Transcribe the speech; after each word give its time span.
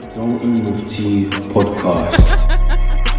Adulting 0.00 0.60
with 0.70 0.86
Tea 0.86 1.24
podcast. 1.52 2.52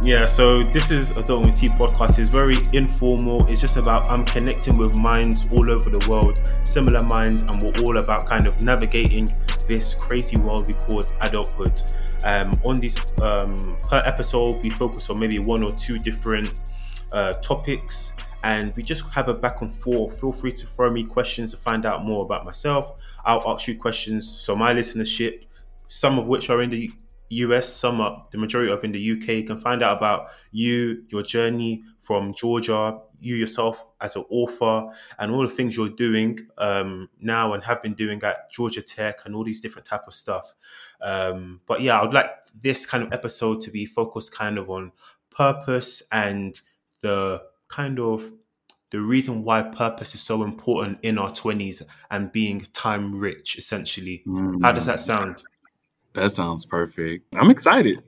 Yeah, 0.00 0.24
so 0.24 0.62
this 0.62 0.90
is 0.90 1.12
Adulting 1.12 1.46
with 1.50 1.60
Tea 1.60 1.68
podcast. 1.68 2.18
It's 2.18 2.30
very 2.30 2.56
informal. 2.72 3.46
It's 3.46 3.60
just 3.60 3.76
about 3.76 4.10
I'm 4.10 4.24
connecting 4.24 4.78
with 4.78 4.96
minds 4.96 5.46
all 5.52 5.70
over 5.70 5.90
the 5.90 6.08
world, 6.08 6.50
similar 6.64 7.02
minds, 7.02 7.42
and 7.42 7.62
we're 7.62 7.84
all 7.84 7.98
about 7.98 8.24
kind 8.24 8.46
of 8.46 8.62
navigating 8.62 9.28
this 9.68 9.94
crazy 9.94 10.38
world 10.38 10.66
we 10.66 10.72
call 10.72 11.04
adulthood. 11.20 11.82
Um, 12.24 12.52
on 12.64 12.80
this 12.80 12.96
um, 13.20 13.76
per 13.88 14.02
episode, 14.04 14.62
we 14.62 14.70
focus 14.70 15.08
on 15.10 15.18
maybe 15.18 15.38
one 15.38 15.62
or 15.62 15.72
two 15.72 15.98
different 15.98 16.62
uh, 17.12 17.34
topics, 17.34 18.14
and 18.44 18.74
we 18.76 18.82
just 18.82 19.08
have 19.10 19.28
a 19.28 19.34
back 19.34 19.60
and 19.60 19.72
forth. 19.72 20.20
Feel 20.20 20.32
free 20.32 20.52
to 20.52 20.66
throw 20.66 20.90
me 20.90 21.04
questions 21.04 21.52
to 21.52 21.56
find 21.56 21.86
out 21.86 22.04
more 22.04 22.24
about 22.24 22.44
myself. 22.44 23.00
I'll 23.24 23.48
ask 23.48 23.68
you 23.68 23.78
questions. 23.78 24.28
So 24.28 24.56
my 24.56 24.74
listenership, 24.74 25.44
some 25.88 26.18
of 26.18 26.26
which 26.26 26.50
are 26.50 26.60
in 26.62 26.70
the 26.70 26.90
US, 27.30 27.68
some 27.68 28.00
are 28.00 28.26
the 28.30 28.38
majority 28.38 28.72
of 28.72 28.82
in 28.84 28.92
the 28.92 29.12
UK. 29.12 29.46
Can 29.46 29.56
find 29.56 29.82
out 29.82 29.98
about 29.98 30.30
you, 30.50 31.04
your 31.08 31.22
journey 31.22 31.82
from 32.00 32.34
Georgia, 32.34 32.98
you 33.20 33.34
yourself 33.34 33.84
as 34.00 34.16
an 34.16 34.24
author, 34.30 34.86
and 35.18 35.32
all 35.32 35.42
the 35.42 35.48
things 35.48 35.76
you're 35.76 35.88
doing 35.88 36.38
um, 36.58 37.08
now 37.20 37.52
and 37.52 37.64
have 37.64 37.82
been 37.82 37.94
doing 37.94 38.22
at 38.22 38.50
Georgia 38.50 38.82
Tech, 38.82 39.20
and 39.24 39.34
all 39.34 39.44
these 39.44 39.60
different 39.60 39.86
type 39.86 40.06
of 40.06 40.14
stuff. 40.14 40.54
Um, 41.00 41.60
but 41.66 41.80
yeah, 41.80 41.98
I 41.98 42.02
would 42.02 42.14
like 42.14 42.30
this 42.60 42.86
kind 42.86 43.02
of 43.02 43.12
episode 43.12 43.60
to 43.62 43.70
be 43.70 43.86
focused 43.86 44.34
kind 44.34 44.58
of 44.58 44.70
on 44.70 44.92
purpose 45.30 46.02
and 46.10 46.54
the 47.00 47.42
kind 47.68 48.00
of 48.00 48.32
the 48.90 49.00
reason 49.00 49.44
why 49.44 49.62
purpose 49.62 50.14
is 50.14 50.20
so 50.22 50.42
important 50.42 50.98
in 51.02 51.18
our 51.18 51.30
20s 51.30 51.82
and 52.10 52.32
being 52.32 52.60
time 52.72 53.14
rich 53.20 53.58
essentially 53.58 54.24
how 54.62 54.72
does 54.72 54.86
that 54.86 54.98
sound 54.98 55.42
That 56.14 56.30
sounds 56.30 56.66
perfect. 56.66 57.32
I'm 57.34 57.50
excited. 57.50 58.02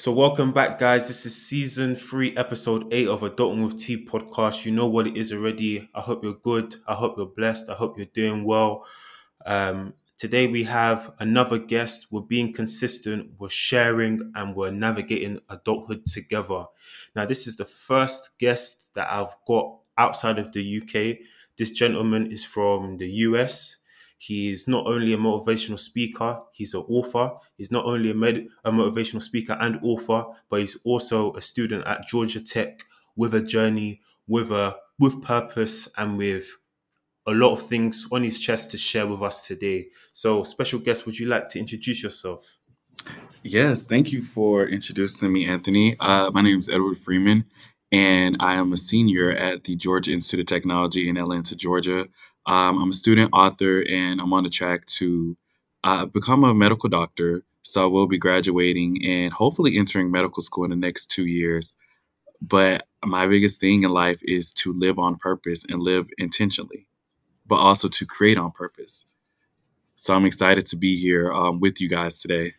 So, 0.00 0.12
welcome 0.12 0.52
back, 0.52 0.78
guys. 0.78 1.08
This 1.08 1.26
is 1.26 1.34
season 1.34 1.96
three, 1.96 2.32
episode 2.36 2.86
eight 2.92 3.08
of 3.08 3.22
Adulting 3.22 3.64
with 3.64 3.78
Tea 3.80 4.04
podcast. 4.04 4.64
You 4.64 4.70
know 4.70 4.86
what 4.86 5.08
it 5.08 5.16
is 5.16 5.32
already. 5.32 5.90
I 5.92 6.00
hope 6.00 6.22
you're 6.22 6.34
good. 6.34 6.76
I 6.86 6.94
hope 6.94 7.16
you're 7.16 7.26
blessed. 7.26 7.68
I 7.68 7.74
hope 7.74 7.96
you're 7.96 8.06
doing 8.06 8.44
well. 8.44 8.86
Um, 9.44 9.94
today, 10.16 10.46
we 10.46 10.62
have 10.62 11.12
another 11.18 11.58
guest. 11.58 12.12
We're 12.12 12.20
being 12.20 12.52
consistent, 12.52 13.32
we're 13.40 13.48
sharing, 13.48 14.30
and 14.36 14.54
we're 14.54 14.70
navigating 14.70 15.40
adulthood 15.48 16.06
together. 16.06 16.66
Now, 17.16 17.26
this 17.26 17.48
is 17.48 17.56
the 17.56 17.64
first 17.64 18.38
guest 18.38 18.94
that 18.94 19.10
I've 19.10 19.34
got 19.48 19.78
outside 19.98 20.38
of 20.38 20.52
the 20.52 20.80
UK. 20.80 21.26
This 21.56 21.72
gentleman 21.72 22.30
is 22.30 22.44
from 22.44 22.98
the 22.98 23.08
US. 23.26 23.78
He's 24.20 24.66
not 24.66 24.86
only 24.86 25.12
a 25.12 25.16
motivational 25.16 25.78
speaker, 25.78 26.40
he's 26.52 26.74
an 26.74 26.80
author. 26.88 27.30
He's 27.56 27.70
not 27.70 27.84
only 27.84 28.10
a, 28.10 28.14
med- 28.14 28.48
a 28.64 28.72
motivational 28.72 29.22
speaker 29.22 29.56
and 29.60 29.78
author, 29.82 30.24
but 30.50 30.60
he's 30.60 30.76
also 30.84 31.32
a 31.34 31.40
student 31.40 31.86
at 31.86 32.06
Georgia 32.06 32.40
Tech 32.40 32.82
with 33.16 33.32
a 33.32 33.40
journey, 33.40 34.00
with 34.26 34.50
a 34.50 34.76
with 34.98 35.22
purpose, 35.22 35.88
and 35.96 36.18
with 36.18 36.58
a 37.28 37.32
lot 37.32 37.52
of 37.52 37.62
things 37.62 38.08
on 38.10 38.24
his 38.24 38.40
chest 38.40 38.72
to 38.72 38.76
share 38.76 39.06
with 39.06 39.22
us 39.22 39.46
today. 39.46 39.86
So, 40.12 40.42
special 40.42 40.80
guest, 40.80 41.06
would 41.06 41.18
you 41.18 41.26
like 41.26 41.48
to 41.50 41.60
introduce 41.60 42.02
yourself? 42.02 42.56
Yes, 43.44 43.86
thank 43.86 44.10
you 44.12 44.22
for 44.22 44.66
introducing 44.66 45.32
me, 45.32 45.46
Anthony. 45.46 45.96
Uh, 46.00 46.30
my 46.32 46.42
name 46.42 46.58
is 46.58 46.68
Edward 46.68 46.98
Freeman, 46.98 47.44
and 47.92 48.36
I 48.40 48.54
am 48.54 48.72
a 48.72 48.76
senior 48.76 49.30
at 49.30 49.62
the 49.62 49.76
Georgia 49.76 50.12
Institute 50.12 50.40
of 50.40 50.46
Technology 50.46 51.08
in 51.08 51.16
Atlanta, 51.16 51.54
Georgia. 51.54 52.06
Um, 52.48 52.82
I'm 52.82 52.90
a 52.90 52.94
student 52.94 53.30
author, 53.34 53.84
and 53.88 54.22
I'm 54.22 54.32
on 54.32 54.42
the 54.42 54.48
track 54.48 54.86
to 54.86 55.36
uh, 55.84 56.06
become 56.06 56.44
a 56.44 56.54
medical 56.54 56.88
doctor. 56.88 57.44
So 57.62 57.82
I 57.82 57.86
will 57.86 58.06
be 58.06 58.16
graduating 58.16 59.04
and 59.04 59.30
hopefully 59.30 59.76
entering 59.76 60.10
medical 60.10 60.42
school 60.42 60.64
in 60.64 60.70
the 60.70 60.76
next 60.76 61.10
two 61.10 61.26
years. 61.26 61.76
But 62.40 62.86
my 63.04 63.26
biggest 63.26 63.60
thing 63.60 63.82
in 63.82 63.90
life 63.90 64.20
is 64.22 64.50
to 64.52 64.72
live 64.72 64.98
on 64.98 65.16
purpose 65.16 65.66
and 65.68 65.82
live 65.82 66.08
intentionally, 66.16 66.86
but 67.46 67.56
also 67.56 67.88
to 67.88 68.06
create 68.06 68.38
on 68.38 68.52
purpose. 68.52 69.06
So 69.96 70.14
I'm 70.14 70.24
excited 70.24 70.64
to 70.66 70.76
be 70.76 70.98
here 70.98 71.30
um, 71.30 71.60
with 71.60 71.82
you 71.82 71.88
guys 71.88 72.22
today. 72.22 72.54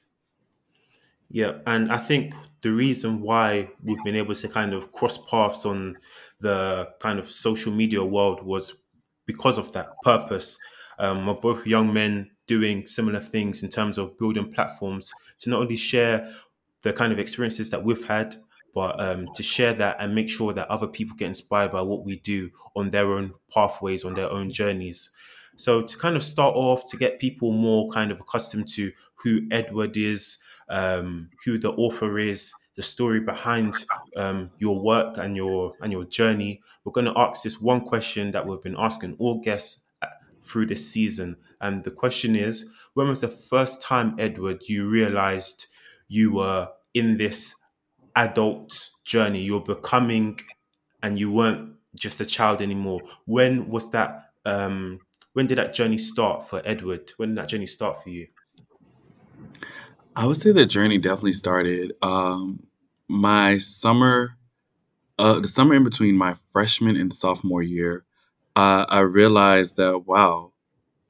Yeah, 1.31 1.59
and 1.65 1.91
I 1.91 1.97
think 1.97 2.35
the 2.61 2.71
reason 2.71 3.21
why 3.21 3.71
we've 3.83 4.03
been 4.03 4.15
able 4.15 4.35
to 4.35 4.47
kind 4.47 4.73
of 4.73 4.91
cross 4.91 5.17
paths 5.17 5.65
on 5.65 5.97
the 6.39 6.93
kind 6.99 7.17
of 7.17 7.25
social 7.25 7.71
media 7.71 8.03
world 8.03 8.43
was 8.43 8.73
because 9.29 9.59
of 9.59 9.71
that 9.73 10.01
purpose. 10.01 10.57
Um, 10.97 11.27
we're 11.27 11.35
both 11.35 11.67
young 11.67 11.93
men 11.93 12.31
doing 12.47 12.87
similar 12.87 13.19
things 13.19 13.61
in 13.61 13.69
terms 13.69 13.99
of 13.99 14.17
building 14.17 14.51
platforms 14.51 15.13
to 15.37 15.51
not 15.51 15.61
only 15.61 15.75
share 15.75 16.27
the 16.81 16.91
kind 16.91 17.13
of 17.13 17.19
experiences 17.19 17.69
that 17.69 17.83
we've 17.83 18.07
had, 18.07 18.33
but 18.73 18.99
um, 18.99 19.27
to 19.35 19.43
share 19.43 19.75
that 19.75 19.97
and 19.99 20.15
make 20.15 20.29
sure 20.29 20.51
that 20.51 20.67
other 20.67 20.87
people 20.87 21.15
get 21.15 21.27
inspired 21.27 21.71
by 21.71 21.83
what 21.83 22.03
we 22.03 22.17
do 22.17 22.49
on 22.75 22.89
their 22.89 23.13
own 23.13 23.35
pathways, 23.53 24.03
on 24.03 24.15
their 24.15 24.31
own 24.31 24.49
journeys. 24.49 25.11
So, 25.55 25.83
to 25.83 25.97
kind 25.99 26.15
of 26.15 26.23
start 26.23 26.55
off, 26.55 26.89
to 26.89 26.97
get 26.97 27.19
people 27.19 27.51
more 27.51 27.87
kind 27.91 28.11
of 28.11 28.19
accustomed 28.19 28.67
to 28.69 28.91
who 29.13 29.41
Edward 29.51 29.95
is, 29.95 30.39
um, 30.69 31.29
who 31.45 31.59
the 31.59 31.71
author 31.73 32.17
is, 32.17 32.51
the 32.79 32.83
story 32.83 33.19
behind 33.19 33.73
um, 34.15 34.49
your 34.57 34.79
work 34.79 35.17
and 35.17 35.35
your 35.35 35.73
and 35.81 35.91
your 35.91 36.05
journey, 36.05 36.61
we're 36.85 36.93
going 36.93 37.13
to 37.13 37.19
ask 37.19 37.43
this 37.43 37.59
one 37.59 37.81
question 37.81 38.31
that 38.31 38.47
we've 38.47 38.63
been 38.63 38.77
asking 38.79 39.17
all 39.19 39.41
guests 39.41 39.81
uh, 40.01 40.07
through 40.41 40.65
this 40.65 40.89
season. 40.89 41.35
And 41.59 41.83
the 41.83 41.91
question 41.91 42.37
is, 42.37 42.69
when 42.93 43.09
was 43.09 43.19
the 43.19 43.27
first 43.27 43.81
time, 43.81 44.15
Edward, 44.17 44.69
you 44.69 44.87
realized 44.87 45.67
you 46.07 46.35
were 46.35 46.69
in 46.93 47.17
this 47.17 47.53
adult 48.15 48.91
journey? 49.03 49.41
You're 49.41 49.59
becoming, 49.59 50.39
and 51.03 51.19
you 51.19 51.33
weren't 51.33 51.73
just 51.97 52.21
a 52.21 52.25
child 52.25 52.61
anymore. 52.61 53.01
When 53.25 53.67
was 53.67 53.89
that? 53.89 54.31
Um, 54.45 55.01
when 55.33 55.47
did 55.47 55.57
that 55.57 55.73
journey 55.73 55.97
start 55.97 56.47
for 56.47 56.61
Edward? 56.63 57.11
When 57.17 57.35
did 57.35 57.39
that 57.39 57.49
journey 57.49 57.65
start 57.65 58.01
for 58.01 58.09
you? 58.09 58.27
I 60.15 60.25
would 60.25 60.37
say 60.37 60.53
the 60.53 60.65
journey 60.65 60.97
definitely 60.97 61.33
started 61.33 61.91
um, 62.01 62.68
my 63.09 63.57
summer, 63.57 64.37
uh, 65.19 65.39
the 65.39 65.47
summer 65.47 65.75
in 65.75 65.83
between 65.83 66.17
my 66.17 66.33
freshman 66.53 66.97
and 66.97 67.13
sophomore 67.13 67.63
year. 67.63 68.05
Uh, 68.55 68.85
I 68.89 69.01
realized 69.01 69.77
that 69.77 70.01
wow, 70.07 70.53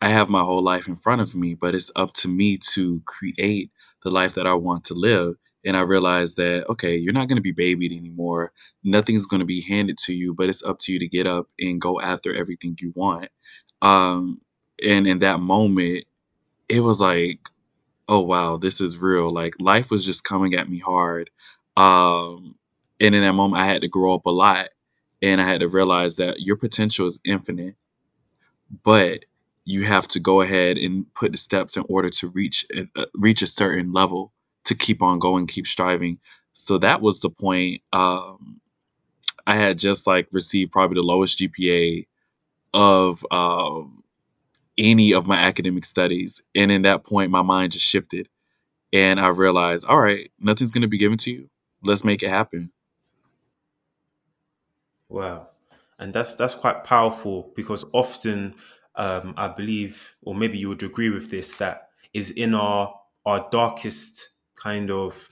I 0.01 0.09
have 0.09 0.29
my 0.29 0.41
whole 0.41 0.63
life 0.63 0.87
in 0.87 0.95
front 0.97 1.21
of 1.21 1.35
me, 1.35 1.55
but 1.55 1.75
it's 1.75 1.91
up 1.95 2.13
to 2.15 2.27
me 2.27 2.57
to 2.73 3.01
create 3.05 3.71
the 4.03 4.11
life 4.11 4.35
that 4.35 4.47
I 4.47 4.55
want 4.55 4.85
to 4.85 4.95
live. 4.95 5.35
And 5.65 5.77
I 5.77 5.81
realized 5.81 6.37
that 6.37 6.67
okay, 6.69 6.97
you're 6.97 7.13
not 7.13 7.27
going 7.27 7.37
to 7.37 7.41
be 7.43 7.51
babied 7.53 7.91
anymore. 7.93 8.53
Nothing's 8.83 9.27
going 9.27 9.41
to 9.41 9.45
be 9.45 9.61
handed 9.61 9.97
to 10.05 10.13
you, 10.13 10.33
but 10.35 10.49
it's 10.49 10.63
up 10.63 10.79
to 10.81 10.93
you 10.93 10.99
to 10.99 11.07
get 11.09 11.27
up 11.27 11.47
and 11.59 11.81
go 11.81 11.99
after 12.01 12.33
everything 12.33 12.77
you 12.81 12.93
want. 12.95 13.29
Um, 13.81 14.39
and 14.83 15.07
in 15.07 15.19
that 15.19 15.39
moment, 15.41 16.05
it 16.69 16.81
was 16.81 17.01
like 17.01 17.39
oh 18.07 18.21
wow, 18.21 18.57
this 18.57 18.81
is 18.81 18.97
real. 18.97 19.31
Like 19.31 19.55
life 19.59 19.91
was 19.91 20.05
just 20.05 20.23
coming 20.23 20.55
at 20.55 20.69
me 20.69 20.79
hard. 20.79 21.29
Um, 21.79 22.55
and 23.01 23.15
in 23.15 23.23
that 23.23 23.33
moment, 23.33 23.61
I 23.63 23.67
had 23.67 23.83
to 23.83 23.89
grow 23.89 24.15
up 24.15 24.27
a 24.27 24.31
lot, 24.31 24.69
and 25.23 25.41
I 25.41 25.45
had 25.47 25.61
to 25.61 25.69
realize 25.69 26.17
that 26.17 26.41
your 26.41 26.57
potential 26.57 27.07
is 27.07 27.19
infinite, 27.25 27.75
but 28.85 29.25
you 29.65 29.83
have 29.85 30.07
to 30.09 30.19
go 30.21 30.41
ahead 30.41 30.77
and 30.77 31.05
put 31.15 31.31
the 31.33 31.39
steps 31.39 31.77
in 31.77 31.85
order 31.89 32.09
to 32.09 32.29
reach 32.29 32.65
a- 32.75 32.89
uh, 32.95 33.05
reach 33.15 33.41
a 33.43 33.47
certain 33.47 33.93
level 33.93 34.33
to 34.65 34.75
keep 34.75 35.03
on 35.03 35.19
going, 35.19 35.47
keep 35.47 35.67
striving. 35.67 36.19
So 36.53 36.77
that 36.79 37.01
was 37.01 37.21
the 37.21 37.29
point. 37.31 37.81
Um, 37.93 38.59
I 39.47 39.55
had 39.55 39.79
just 39.79 40.07
like 40.07 40.27
received 40.33 40.71
probably 40.71 40.95
the 40.95 41.03
lowest 41.03 41.39
GPA 41.39 42.07
of 42.73 43.25
um, 43.31 44.03
any 44.77 45.13
of 45.13 45.27
my 45.27 45.37
academic 45.37 45.85
studies. 45.85 46.41
And 46.55 46.71
in 46.71 46.83
that 46.83 47.05
point, 47.05 47.31
my 47.31 47.43
mind 47.43 47.73
just 47.73 47.85
shifted. 47.85 48.29
And 48.93 49.19
I 49.19 49.29
realized, 49.29 49.85
all 49.85 49.99
right, 49.99 50.31
nothing's 50.39 50.71
going 50.71 50.83
to 50.83 50.87
be 50.89 50.99
given 50.99 51.17
to 51.19 51.31
you. 51.31 51.49
Let's 51.83 52.03
make 52.05 52.23
it 52.23 52.29
happen. 52.29 52.71
Wow, 55.07 55.49
and 55.97 56.13
that's 56.13 56.35
that's 56.35 56.55
quite 56.55 56.83
powerful 56.83 57.51
because 57.55 57.85
often 57.93 58.55
um, 58.95 59.33
I 59.37 59.47
believe, 59.47 60.15
or 60.21 60.35
maybe 60.35 60.57
you 60.57 60.69
would 60.69 60.83
agree 60.83 61.09
with 61.09 61.31
this, 61.31 61.53
that 61.55 61.89
is 62.13 62.31
in 62.31 62.53
our 62.53 62.93
our 63.25 63.47
darkest 63.51 64.29
kind 64.55 64.91
of 64.91 65.29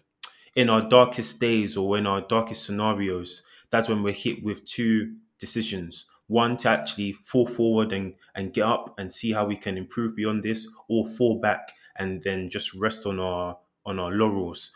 in 0.55 0.69
our 0.69 0.81
darkest 0.87 1.39
days 1.39 1.77
or 1.77 1.97
in 1.97 2.07
our 2.07 2.21
darkest 2.21 2.65
scenarios. 2.65 3.43
That's 3.69 3.89
when 3.89 4.03
we're 4.03 4.13
hit 4.13 4.43
with 4.43 4.65
two 4.65 5.15
decisions: 5.39 6.05
one 6.27 6.57
to 6.57 6.69
actually 6.69 7.13
fall 7.13 7.45
forward 7.47 7.91
and 7.93 8.15
and 8.35 8.53
get 8.53 8.65
up 8.65 8.95
and 8.97 9.13
see 9.13 9.31
how 9.33 9.45
we 9.45 9.57
can 9.57 9.77
improve 9.77 10.15
beyond 10.15 10.43
this, 10.43 10.67
or 10.89 11.07
fall 11.07 11.39
back 11.39 11.73
and 11.97 12.23
then 12.23 12.49
just 12.49 12.73
rest 12.73 13.05
on 13.05 13.19
our 13.19 13.57
on 13.85 13.99
our 13.99 14.11
laurels. 14.11 14.71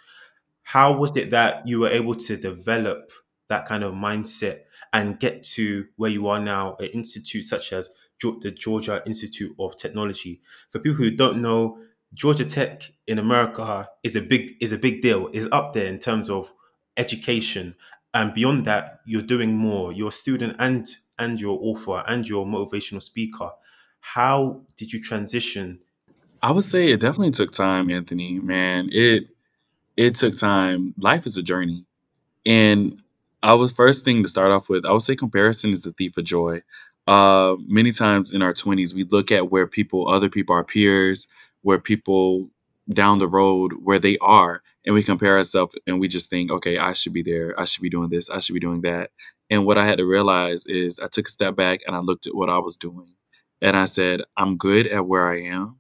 How 0.64 0.98
was 0.98 1.16
it 1.18 1.32
that 1.32 1.68
you 1.68 1.80
were 1.80 1.90
able 1.90 2.16
to 2.16 2.38
develop 2.38 3.12
that 3.50 3.66
kind 3.66 3.84
of 3.84 3.94
mindset 3.94 4.62
and 4.94 5.20
get 5.20 5.44
to 5.44 5.86
where 5.98 6.12
you 6.12 6.28
are 6.28 6.40
now 6.40 6.78
at 6.80 6.94
institutes 6.94 7.50
such 7.50 7.74
as 7.74 7.90
the 8.22 8.52
Georgia 8.52 9.02
Institute 9.06 9.56
of 9.60 9.76
Technology? 9.78 10.42
For 10.70 10.80
people 10.80 10.98
who 10.98 11.12
don't 11.12 11.42
know, 11.42 11.80
Georgia 12.14 12.46
Tech 12.46 12.92
in 13.08 13.18
America 13.20 13.90
is 14.04 14.16
a 14.16 14.22
big 14.22 14.54
is 14.60 14.72
a 14.72 14.78
big 14.78 15.02
deal. 15.02 15.30
is 15.34 15.48
up 15.52 15.74
there 15.74 15.88
in 15.88 15.98
terms 15.98 16.30
of 16.30 16.54
education, 16.98 17.76
and 18.14 18.34
beyond 18.34 18.66
that, 18.66 19.00
you're 19.06 19.22
doing 19.22 19.56
more. 19.56 19.94
You're 19.94 20.10
a 20.10 20.12
student 20.12 20.56
and 20.60 20.88
and 21.18 21.40
your 21.40 21.58
author 21.62 22.04
and 22.08 22.28
your 22.28 22.46
motivational 22.46 23.02
speaker. 23.02 23.52
How 24.02 24.62
did 24.76 24.92
you 24.92 25.02
transition? 25.02 25.80
I 26.42 26.52
would 26.52 26.64
say 26.64 26.92
it 26.92 27.00
definitely 27.00 27.32
took 27.32 27.52
time, 27.52 27.90
Anthony. 27.90 28.40
Man, 28.40 28.90
it 28.92 29.28
it 29.98 30.16
took 30.16 30.38
time. 30.38 30.94
Life 31.00 31.28
is 31.28 31.38
a 31.38 31.44
journey, 31.44 31.86
and 32.46 33.02
I 33.44 33.56
was 33.56 33.74
first 33.74 34.06
thing 34.06 34.24
to 34.24 34.30
start 34.30 34.52
off 34.52 34.70
with. 34.70 34.86
I 34.86 34.94
would 34.94 35.04
say 35.04 35.16
comparison 35.18 35.72
is 35.74 35.84
the 35.84 35.94
thief 35.94 36.18
of 36.18 36.26
joy. 36.26 36.64
Uh, 37.08 37.56
many 37.68 37.92
times 37.94 38.34
in 38.34 38.44
our 38.44 38.54
twenties, 38.54 38.96
we 38.96 39.06
look 39.06 39.32
at 39.32 39.52
where 39.52 39.68
people, 39.68 40.10
other 40.10 40.30
people, 40.30 40.56
our 40.56 40.66
peers, 40.66 41.28
where 41.64 41.80
people 41.80 42.50
down 42.90 43.20
the 43.20 43.28
road 43.28 43.74
where 43.84 44.00
they 44.00 44.18
are 44.20 44.62
and 44.86 44.96
we 44.96 45.04
compare 45.04 45.38
ourselves 45.38 45.76
and 45.88 46.00
we 46.02 46.10
just 46.10 46.30
think 46.30 46.52
okay 46.52 46.78
i 46.80 46.94
should 46.94 47.14
be 47.14 47.24
there 47.24 47.60
i 47.60 47.66
should 47.66 47.84
be 47.84 47.90
doing 47.90 48.10
this 48.10 48.30
i 48.30 48.40
should 48.40 48.54
be 48.56 48.60
doing 48.60 48.82
that 48.82 49.12
and 49.50 49.66
what 49.66 49.78
i 49.78 49.86
had 49.86 50.00
to 50.00 50.06
realize 50.06 50.66
is 50.68 51.00
i 51.00 51.08
took 51.08 51.28
a 51.28 51.32
step 51.32 51.56
back 51.56 51.82
and 51.88 51.96
i 51.96 52.00
looked 52.00 52.28
at 52.28 52.36
what 52.36 52.50
i 52.50 52.60
was 52.60 52.78
doing 52.78 53.16
and 53.62 53.78
i 53.78 53.86
said 53.86 54.22
i'm 54.38 54.58
good 54.58 54.88
at 54.88 55.08
where 55.08 55.28
i 55.30 55.40
am 55.42 55.80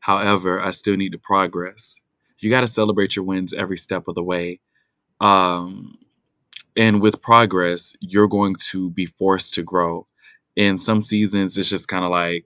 however 0.00 0.60
i 0.60 0.70
still 0.72 0.96
need 0.96 1.12
to 1.12 1.18
progress 1.18 2.00
you 2.42 2.50
got 2.50 2.62
to 2.62 2.68
celebrate 2.68 3.16
your 3.16 3.24
wins 3.24 3.52
every 3.52 3.78
step 3.78 4.08
of 4.08 4.14
the 4.14 4.22
way 4.22 4.60
um, 5.20 5.98
and 6.76 7.02
with 7.02 7.22
progress 7.22 7.94
you're 8.00 8.28
going 8.28 8.54
to 8.56 8.90
be 8.90 9.06
forced 9.06 9.54
to 9.54 9.62
grow 9.62 10.06
in 10.56 10.78
some 10.78 11.02
seasons 11.02 11.56
it's 11.58 11.70
just 11.70 11.88
kind 11.88 12.04
of 12.04 12.10
like 12.10 12.44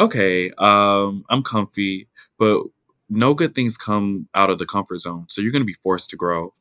okay, 0.00 0.50
um, 0.58 1.24
I'm 1.30 1.44
comfy, 1.44 2.08
but 2.38 2.62
no 3.10 3.34
good 3.34 3.54
things 3.54 3.78
come 3.78 4.28
out 4.34 4.50
of 4.50 4.58
the 4.58 4.66
comfort 4.66 4.98
zone. 4.98 5.26
So 5.30 5.42
you're 5.42 5.52
going 5.52 5.62
to 5.62 5.66
be 5.66 5.74
forced 5.74 6.10
to 6.10 6.16
grow. 6.16 6.52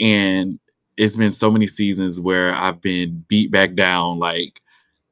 And 0.00 0.60
it's 0.96 1.16
been 1.16 1.32
so 1.32 1.50
many 1.50 1.66
seasons 1.66 2.20
where 2.20 2.54
I've 2.54 2.80
been 2.80 3.24
beat 3.28 3.50
back 3.50 3.74
down. 3.74 4.18
Like, 4.18 4.62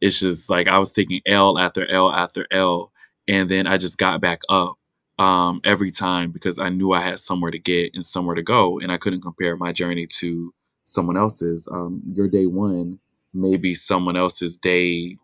it's 0.00 0.20
just 0.20 0.50
like 0.50 0.68
I 0.68 0.78
was 0.78 0.92
taking 0.92 1.22
L 1.26 1.58
after 1.58 1.88
L 1.90 2.12
after 2.12 2.46
L. 2.50 2.92
And 3.26 3.50
then 3.50 3.66
I 3.66 3.78
just 3.78 3.98
got 3.98 4.20
back 4.20 4.42
up 4.48 4.76
um, 5.18 5.60
every 5.64 5.90
time 5.90 6.30
because 6.30 6.58
I 6.58 6.68
knew 6.68 6.92
I 6.92 7.00
had 7.00 7.20
somewhere 7.20 7.50
to 7.50 7.58
get 7.58 7.94
and 7.94 8.04
somewhere 8.04 8.34
to 8.34 8.42
go. 8.42 8.78
And 8.80 8.90
I 8.90 8.96
couldn't 8.96 9.20
compare 9.20 9.56
my 9.56 9.72
journey 9.72 10.06
to 10.18 10.52
someone 10.84 11.16
else's. 11.16 11.68
Um, 11.70 12.02
your 12.14 12.28
day 12.28 12.46
one 12.46 12.98
may 13.32 13.56
be 13.56 13.74
someone 13.74 14.16
else's 14.16 14.56
day 14.56 15.16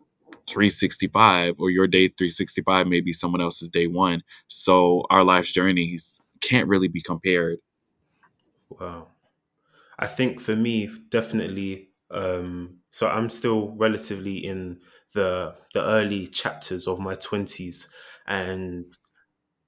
365 0.49 1.57
or 1.59 1.71
your 1.71 1.87
day 1.87 2.09
365 2.09 2.87
may 2.87 3.01
be 3.01 3.13
someone 3.13 3.41
else's 3.41 3.69
day 3.69 3.87
one. 3.87 4.23
So 4.49 5.05
our 5.11 5.25
life's 5.25 5.53
journeys 5.53 6.21
can't 6.41 6.69
really 6.69 6.89
be 6.89 7.03
compared. 7.03 7.59
Wow. 8.69 9.09
I 9.99 10.07
think 10.07 10.41
for 10.41 10.57
me, 10.57 10.91
definitely. 11.11 11.91
Um, 12.11 12.79
so 12.91 13.07
I'm 13.09 13.31
still 13.31 13.75
relatively 13.77 14.39
in 14.39 14.81
the 15.13 15.55
the 15.75 15.85
early 15.85 16.27
chapters 16.27 16.89
of 16.89 16.99
my 16.99 17.15
twenties, 17.15 17.89
and 18.27 18.91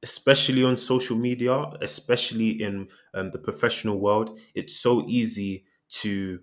especially 0.03 0.65
on 0.65 0.77
social 0.77 1.17
media, 1.17 1.65
especially 1.81 2.51
in 2.63 2.89
um, 3.15 3.29
the 3.31 3.39
professional 3.39 3.99
world, 4.01 4.39
it's 4.55 4.77
so 4.77 5.05
easy 5.07 5.65
to 5.89 6.41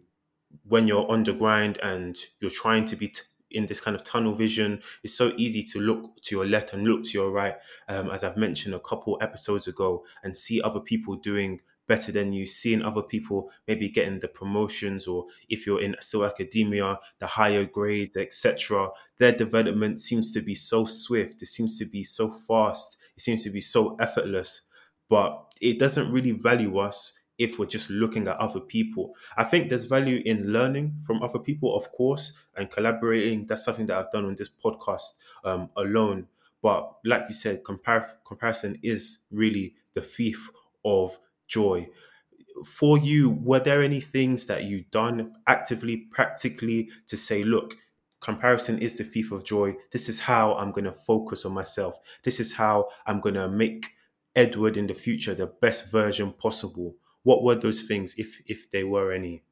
when 0.64 0.88
you're 0.88 1.10
on 1.12 1.24
the 1.24 1.34
grind 1.34 1.78
and 1.84 2.18
you're 2.40 2.50
trying 2.50 2.86
to 2.86 2.96
be 2.96 3.10
t- 3.10 3.22
in 3.52 3.66
this 3.66 3.80
kind 3.80 3.96
of 3.96 4.04
tunnel 4.04 4.34
vision. 4.34 4.82
It's 5.04 5.14
so 5.14 5.34
easy 5.38 5.64
to 5.64 5.80
look 5.80 6.22
to 6.24 6.36
your 6.36 6.46
left 6.46 6.74
and 6.74 6.86
look 6.86 7.04
to 7.06 7.12
your 7.12 7.32
right, 7.32 7.56
um, 7.88 8.10
as 8.12 8.24
I've 8.24 8.38
mentioned 8.38 8.76
a 8.76 8.80
couple 8.80 9.18
episodes 9.22 9.68
ago, 9.68 10.06
and 10.24 10.38
see 10.38 10.62
other 10.62 10.80
people 10.80 11.16
doing 11.16 11.62
better 11.90 12.12
than 12.14 12.32
you, 12.32 12.46
seeing 12.46 12.84
other 12.84 13.02
people 13.02 13.52
maybe 13.68 13.90
getting 13.90 14.20
the 14.20 14.28
promotions, 14.30 15.08
or 15.08 15.26
if 15.50 15.66
you're 15.68 15.82
in 15.82 15.96
still 16.00 16.24
academia, 16.24 17.00
the 17.18 17.28
higher 17.28 17.66
grades, 17.66 18.16
etc. 18.16 18.90
Their 19.18 19.34
development 19.34 20.00
seems 20.00 20.32
to 20.32 20.42
be 20.42 20.56
so 20.56 20.86
swift. 20.86 21.42
It 21.42 21.48
seems 21.48 21.78
to 21.80 21.86
be 21.86 22.04
so 22.04 22.32
fast. 22.32 22.98
It 23.18 23.22
seems 23.22 23.44
to 23.44 23.50
be 23.50 23.60
so 23.60 23.98
effortless, 24.00 24.62
but 25.10 25.52
it 25.60 25.80
doesn't 25.80 26.12
really 26.14 26.32
value 26.32 26.78
us 26.78 27.20
if 27.40 27.58
we're 27.58 27.66
just 27.66 27.90
looking 27.90 28.28
at 28.28 28.38
other 28.38 28.60
people. 28.60 29.16
I 29.36 29.44
think 29.44 29.70
there's 29.70 29.86
value 29.86 30.22
in 30.26 30.54
learning 30.54 31.00
from 31.06 31.24
other 31.24 31.40
people, 31.40 31.76
of 31.76 31.92
course, 31.92 32.38
and 32.56 32.70
collaborating. 32.70 33.48
That's 33.48 33.66
something 33.66 33.88
that 33.88 33.98
I've 33.98 34.12
done 34.12 34.26
on 34.26 34.36
this 34.36 34.50
podcast 34.50 35.14
um, 35.44 35.70
alone. 35.76 36.28
But 36.62 36.98
like 37.04 37.24
you 37.30 37.34
said, 37.34 37.64
compar- 37.64 38.12
comparison 38.26 38.78
is 38.84 39.20
really 39.32 39.76
the 39.94 40.02
thief 40.02 40.52
of 40.86 41.18
joy. 41.50 41.90
For 42.66 42.98
you, 42.98 43.30
were 43.30 43.60
there 43.60 43.81
any 43.81 44.00
things 44.00 44.46
that 44.46 44.63
you 44.63 44.86
done 44.92 45.34
actively, 45.48 46.07
practically 46.12 46.90
to 47.07 47.18
say, 47.18 47.44
look, 47.44 47.75
comparison 48.22 48.80
is 48.80 48.98
the 48.98 49.04
thief 49.04 49.31
of 49.31 49.46
joy. 49.46 49.75
This 49.92 50.07
is 50.07 50.22
how 50.22 50.54
I'm 50.56 50.72
going 50.72 50.86
to 50.86 50.94
focus 50.94 51.46
on 51.46 51.51
myself. 51.54 51.98
This 52.24 52.40
is 52.40 52.54
how 52.54 52.88
I'm 53.06 53.19
going 53.19 53.36
to 53.36 53.50
make 53.50 53.88
Edward 54.36 54.78
in 54.78 54.88
the 54.88 54.94
future 54.94 55.34
the 55.34 55.48
best 55.48 55.92
version 55.92 56.31
possible 56.34 56.96
what 57.24 57.44
were 57.44 57.56
those 57.56 57.81
things, 57.81 58.16
if 58.18 58.42
if 58.45 58.69
there 58.72 58.88
were 58.88 59.12
any? 59.12 59.44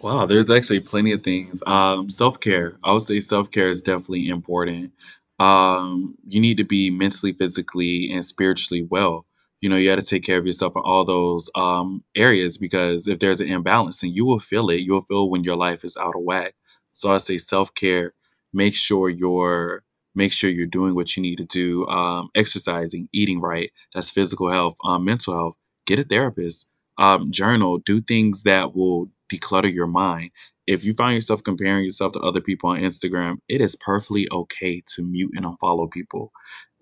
Wow, 0.00 0.26
there's 0.26 0.50
actually 0.50 0.80
plenty 0.80 1.12
of 1.12 1.22
things. 1.22 1.62
Um, 1.66 2.08
self 2.08 2.40
care. 2.40 2.78
I 2.84 2.92
would 2.92 3.02
say 3.02 3.20
self 3.20 3.50
care 3.50 3.68
is 3.68 3.82
definitely 3.82 4.28
important. 4.28 4.92
Um, 5.38 6.16
you 6.26 6.40
need 6.40 6.58
to 6.58 6.64
be 6.64 6.90
mentally, 6.90 7.32
physically, 7.32 8.12
and 8.12 8.24
spiritually 8.24 8.86
well. 8.88 9.26
You 9.62 9.70
know, 9.70 9.76
you 9.76 9.88
got 9.88 9.96
to 10.00 10.02
take 10.04 10.24
care 10.24 10.38
of 10.38 10.46
yourself 10.46 10.74
in 10.76 10.82
all 10.84 11.04
those 11.06 11.48
um, 11.54 12.04
areas 12.16 12.58
because 12.58 13.08
if 13.08 13.20
there's 13.20 13.40
an 13.40 13.48
imbalance, 13.48 14.02
and 14.02 14.14
you 14.14 14.26
will 14.26 14.40
feel 14.40 14.70
it, 14.70 14.82
you 14.82 14.92
will 14.92 15.02
feel 15.02 15.30
when 15.30 15.44
your 15.44 15.56
life 15.56 15.84
is 15.84 15.96
out 15.96 16.16
of 16.16 16.22
whack. 16.22 16.54
So 16.90 17.10
I 17.12 17.18
say 17.18 17.38
self 17.38 17.74
care. 17.74 18.14
Make 18.52 18.74
sure 18.76 19.08
you're 19.08 19.84
make 20.14 20.32
sure 20.32 20.50
you're 20.50 20.66
doing 20.66 20.94
what 20.94 21.16
you 21.16 21.22
need 21.22 21.38
to 21.38 21.46
do. 21.46 21.86
Um, 21.88 22.28
exercising, 22.34 23.08
eating 23.14 23.40
right. 23.40 23.70
That's 23.94 24.10
physical 24.10 24.50
health. 24.50 24.76
Um, 24.84 25.04
mental 25.06 25.34
health 25.34 25.56
get 25.86 25.98
a 25.98 26.04
therapist, 26.04 26.68
um, 26.98 27.30
journal, 27.32 27.78
do 27.78 28.00
things 28.00 28.44
that 28.44 28.74
will 28.76 29.10
declutter 29.32 29.72
your 29.72 29.86
mind. 29.88 30.30
If 30.66 30.84
you 30.84 30.94
find 30.94 31.14
yourself 31.14 31.42
comparing 31.42 31.84
yourself 31.84 32.12
to 32.12 32.20
other 32.20 32.40
people 32.40 32.70
on 32.70 32.80
Instagram, 32.80 33.38
it 33.48 33.60
is 33.60 33.74
perfectly 33.76 34.28
okay 34.30 34.82
to 34.94 35.02
mute 35.02 35.32
and 35.34 35.44
unfollow 35.44 35.90
people. 35.90 36.32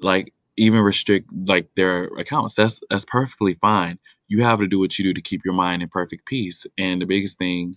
Like 0.00 0.32
even 0.60 0.80
restrict 0.82 1.28
like 1.48 1.68
their 1.76 2.06
accounts. 2.18 2.54
That's 2.54 2.80
that's 2.90 3.06
perfectly 3.06 3.54
fine. 3.54 3.98
You 4.28 4.44
have 4.44 4.60
to 4.60 4.68
do 4.68 4.80
what 4.80 4.98
you 4.98 5.04
do 5.04 5.14
to 5.14 5.22
keep 5.22 5.42
your 5.44 5.54
mind 5.54 5.82
in 5.82 5.88
perfect 5.90 6.26
peace. 6.26 6.66
And 6.78 7.02
the 7.02 7.06
biggest 7.06 7.38
thing 7.38 7.72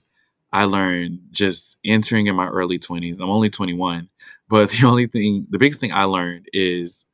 I 0.54 0.66
learned 0.66 1.20
just 1.32 1.80
entering 1.86 2.28
in 2.28 2.36
my 2.38 2.48
early 2.50 2.80
20s. 2.80 3.22
I'm 3.22 3.32
only 3.32 3.52
21, 3.52 4.10
but 4.50 4.72
the 4.72 4.88
only 4.88 5.08
thing 5.08 5.48
the 5.52 5.60
biggest 5.60 5.82
thing 5.82 5.94
I 5.94 6.06
learned 6.06 6.48
is 6.54 7.08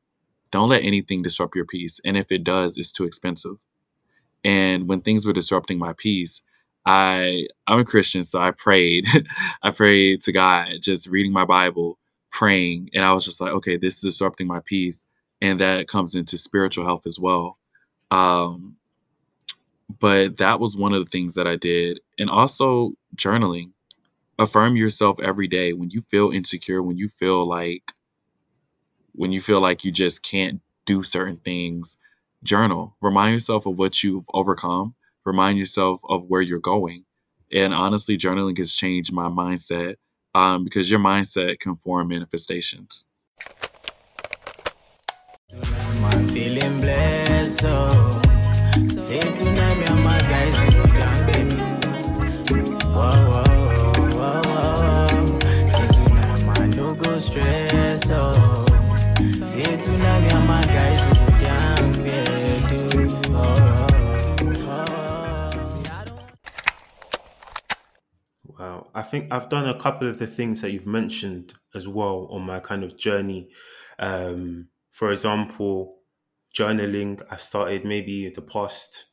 don't 0.52 0.70
let 0.70 0.84
anything 0.84 1.24
disrupt 1.24 1.56
your 1.56 1.66
peace. 1.66 2.00
And 2.06 2.18
if 2.18 2.32
it 2.32 2.44
does, 2.46 2.78
it's 2.78 2.94
too 2.94 3.06
expensive. 3.06 3.58
And 4.44 4.88
when 4.90 5.02
things 5.02 5.26
were 5.26 5.34
disrupting 5.34 5.80
my 5.80 5.94
peace, 5.98 6.42
I 6.86 7.48
I'm 7.68 7.80
a 7.80 7.86
Christian, 7.86 8.24
so 8.24 8.40
I 8.40 8.52
prayed. 8.52 9.08
I 9.64 9.72
prayed 9.72 10.22
to 10.24 10.32
God, 10.32 10.70
just 10.82 11.08
reading 11.08 11.34
my 11.34 11.46
Bible, 11.46 12.00
praying, 12.32 12.90
and 12.94 13.06
I 13.06 13.14
was 13.14 13.26
just 13.26 13.42
like, 13.42 13.54
okay, 13.54 13.78
this 13.78 13.96
is 13.98 14.02
disrupting 14.02 14.48
my 14.48 14.62
peace, 14.66 15.08
and 15.42 15.60
that 15.60 15.88
comes 15.88 16.16
into 16.16 16.38
spiritual 16.38 16.86
health 16.86 17.06
as 17.06 17.20
well. 17.20 17.58
Um, 18.12 18.76
but 20.00 20.38
that 20.38 20.60
was 20.60 20.78
one 20.78 20.94
of 20.94 21.04
the 21.04 21.10
things 21.10 21.36
that 21.36 21.48
I 21.48 21.56
did, 21.56 22.00
and 22.18 22.30
also 22.30 22.94
journaling. 23.16 23.72
Affirm 24.38 24.78
yourself 24.78 25.20
every 25.20 25.48
day 25.48 25.74
when 25.74 25.90
you 25.90 26.02
feel 26.02 26.32
insecure, 26.32 26.82
when 26.82 26.98
you 26.98 27.10
feel 27.10 27.46
like 27.46 27.92
when 29.14 29.34
you 29.34 29.42
feel 29.42 29.60
like 29.60 29.84
you 29.84 29.92
just 29.92 30.24
can't 30.24 30.62
do 30.86 31.04
certain 31.04 31.38
things 31.38 31.98
journal. 32.44 32.96
Remind 33.02 33.34
yourself 33.34 33.66
of 33.66 33.78
what 33.78 34.02
you've 34.02 34.26
overcome. 34.34 34.96
Remind 35.26 35.58
yourself 35.58 36.00
of 36.08 36.24
where 36.28 36.42
you're 36.42 36.60
going. 36.60 37.04
And 37.52 37.74
honestly, 37.74 38.18
journaling 38.18 38.58
has 38.60 38.74
changed 38.74 39.12
my 39.12 39.28
mindset 39.28 39.96
um, 40.36 40.64
because 40.64 40.90
your 40.90 41.00
mindset 41.00 41.60
can 41.60 41.76
form 41.76 42.08
manifestations. 42.08 43.08
I'm 46.04 46.28
feeling 46.28 46.80
blessed, 46.82 47.66
oh. 47.66 48.22
Say 49.02 49.20
tonight, 49.20 49.78
me 49.78 49.86
and 49.86 50.04
my 50.04 50.20
guys 50.20 50.54
go 50.74 50.84
baby. 51.32 51.56
Whoa, 52.86 53.12
whoa, 53.30 53.44
whoa, 54.16 54.42
whoa. 54.46 55.68
Say 55.68 55.88
tonight, 55.94 56.42
man, 56.46 56.70
no 56.72 56.94
go 56.96 57.18
stress, 57.20 58.10
oh. 58.12 58.66
Say 59.48 59.78
tonight, 59.82 60.22
me 60.22 60.30
and 60.30 60.48
my 60.48 60.64
guys 60.66 61.02
go 61.42 61.58
baby. 62.04 63.08
Whoa, 63.30 63.56
whoa. 63.66 64.88
Wow, 68.58 68.88
I 68.94 69.02
think 69.04 69.32
I've 69.32 69.50
done 69.50 69.68
a 69.68 69.78
couple 69.78 70.08
of 70.08 70.20
the 70.20 70.28
things 70.28 70.62
that 70.62 70.72
you've 70.72 70.88
mentioned 70.88 71.54
as 71.76 71.88
well 71.88 72.28
on 72.32 72.42
my 72.44 72.60
kind 72.60 72.84
of 72.84 72.98
journey 72.98 73.50
um, 74.00 74.68
for 75.00 75.12
example, 75.12 76.00
journaling. 76.54 77.22
I 77.32 77.38
started 77.38 77.86
maybe 77.86 78.30
the 78.30 78.42
past 78.42 79.08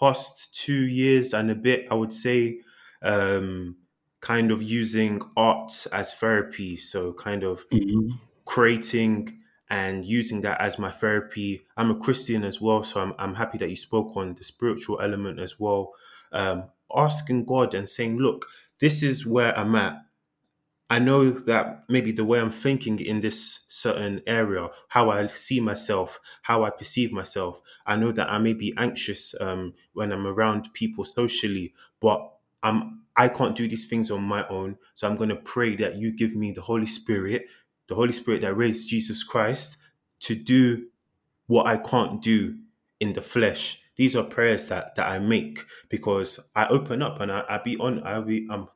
past 0.00 0.54
two 0.54 0.86
years 0.86 1.34
and 1.34 1.50
a 1.50 1.54
bit. 1.54 1.86
I 1.90 1.94
would 1.94 2.12
say, 2.12 2.62
um, 3.02 3.76
kind 4.20 4.50
of 4.50 4.62
using 4.62 5.20
art 5.36 5.86
as 5.92 6.14
therapy. 6.14 6.76
So 6.76 7.12
kind 7.12 7.44
of 7.44 7.64
hmm 7.72 8.28
creating 8.44 9.38
and 9.70 10.04
using 10.04 10.40
that 10.42 10.60
as 10.60 10.78
my 10.78 10.90
therapy. 10.90 11.66
I'm 11.76 11.90
a 11.90 11.98
Christian 11.98 12.44
as 12.44 12.60
well, 12.60 12.82
so 12.82 13.00
I'm, 13.02 13.14
I'm 13.18 13.34
happy 13.34 13.58
that 13.58 13.68
you 13.68 13.76
spoke 13.76 14.16
on 14.16 14.34
the 14.34 14.44
spiritual 14.44 15.00
element 15.00 15.38
as 15.40 15.60
well. 15.60 15.92
Um, 16.32 16.70
asking 16.94 17.44
God 17.44 17.74
and 17.74 17.88
saying, 17.88 18.18
look, 18.18 18.46
this 18.80 19.02
is 19.02 19.26
where 19.26 19.56
I'm 19.58 19.74
at. 19.74 20.02
I 20.90 20.98
know 20.98 21.30
that 21.30 21.84
maybe 21.88 22.12
the 22.12 22.24
way 22.24 22.40
I'm 22.40 22.50
thinking 22.50 22.98
in 22.98 23.20
this 23.20 23.60
certain 23.68 24.22
area, 24.26 24.70
how 24.88 25.10
I 25.10 25.26
see 25.26 25.60
myself, 25.60 26.18
how 26.42 26.64
I 26.64 26.70
perceive 26.70 27.12
myself, 27.12 27.60
I 27.86 27.96
know 27.96 28.10
that 28.12 28.30
I 28.30 28.38
may 28.38 28.54
be 28.54 28.72
anxious 28.78 29.34
um, 29.38 29.74
when 29.92 30.12
I'm 30.12 30.26
around 30.26 30.72
people 30.72 31.04
socially, 31.04 31.74
but 32.00 32.32
I'm 32.62 33.02
I 33.16 33.28
can't 33.28 33.56
do 33.56 33.66
these 33.66 33.88
things 33.88 34.12
on 34.12 34.22
my 34.22 34.46
own. 34.46 34.78
So 34.94 35.08
I'm 35.08 35.16
going 35.16 35.30
to 35.30 35.36
pray 35.36 35.74
that 35.76 35.96
you 35.96 36.12
give 36.16 36.36
me 36.36 36.52
the 36.52 36.60
Holy 36.60 36.86
Spirit, 36.86 37.46
the 37.88 37.96
Holy 37.96 38.12
Spirit 38.12 38.42
that 38.42 38.54
raised 38.54 38.88
Jesus 38.88 39.24
Christ, 39.24 39.76
to 40.20 40.36
do 40.36 40.86
what 41.48 41.66
I 41.66 41.78
can't 41.78 42.22
do 42.22 42.58
in 43.00 43.14
the 43.14 43.22
flesh. 43.22 43.82
These 43.96 44.14
are 44.14 44.22
prayers 44.22 44.68
that 44.68 44.94
that 44.94 45.08
I 45.08 45.18
make 45.18 45.66
because 45.88 46.38
I 46.54 46.68
open 46.68 47.02
up 47.02 47.20
and 47.20 47.32
I, 47.32 47.44
I 47.48 47.58
be 47.58 47.76
on 47.78 48.02
I 48.04 48.20
be 48.20 48.46
I'm 48.48 48.68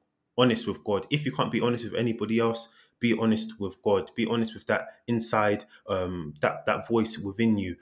honest 0.43 0.67
with 0.67 0.81
God. 0.85 1.07
If 1.11 1.25
you 1.27 1.33
can't 1.33 1.53
be 1.53 1.61
honest 1.67 1.85
with 1.85 1.95
anybody 2.05 2.37
else, 2.47 2.69
be 3.01 3.13
honest 3.25 3.49
with 3.61 3.77
God. 3.83 4.11
Be 4.15 4.27
honest 4.27 4.55
with 4.55 4.67
that 4.67 4.83
inside 5.07 5.61
um 5.89 6.35
that 6.43 6.67
that 6.67 6.81
voice 6.89 7.19
within 7.19 7.59
you. 7.65 7.77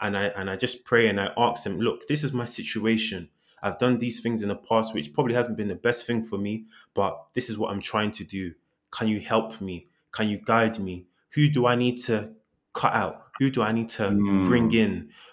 And 0.00 0.16
I 0.16 0.24
and 0.38 0.50
I 0.50 0.56
just 0.56 0.84
pray 0.84 1.04
and 1.08 1.18
I 1.20 1.28
ask 1.36 1.64
him, 1.66 1.78
look, 1.86 2.06
this 2.08 2.22
is 2.24 2.32
my 2.32 2.44
situation. 2.60 3.28
I've 3.62 3.78
done 3.78 3.98
these 3.98 4.20
things 4.20 4.42
in 4.42 4.48
the 4.50 4.56
past 4.70 4.94
which 4.94 5.12
probably 5.14 5.34
haven't 5.34 5.56
been 5.56 5.68
the 5.68 5.74
best 5.88 6.06
thing 6.06 6.22
for 6.22 6.38
me, 6.38 6.64
but 6.94 7.12
this 7.34 7.48
is 7.50 7.56
what 7.58 7.70
I'm 7.72 7.80
trying 7.80 8.12
to 8.12 8.24
do. 8.24 8.54
Can 8.90 9.08
you 9.08 9.20
help 9.20 9.60
me? 9.60 9.76
Can 10.12 10.28
you 10.28 10.38
guide 10.38 10.78
me? 10.78 11.06
Who 11.34 11.48
do 11.48 11.66
I 11.66 11.74
need 11.74 11.96
to 12.08 12.16
cut 12.74 12.94
out? 12.94 13.16
Who 13.38 13.50
do 13.50 13.62
I 13.62 13.72
need 13.72 13.88
to 13.98 14.10
bring 14.48 14.70
Mm. 14.70 14.74
in? 14.84 14.92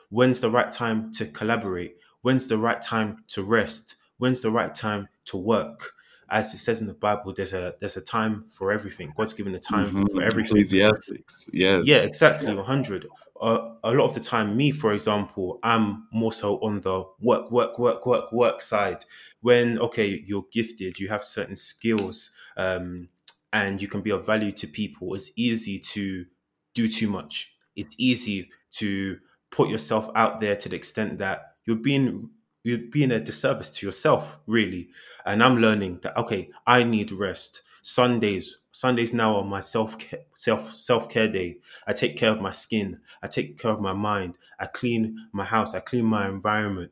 When's 0.10 0.40
the 0.40 0.50
right 0.50 0.72
time 0.72 1.12
to 1.18 1.26
collaborate? 1.26 1.98
When's 2.22 2.48
the 2.48 2.58
right 2.58 2.82
time 2.82 3.10
to 3.34 3.44
rest? 3.44 3.96
When's 4.18 4.42
the 4.42 4.52
right 4.52 4.74
time 4.74 5.10
to 5.26 5.38
work? 5.38 5.94
As 6.34 6.54
it 6.54 6.58
says 6.58 6.82
in 6.82 6.88
the 6.88 6.96
Bible, 6.96 7.32
there's 7.32 7.54
a 7.54 7.76
there's 7.80 7.96
a 7.96 8.02
time 8.02 8.46
for 8.50 8.72
everything. 8.72 9.14
God's 9.16 9.36
given 9.36 9.54
a 9.54 9.60
time 9.60 9.86
hmm 9.90 10.06
for 10.08 10.24
everything. 10.24 10.58
Ecclesiastics. 10.58 11.50
Yeah, 11.54 11.78
Yes. 11.78 11.86
Yeah 11.88 12.02
exactly, 12.02 12.56
100. 12.56 13.06
Uh, 13.40 13.76
a 13.84 13.92
lot 13.94 14.06
of 14.06 14.14
the 14.14 14.20
time, 14.20 14.58
me, 14.58 14.72
for 14.72 14.94
example, 14.94 15.60
I'm 15.64 16.08
more 16.12 16.32
so 16.32 16.58
on 16.62 16.80
the 16.80 17.04
work, 17.20 17.52
work, 17.52 17.78
work, 17.78 18.06
work, 18.06 18.32
work 18.32 18.62
side. 18.62 19.06
When, 19.42 19.78
okay, 19.80 20.24
you're 20.26 20.46
gifted, 20.52 21.00
you 21.00 21.10
have 21.10 21.24
certain 21.24 21.56
skills, 21.58 22.32
um, 22.58 23.10
and 23.52 23.82
you 23.82 23.88
can 23.88 24.02
be 24.02 24.12
of 24.12 24.26
value 24.26 24.52
to 24.54 24.68
people, 24.68 25.14
it's 25.14 25.32
easy 25.36 25.78
to 25.78 26.26
do 26.74 26.88
too 26.88 27.10
much. 27.10 27.54
It's 27.76 27.96
easy 28.00 28.50
to 28.72 29.20
put 29.52 29.70
yourself 29.70 30.10
out 30.16 30.40
there 30.40 30.56
to 30.56 30.70
the 30.70 30.76
extent 30.76 31.20
that 31.20 31.56
you're 31.66 31.76
being 31.76 32.32
you're 32.64 32.80
being 32.80 33.12
a 33.12 33.20
disservice 33.20 33.70
to 33.72 33.86
yourself, 33.86 34.40
really. 34.48 34.90
And 35.26 35.44
I'm 35.44 35.58
learning 35.58 36.00
that 36.04 36.18
okay, 36.18 36.50
I 36.66 36.84
need 36.84 37.12
rest. 37.12 37.62
Sundays, 37.82 38.58
Sundays 38.72 39.14
now 39.14 39.36
are 39.38 39.44
my 39.44 39.60
self 39.60 39.98
self 40.34 40.74
self 40.74 41.10
care 41.10 41.28
day. 41.28 41.58
I 41.86 41.94
take 41.94 42.18
care 42.18 42.32
of 42.32 42.42
my 42.42 42.52
skin. 42.52 43.00
I 43.22 43.28
take 43.28 43.58
care 43.60 43.72
of 43.72 43.82
my 43.82 43.94
mind. 43.94 44.36
I 44.60 44.66
clean 44.68 45.18
my 45.34 45.46
house. 45.46 45.74
I 45.76 45.80
clean 45.82 46.06
my 46.06 46.28
environment. 46.28 46.92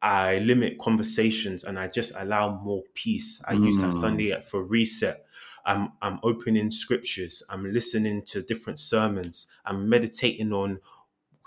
I 0.00 0.38
limit 0.38 0.78
conversations 0.78 1.64
and 1.64 1.78
I 1.78 1.88
just 1.88 2.12
allow 2.16 2.60
more 2.62 2.82
peace. 2.94 3.42
I 3.48 3.54
use 3.54 3.80
that 3.80 3.92
Mm. 3.92 4.00
Sunday 4.00 4.40
for 4.42 4.62
reset. 4.62 5.24
I'm 5.64 5.92
I'm 6.00 6.20
opening 6.22 6.70
scriptures. 6.70 7.42
I'm 7.50 7.72
listening 7.72 8.22
to 8.26 8.42
different 8.42 8.78
sermons. 8.78 9.48
I'm 9.64 9.88
meditating 9.88 10.52
on 10.52 10.80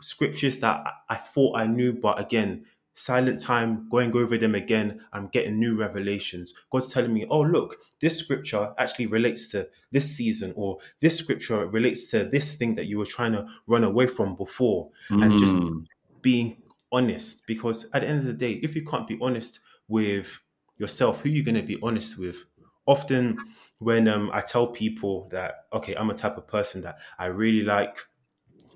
scriptures 0.01 0.59
that 0.59 0.83
I 1.09 1.15
thought 1.15 1.57
I 1.57 1.67
knew, 1.67 1.93
but 1.93 2.19
again, 2.19 2.65
silent 2.93 3.39
time, 3.39 3.87
going 3.89 4.15
over 4.15 4.37
them 4.37 4.55
again, 4.55 5.05
I'm 5.13 5.27
getting 5.27 5.59
new 5.59 5.75
revelations. 5.77 6.53
God's 6.71 6.91
telling 6.93 7.13
me, 7.13 7.25
oh, 7.29 7.41
look, 7.41 7.77
this 7.99 8.17
scripture 8.19 8.73
actually 8.77 9.07
relates 9.07 9.47
to 9.49 9.69
this 9.91 10.15
season, 10.15 10.53
or 10.55 10.79
this 10.99 11.17
scripture 11.17 11.65
relates 11.67 12.09
to 12.11 12.25
this 12.25 12.55
thing 12.55 12.75
that 12.75 12.85
you 12.87 12.97
were 12.97 13.05
trying 13.05 13.33
to 13.33 13.47
run 13.67 13.83
away 13.83 14.07
from 14.07 14.35
before. 14.35 14.91
And 15.19 15.37
just 15.37 15.55
Mm. 15.55 15.85
being 16.21 16.63
honest, 16.91 17.47
because 17.47 17.89
at 17.93 18.01
the 18.01 18.07
end 18.07 18.19
of 18.19 18.25
the 18.25 18.33
day, 18.33 18.53
if 18.53 18.75
you 18.75 18.83
can't 18.83 19.07
be 19.07 19.17
honest 19.21 19.59
with 19.87 20.41
yourself, 20.77 21.21
who 21.21 21.29
are 21.29 21.31
you 21.31 21.43
going 21.43 21.55
to 21.55 21.63
be 21.63 21.79
honest 21.81 22.17
with? 22.17 22.45
Often, 22.85 23.45
when 23.79 24.07
um, 24.07 24.29
I 24.33 24.41
tell 24.41 24.67
people 24.67 25.27
that, 25.29 25.67
okay, 25.73 25.95
I'm 25.95 26.09
a 26.09 26.13
type 26.13 26.37
of 26.37 26.47
person 26.47 26.81
that 26.81 26.97
I 27.17 27.27
really 27.27 27.63
like 27.63 27.97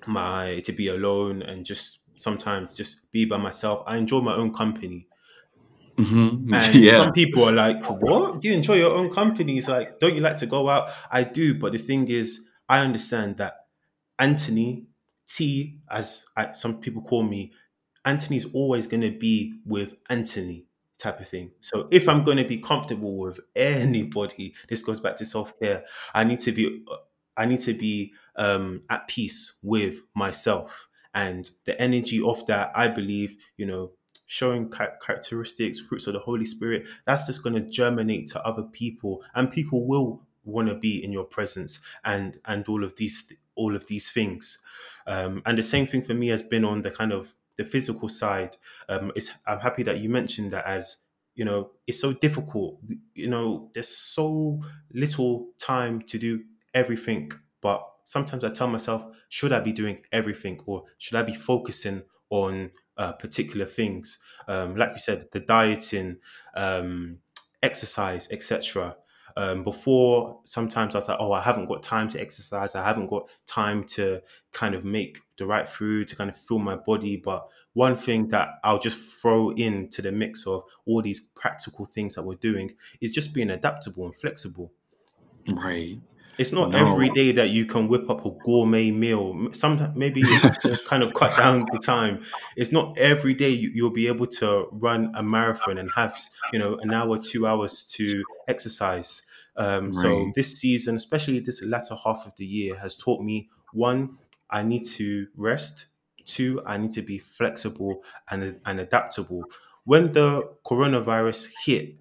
my 0.08 0.62
to 0.66 0.72
be 0.72 0.88
alone 0.88 1.42
and 1.42 1.66
just 1.66 2.00
sometimes 2.18 2.76
just 2.76 3.12
be 3.12 3.26
by 3.26 3.38
myself. 3.38 3.84
I 3.88 3.98
enjoy 3.98 4.22
my 4.22 4.36
own 4.36 4.54
company. 4.54 5.08
hmm 5.98 6.50
And 6.52 6.74
Yeah. 6.74 6.90
some 6.90 7.14
people 7.14 7.44
are 7.44 7.52
like, 7.52 7.84
What? 7.90 8.44
You 8.44 8.54
enjoy 8.54 8.76
your 8.76 8.94
own 8.96 9.14
company? 9.14 9.58
It's 9.58 9.68
like, 9.68 10.00
don't 10.00 10.16
you 10.16 10.22
like 10.22 10.38
to 10.38 10.46
go 10.46 10.70
out? 10.70 10.90
I 11.12 11.24
do, 11.24 11.58
but 11.60 11.74
the 11.74 11.80
thing 11.80 12.08
is, 12.10 12.48
I 12.70 12.80
understand 12.80 13.38
that 13.38 13.68
Anthony 14.20 14.88
T, 15.28 15.80
as 15.90 16.26
I, 16.38 16.54
some 16.54 16.82
people 16.82 17.02
call 17.02 17.24
me, 17.24 17.54
Anthony's 18.06 18.46
always 18.54 18.88
going 18.88 19.02
to 19.02 19.12
be 19.12 19.60
with 19.66 19.96
Anthony 20.10 20.68
type 20.98 21.20
of 21.20 21.28
thing. 21.28 21.52
So 21.62 21.88
if 21.92 22.08
I'm 22.08 22.24
going 22.24 22.38
to 22.38 22.48
be 22.48 22.60
comfortable 22.60 23.18
with 23.18 23.40
anybody, 23.56 24.56
this 24.70 24.82
goes 24.84 25.00
back 25.00 25.18
to 25.18 25.26
self 25.26 25.60
care. 25.60 25.86
I 26.14 26.24
need 26.24 26.40
to 26.42 26.52
be, 26.52 26.86
I 27.38 27.46
need 27.46 27.62
to 27.62 27.74
be 27.74 28.14
um, 28.36 28.82
at 28.90 29.08
peace 29.08 29.58
with 29.64 30.02
myself 30.16 30.88
and 31.16 31.50
the 31.66 31.80
energy 31.82 32.22
of 32.22 32.46
that. 32.46 32.72
I 32.76 32.90
believe, 32.90 33.38
you 33.58 33.66
know, 33.66 33.92
showing 34.28 34.70
characteristics, 34.70 35.80
fruits 35.80 36.06
of 36.06 36.14
the 36.14 36.20
Holy 36.20 36.46
Spirit. 36.46 36.88
That's 37.06 37.26
just 37.26 37.44
going 37.44 37.56
to 37.56 37.62
germinate 37.62 38.28
to 38.28 38.46
other 38.46 38.64
people, 38.64 39.24
and 39.34 39.52
people 39.52 39.88
will 39.88 40.22
want 40.44 40.68
to 40.68 40.76
be 40.76 41.04
in 41.04 41.12
your 41.12 41.24
presence 41.24 41.80
and 42.04 42.40
and 42.46 42.68
all 42.68 42.84
of 42.84 42.96
these 42.98 43.24
all 43.56 43.76
of 43.76 43.88
these 43.88 44.12
things. 44.12 44.60
Um, 45.08 45.42
and 45.46 45.58
the 45.58 45.64
same 45.64 45.88
thing 45.88 46.04
for 46.04 46.14
me 46.14 46.28
has 46.28 46.44
been 46.44 46.66
on 46.66 46.82
the 46.82 46.92
kind 46.92 47.12
of 47.12 47.34
the 47.58 47.64
physical 47.64 48.10
side. 48.10 48.58
Um, 48.90 49.12
it's, 49.16 49.32
I'm 49.48 49.60
happy 49.60 49.84
that 49.84 50.00
you 50.00 50.10
mentioned 50.10 50.52
that 50.52 50.66
as 50.66 50.98
you 51.36 51.46
know, 51.46 51.72
it's 51.86 52.00
so 52.00 52.14
difficult. 52.14 52.80
You 53.14 53.28
know, 53.30 53.70
there's 53.74 53.90
so 53.90 54.62
little 54.94 55.50
time 55.58 56.02
to 56.04 56.18
do 56.18 56.44
everything. 56.74 57.32
But 57.62 57.86
sometimes 58.06 58.44
I 58.44 58.50
tell 58.50 58.68
myself, 58.68 59.04
should 59.28 59.52
I 59.52 59.60
be 59.60 59.74
doing 59.74 59.98
everything 60.12 60.62
or 60.66 60.84
should 60.98 61.18
I 61.18 61.24
be 61.24 61.34
focusing 61.34 62.04
on 62.30 62.72
uh, 62.98 63.12
particular 63.14 63.66
things? 63.66 64.20
Um, 64.48 64.76
like 64.76 64.92
you 64.92 65.00
said, 65.00 65.28
the 65.32 65.42
dieting, 65.42 66.18
um, 66.56 67.18
exercise, 67.62 68.30
etc. 68.32 68.96
Um, 69.38 69.64
before, 69.64 70.40
sometimes 70.46 70.96
I 70.96 71.00
was 71.00 71.10
like, 71.10 71.18
oh, 71.20 71.34
I 71.34 71.42
haven't 71.42 71.66
got 71.66 71.84
time 71.84 72.08
to 72.10 72.22
exercise. 72.22 72.76
I 72.76 72.84
haven't 72.84 73.08
got 73.08 73.28
time 73.46 73.84
to 73.96 74.22
kind 74.54 74.76
of 74.76 74.86
make 74.86 75.20
the 75.38 75.46
right 75.46 75.68
food 75.68 76.08
to 76.08 76.16
kind 76.16 76.30
of 76.30 76.38
fuel 76.38 76.60
my 76.60 76.76
body. 76.76 77.18
But 77.18 77.50
one 77.74 77.98
thing 77.98 78.30
that 78.30 78.60
I'll 78.64 78.80
just 78.80 79.22
throw 79.22 79.50
into 79.50 80.02
the 80.02 80.14
mix 80.14 80.48
of 80.48 80.64
all 80.86 81.02
these 81.02 81.20
practical 81.20 81.86
things 81.86 82.16
that 82.16 82.24
we're 82.24 82.36
doing 82.36 82.72
is 83.02 83.12
just 83.12 83.34
being 83.34 83.50
adaptable 83.50 84.06
and 84.06 84.16
flexible. 84.16 84.72
Right. 85.48 86.00
It's 86.38 86.52
not 86.52 86.76
every 86.76 87.10
No. 87.10 87.10
day 87.10 87.32
that 87.34 87.50
you 87.50 87.66
can 87.66 87.88
whip 87.88 88.10
up 88.10 88.26
a 88.26 88.32
gourmet 88.44 88.92
meal. 88.92 89.48
Sometimes 89.54 89.96
maybe 89.96 90.22
you 90.22 90.38
have 90.38 90.60
to 90.62 90.78
kind 90.86 91.04
of 91.04 91.14
cut 91.14 91.38
down 91.38 91.70
the 91.72 91.78
time. 91.80 92.24
It's 92.56 92.72
not 92.72 92.98
every 92.98 93.34
day 93.34 93.50
you, 93.50 93.72
you'll 93.74 93.90
be 93.92 94.08
able 94.08 94.26
to 94.28 94.68
run 94.72 95.12
a 95.16 95.24
marathon 95.24 95.78
and 95.78 95.90
have 95.96 96.18
you 96.52 96.60
know 96.60 96.78
an 96.82 96.94
hour, 96.94 97.18
two 97.20 97.48
hours 97.48 97.84
to 97.96 98.26
exercise. 98.48 99.24
Um, 99.58 99.94
so 99.94 100.32
this 100.36 100.60
season, 100.60 100.96
especially 100.96 101.40
this 101.40 101.64
latter 101.64 101.96
half 101.96 102.26
of 102.26 102.36
the 102.38 102.46
year, 102.46 102.76
has 102.78 102.98
taught 102.98 103.22
me 103.24 103.50
one: 103.72 104.18
I 104.50 104.64
need 104.64 104.86
to 104.98 105.28
rest. 105.38 105.88
Two: 106.26 106.62
I 106.66 106.78
need 106.78 106.92
to 106.92 107.02
be 107.02 107.20
flexible 107.20 108.04
and 108.30 108.60
and 108.66 108.80
adaptable. 108.80 109.50
When 109.84 110.12
the 110.14 110.56
coronavirus 110.66 111.50
hit, 111.66 111.96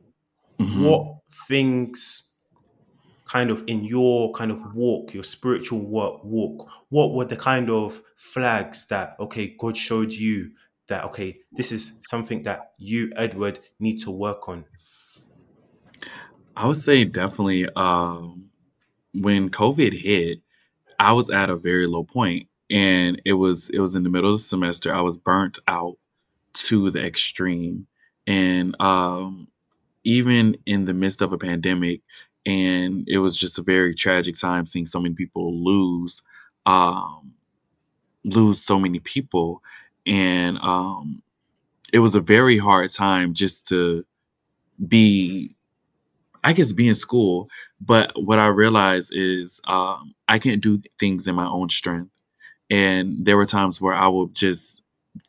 hmm 0.58 0.94
what 0.96 1.18
things 1.48 2.23
kind 3.34 3.50
of 3.50 3.64
in 3.66 3.84
your 3.84 4.30
kind 4.32 4.52
of 4.52 4.62
walk, 4.76 5.12
your 5.12 5.24
spiritual 5.24 5.80
walk, 5.80 6.22
walk, 6.22 6.70
what 6.90 7.12
were 7.12 7.24
the 7.24 7.36
kind 7.36 7.68
of 7.68 8.00
flags 8.16 8.86
that 8.86 9.16
okay, 9.18 9.56
God 9.58 9.76
showed 9.76 10.12
you 10.12 10.52
that 10.86 11.02
okay, 11.06 11.40
this 11.50 11.72
is 11.72 11.98
something 12.02 12.44
that 12.44 12.70
you, 12.78 13.12
Edward, 13.16 13.58
need 13.80 13.98
to 13.98 14.12
work 14.12 14.48
on? 14.48 14.64
I 16.56 16.68
would 16.68 16.76
say 16.76 17.04
definitely 17.04 17.68
um, 17.74 18.50
when 19.12 19.50
COVID 19.50 19.92
hit, 19.92 20.38
I 21.00 21.12
was 21.12 21.28
at 21.28 21.50
a 21.50 21.56
very 21.56 21.88
low 21.88 22.04
point, 22.04 22.46
and 22.70 23.20
it 23.24 23.32
was 23.32 23.68
it 23.70 23.80
was 23.80 23.96
in 23.96 24.04
the 24.04 24.10
middle 24.10 24.30
of 24.30 24.38
the 24.38 24.44
semester. 24.44 24.94
I 24.94 25.00
was 25.00 25.16
burnt 25.16 25.58
out 25.66 25.96
to 26.68 26.92
the 26.92 27.04
extreme, 27.04 27.88
and 28.28 28.80
um, 28.80 29.48
even 30.04 30.56
in 30.66 30.84
the 30.84 30.94
midst 30.94 31.20
of 31.20 31.32
a 31.32 31.38
pandemic, 31.38 32.02
and 32.46 33.08
it 33.08 33.18
was 33.18 33.36
just 33.38 33.58
a 33.58 33.62
very 33.62 33.94
tragic 33.94 34.36
time 34.36 34.66
seeing 34.66 34.86
so 34.86 35.00
many 35.00 35.14
people 35.14 35.54
lose 35.64 36.22
um, 36.66 37.34
lose 38.24 38.60
so 38.62 38.78
many 38.78 39.00
people, 39.00 39.62
and 40.06 40.58
um, 40.62 41.22
it 41.92 42.00
was 42.00 42.14
a 42.14 42.20
very 42.20 42.58
hard 42.58 42.90
time 42.90 43.34
just 43.34 43.68
to 43.68 44.04
be 44.88 45.54
I 46.44 46.52
guess 46.52 46.72
be 46.72 46.88
in 46.88 46.94
school, 46.94 47.48
but 47.80 48.12
what 48.22 48.38
I 48.38 48.46
realized 48.46 49.12
is 49.14 49.60
um, 49.66 50.14
I 50.28 50.38
can't 50.38 50.62
do 50.62 50.80
things 50.98 51.26
in 51.26 51.34
my 51.34 51.46
own 51.46 51.68
strength. 51.70 52.10
And 52.70 53.24
there 53.24 53.36
were 53.36 53.46
times 53.46 53.80
where 53.80 53.94
I 53.94 54.08
would 54.08 54.34
just 54.34 54.82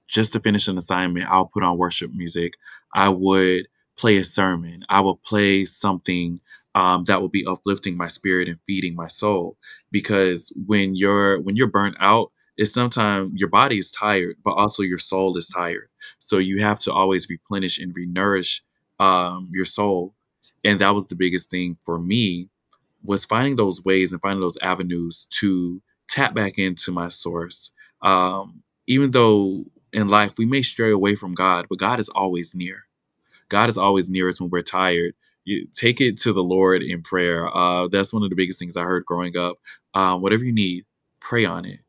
just 0.08 0.34
to 0.34 0.40
finish 0.40 0.68
an 0.68 0.78
assignment, 0.78 1.30
I'll 1.30 1.48
put 1.48 1.64
on 1.64 1.78
worship 1.78 2.14
music. 2.14 2.54
I 2.94 3.10
would 3.10 3.68
play 3.98 4.18
a 4.18 4.24
sermon. 4.24 4.86
I 4.90 5.02
would 5.02 5.22
play 5.24 5.66
something 5.66 6.38
um, 6.76 7.06
that 7.06 7.22
will 7.22 7.30
be 7.30 7.48
uplifting 7.48 7.98
my 7.98 8.08
spirit 8.08 8.50
and 8.50 8.60
feeding 8.68 8.96
my 8.96 9.10
soul. 9.10 9.58
Because 9.92 10.54
when 10.68 10.96
you're 10.96 11.42
when 11.42 11.58
you're 11.58 11.68
burnt 11.68 11.98
out, 12.02 12.32
it's 12.58 12.74
sometimes 12.74 13.34
your 13.36 13.50
body 13.50 13.80
is 13.80 13.92
tired, 13.92 14.38
but 14.46 14.54
also 14.54 14.84
your 14.84 15.00
soul 15.00 15.38
is 15.38 15.50
tired. 15.50 15.90
So 16.20 16.40
you 16.40 16.62
have 16.62 16.82
to 16.82 16.94
always 16.94 17.30
replenish 17.30 17.80
and 17.80 17.96
renourish 17.96 18.62
um, 19.00 19.50
your 19.54 19.66
soul. 19.66 20.16
And 20.66 20.80
that 20.82 20.96
was 20.96 21.08
the 21.08 21.16
biggest 21.18 21.52
thing 21.52 21.78
for 21.84 22.00
me 22.00 22.50
was 23.04 23.26
finding 23.26 23.58
those 23.58 23.86
ways 23.86 24.14
and 24.14 24.22
finding 24.22 24.42
those 24.42 24.60
avenues 24.64 25.28
to 25.32 25.82
tap 26.10 26.36
back 26.36 26.60
into 26.60 26.92
my 26.94 27.10
source. 27.10 27.72
Um, 28.04 28.64
even 28.88 29.12
though 29.12 29.66
in 29.94 30.10
life 30.10 30.34
we 30.38 30.48
may 30.48 30.64
stray 30.64 30.92
away 30.92 31.16
from 31.16 31.34
God, 31.34 31.68
but 31.70 31.80
God 31.80 32.00
is 32.02 32.10
always 32.10 32.56
near. 32.56 32.84
God 33.50 33.70
is 33.70 33.78
always 33.78 34.10
near 34.10 34.30
us 34.30 34.42
when 34.42 34.50
we're 34.50 34.62
tired. 34.62 35.14
You 35.46 35.68
take 35.74 36.02
it 36.02 36.18
to 36.22 36.34
the 36.34 36.44
Lord 36.44 36.84
in 36.84 37.04
prayer. 37.04 37.56
Uh, 37.56 37.88
that's 37.90 38.14
one 38.14 38.24
of 38.24 38.32
the 38.32 38.36
biggest 38.38 38.60
things 38.60 38.78
I 38.78 38.84
heard 38.84 39.06
growing 39.06 39.38
up. 39.38 39.58
Um, 39.96 40.22
whatever 40.22 40.44
you 40.44 40.54
need, 40.54 40.86
pray 41.22 41.46
on 41.46 41.66
it. 41.66 41.80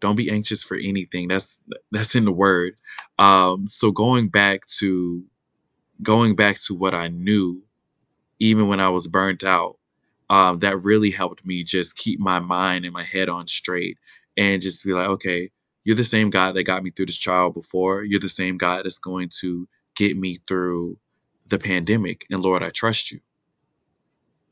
Don't 0.00 0.16
be 0.16 0.30
anxious 0.30 0.62
for 0.62 0.76
anything. 0.76 1.28
That's 1.28 1.62
that's 1.92 2.14
in 2.14 2.24
the 2.26 2.32
Word. 2.32 2.74
Um, 3.18 3.66
so 3.68 3.90
going 3.92 4.28
back 4.28 4.66
to 4.78 5.24
going 6.02 6.36
back 6.36 6.58
to 6.60 6.74
what 6.74 6.94
I 6.94 7.08
knew, 7.08 7.62
even 8.40 8.68
when 8.68 8.80
I 8.80 8.88
was 8.90 9.08
burnt 9.08 9.44
out, 9.44 9.78
um, 10.30 10.60
that 10.60 10.82
really 10.82 11.10
helped 11.10 11.46
me 11.46 11.62
just 11.64 11.96
keep 11.96 12.20
my 12.20 12.40
mind 12.40 12.84
and 12.84 12.94
my 12.94 13.04
head 13.04 13.28
on 13.28 13.46
straight 13.46 13.98
and 14.36 14.62
just 14.62 14.84
be 14.84 14.92
like, 14.92 15.08
okay, 15.08 15.50
you're 15.84 15.96
the 15.96 16.04
same 16.04 16.30
God 16.30 16.54
that 16.54 16.64
got 16.64 16.82
me 16.82 16.90
through 16.90 17.06
this 17.06 17.18
trial 17.18 17.50
before. 17.50 18.04
You're 18.04 18.20
the 18.20 18.28
same 18.28 18.56
God 18.58 18.84
that's 18.84 18.98
going 18.98 19.30
to 19.40 19.68
get 19.96 20.16
me 20.16 20.38
through 20.48 20.98
the 21.48 21.58
pandemic. 21.58 22.26
And 22.30 22.42
Lord, 22.42 22.62
I 22.62 22.70
trust 22.70 23.12
you 23.12 23.20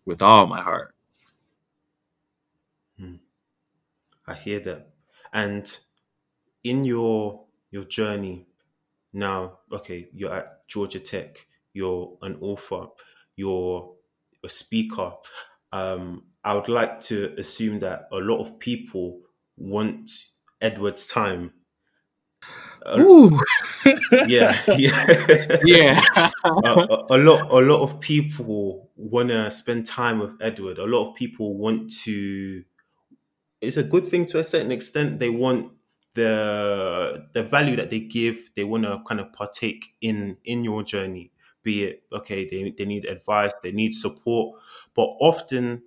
with 0.05 0.23
all 0.23 0.47
my 0.47 0.61
heart. 0.61 0.95
Hmm. 2.99 3.17
I 4.27 4.35
hear 4.35 4.61
that. 4.61 4.91
And 5.33 5.79
in 6.63 6.85
your 6.85 7.45
your 7.71 7.85
journey 7.85 8.47
now, 9.13 9.59
okay, 9.73 10.09
you're 10.13 10.33
at 10.33 10.67
Georgia 10.69 11.01
Tech, 11.01 11.47
you're 11.73 12.17
an 12.23 12.39
author, 12.41 12.87
you're 13.37 13.95
a 14.45 14.49
speaker. 14.49 15.13
Um, 15.73 16.25
I 16.45 16.55
would 16.55 16.69
like 16.69 17.01
to 17.03 17.35
assume 17.39 17.81
that 17.81 18.09
a 18.13 18.19
lot 18.19 18.41
of 18.41 18.59
people 18.59 19.21
want 19.57 20.11
Edward's 20.61 21.07
time. 21.07 21.53
Ooh. 22.99 23.41
yeah, 24.27 24.59
yeah. 24.77 25.59
yeah. 25.65 26.01
a, 26.45 26.49
a, 26.49 27.07
a 27.11 27.19
lot 27.19 27.51
a 27.51 27.61
lot 27.61 27.83
of 27.83 28.01
people 28.01 28.91
want 28.97 29.29
to 29.29 29.51
spend 29.51 29.87
time 29.87 30.19
with 30.19 30.35
edward 30.41 30.79
a 30.79 30.85
lot 30.85 31.09
of 31.09 31.15
people 31.15 31.57
want 31.57 31.91
to 31.91 32.63
it's 33.61 33.77
a 33.77 33.83
good 33.83 34.07
thing 34.07 34.27
to 34.27 34.39
a 34.39 34.45
certain 34.45 34.71
extent 34.71 35.19
they 35.19 35.31
want 35.31 35.73
the 36.15 37.27
the 37.33 37.43
value 37.43 37.75
that 37.77 37.91
they 37.91 38.01
give 38.01 38.51
they 38.55 38.65
want 38.65 38.85
to 38.85 39.01
kind 39.07 39.21
of 39.21 39.33
partake 39.33 39.95
in 40.01 40.37
in 40.45 40.63
your 40.63 40.83
journey 40.83 41.33
be 41.63 41.85
it 41.85 42.03
okay 42.13 42.49
they, 42.49 42.73
they 42.77 42.85
need 42.85 43.05
advice 43.07 43.53
they 43.63 43.73
need 43.73 43.93
support 43.93 44.61
but 44.95 45.07
often 45.21 45.83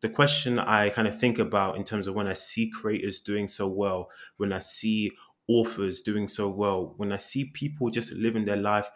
the 0.00 0.08
question 0.08 0.58
I 0.58 0.88
kind 0.88 1.06
of 1.06 1.18
think 1.18 1.38
about 1.38 1.76
in 1.76 1.84
terms 1.84 2.06
of 2.06 2.14
when 2.14 2.26
I 2.26 2.32
see 2.32 2.70
creators 2.70 3.20
doing 3.20 3.48
so 3.48 3.66
well, 3.68 4.08
when 4.38 4.52
I 4.52 4.58
see 4.58 5.12
authors 5.58 6.00
doing 6.00 6.28
so 6.28 6.48
well, 6.48 6.94
when 6.96 7.12
I 7.12 7.16
see 7.18 7.50
people 7.52 7.90
just 7.90 8.12
living 8.12 8.44
their 8.44 8.56
life 8.56 8.88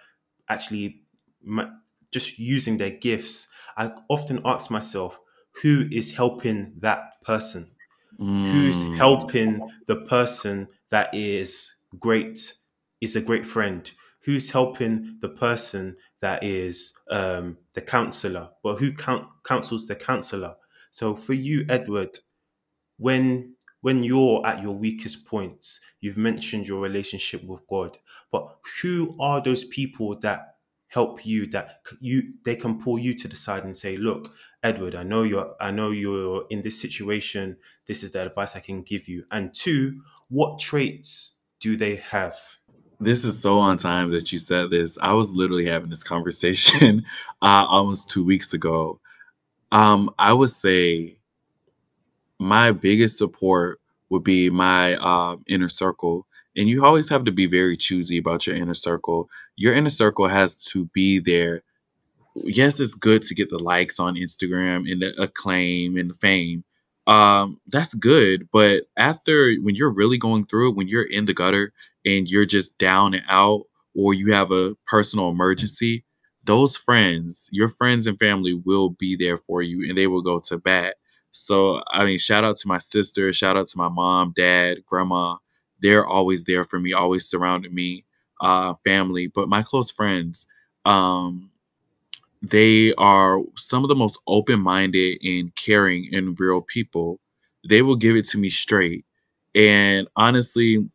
actually 0.48 1.02
ma- 1.42 1.70
just 2.12 2.38
using 2.38 2.78
their 2.78 2.90
gifts, 2.90 3.48
I 3.76 3.92
often 4.08 4.40
ask 4.44 4.70
myself, 4.70 5.18
who 5.62 5.86
is 5.90 6.14
helping 6.14 6.74
that 6.80 7.00
person? 7.24 7.70
Who's 8.50 8.82
Mm. 8.82 8.96
helping 8.98 9.60
the 9.86 9.96
person 9.96 10.68
that 10.90 11.14
is 11.14 11.74
great, 11.98 12.54
is 13.00 13.16
a 13.16 13.20
great 13.20 13.46
friend? 13.46 13.90
Who's 14.24 14.50
helping 14.50 15.18
the 15.20 15.28
person 15.28 15.96
that 16.20 16.42
is 16.44 16.92
um, 17.10 17.58
the 17.74 17.82
counselor? 17.82 18.50
But 18.62 18.76
who 18.78 18.92
count, 18.92 19.26
counsels 19.44 19.86
the 19.86 19.96
counselor? 19.96 20.56
So 20.90 21.16
for 21.16 21.34
you, 21.34 21.66
Edward, 21.68 22.18
when 22.98 23.56
when 23.84 24.02
you're 24.02 24.40
at 24.46 24.62
your 24.62 24.74
weakest 24.74 25.26
points, 25.26 25.78
you've 26.00 26.16
mentioned 26.16 26.66
your 26.66 26.80
relationship 26.80 27.44
with 27.44 27.60
God, 27.66 27.98
but 28.32 28.48
who 28.80 29.14
are 29.20 29.42
those 29.42 29.62
people 29.62 30.18
that 30.20 30.54
help 30.88 31.26
you 31.26 31.46
that 31.48 31.80
you 32.00 32.32
they 32.46 32.56
can 32.56 32.80
pull 32.80 32.98
you 32.98 33.12
to 33.12 33.28
the 33.28 33.36
side 33.36 33.62
and 33.62 33.76
say, 33.76 33.98
"Look, 33.98 34.32
Edward, 34.62 34.94
I 34.94 35.02
know 35.02 35.22
you're 35.22 35.54
I 35.60 35.70
know 35.70 35.90
you're 35.90 36.46
in 36.48 36.62
this 36.62 36.80
situation. 36.80 37.58
This 37.86 38.02
is 38.02 38.12
the 38.12 38.24
advice 38.24 38.56
I 38.56 38.60
can 38.60 38.80
give 38.80 39.06
you." 39.06 39.26
And 39.30 39.52
two, 39.52 40.00
what 40.30 40.58
traits 40.58 41.40
do 41.60 41.76
they 41.76 41.96
have? 41.96 42.38
This 43.00 43.26
is 43.26 43.42
so 43.42 43.58
on 43.58 43.76
time 43.76 44.12
that 44.12 44.32
you 44.32 44.38
said 44.38 44.70
this. 44.70 44.96
I 45.02 45.12
was 45.12 45.34
literally 45.34 45.66
having 45.66 45.90
this 45.90 46.04
conversation 46.04 47.04
uh, 47.42 47.66
almost 47.68 48.08
two 48.08 48.24
weeks 48.24 48.54
ago. 48.54 48.98
Um, 49.72 50.08
I 50.18 50.32
would 50.32 50.48
say 50.48 51.18
my 52.38 52.72
biggest 52.72 53.18
support 53.18 53.80
would 54.10 54.24
be 54.24 54.50
my 54.50 54.96
uh, 54.96 55.36
inner 55.46 55.68
circle. 55.68 56.26
And 56.56 56.68
you 56.68 56.84
always 56.84 57.08
have 57.08 57.24
to 57.24 57.32
be 57.32 57.46
very 57.46 57.76
choosy 57.76 58.18
about 58.18 58.46
your 58.46 58.56
inner 58.56 58.74
circle. 58.74 59.28
Your 59.56 59.74
inner 59.74 59.90
circle 59.90 60.28
has 60.28 60.56
to 60.66 60.86
be 60.94 61.18
there 61.18 61.62
yes, 62.44 62.80
it's 62.80 62.94
good 62.94 63.22
to 63.24 63.34
get 63.34 63.50
the 63.50 63.62
likes 63.62 63.98
on 64.00 64.16
Instagram 64.16 64.90
and 64.90 65.02
the 65.02 65.22
acclaim 65.22 65.96
and 65.96 66.10
the 66.10 66.14
fame. 66.14 66.64
Um, 67.06 67.60
that's 67.66 67.92
good, 67.94 68.48
but 68.50 68.84
after 68.96 69.54
when 69.56 69.74
you're 69.74 69.92
really 69.94 70.16
going 70.16 70.46
through 70.46 70.70
it, 70.70 70.76
when 70.76 70.88
you're 70.88 71.02
in 71.10 71.26
the 71.26 71.34
gutter 71.34 71.72
and 72.06 72.28
you're 72.28 72.46
just 72.46 72.78
down 72.78 73.14
and 73.14 73.24
out, 73.28 73.62
or 73.94 74.14
you 74.14 74.32
have 74.32 74.50
a 74.50 74.74
personal 74.86 75.28
emergency, 75.28 76.04
those 76.44 76.76
friends, 76.76 77.48
your 77.52 77.68
friends 77.68 78.06
and 78.06 78.18
family 78.18 78.54
will 78.54 78.90
be 78.90 79.16
there 79.16 79.36
for 79.36 79.62
you 79.62 79.88
and 79.88 79.96
they 79.98 80.06
will 80.06 80.22
go 80.22 80.40
to 80.40 80.58
bat. 80.58 80.96
So, 81.34 81.82
I 81.88 82.04
mean, 82.04 82.18
shout 82.18 82.44
out 82.44 82.56
to 82.56 82.68
my 82.68 82.78
sister, 82.78 83.32
shout 83.32 83.56
out 83.56 83.66
to 83.66 83.78
my 83.78 83.88
mom, 83.88 84.32
dad, 84.36 84.86
grandma. 84.86 85.36
They're 85.80 86.06
always 86.06 86.44
there 86.44 86.64
for 86.64 86.78
me, 86.78 86.92
always 86.92 87.26
surrounding 87.26 87.74
me, 87.74 88.04
uh, 88.40 88.74
family. 88.84 89.26
But 89.26 89.48
my 89.48 89.62
close 89.62 89.90
friends, 89.90 90.46
um, 90.84 91.50
they 92.42 92.94
are 92.94 93.40
some 93.56 93.82
of 93.84 93.88
the 93.88 93.96
most 93.96 94.18
open-minded 94.28 95.18
and 95.24 95.54
caring 95.56 96.08
and 96.14 96.38
real 96.38 96.62
people. 96.62 97.18
They 97.68 97.82
will 97.82 97.96
give 97.96 98.16
it 98.16 98.26
to 98.26 98.38
me 98.38 98.50
straight. 98.50 99.04
And 99.54 100.06
honestly, 100.16 100.88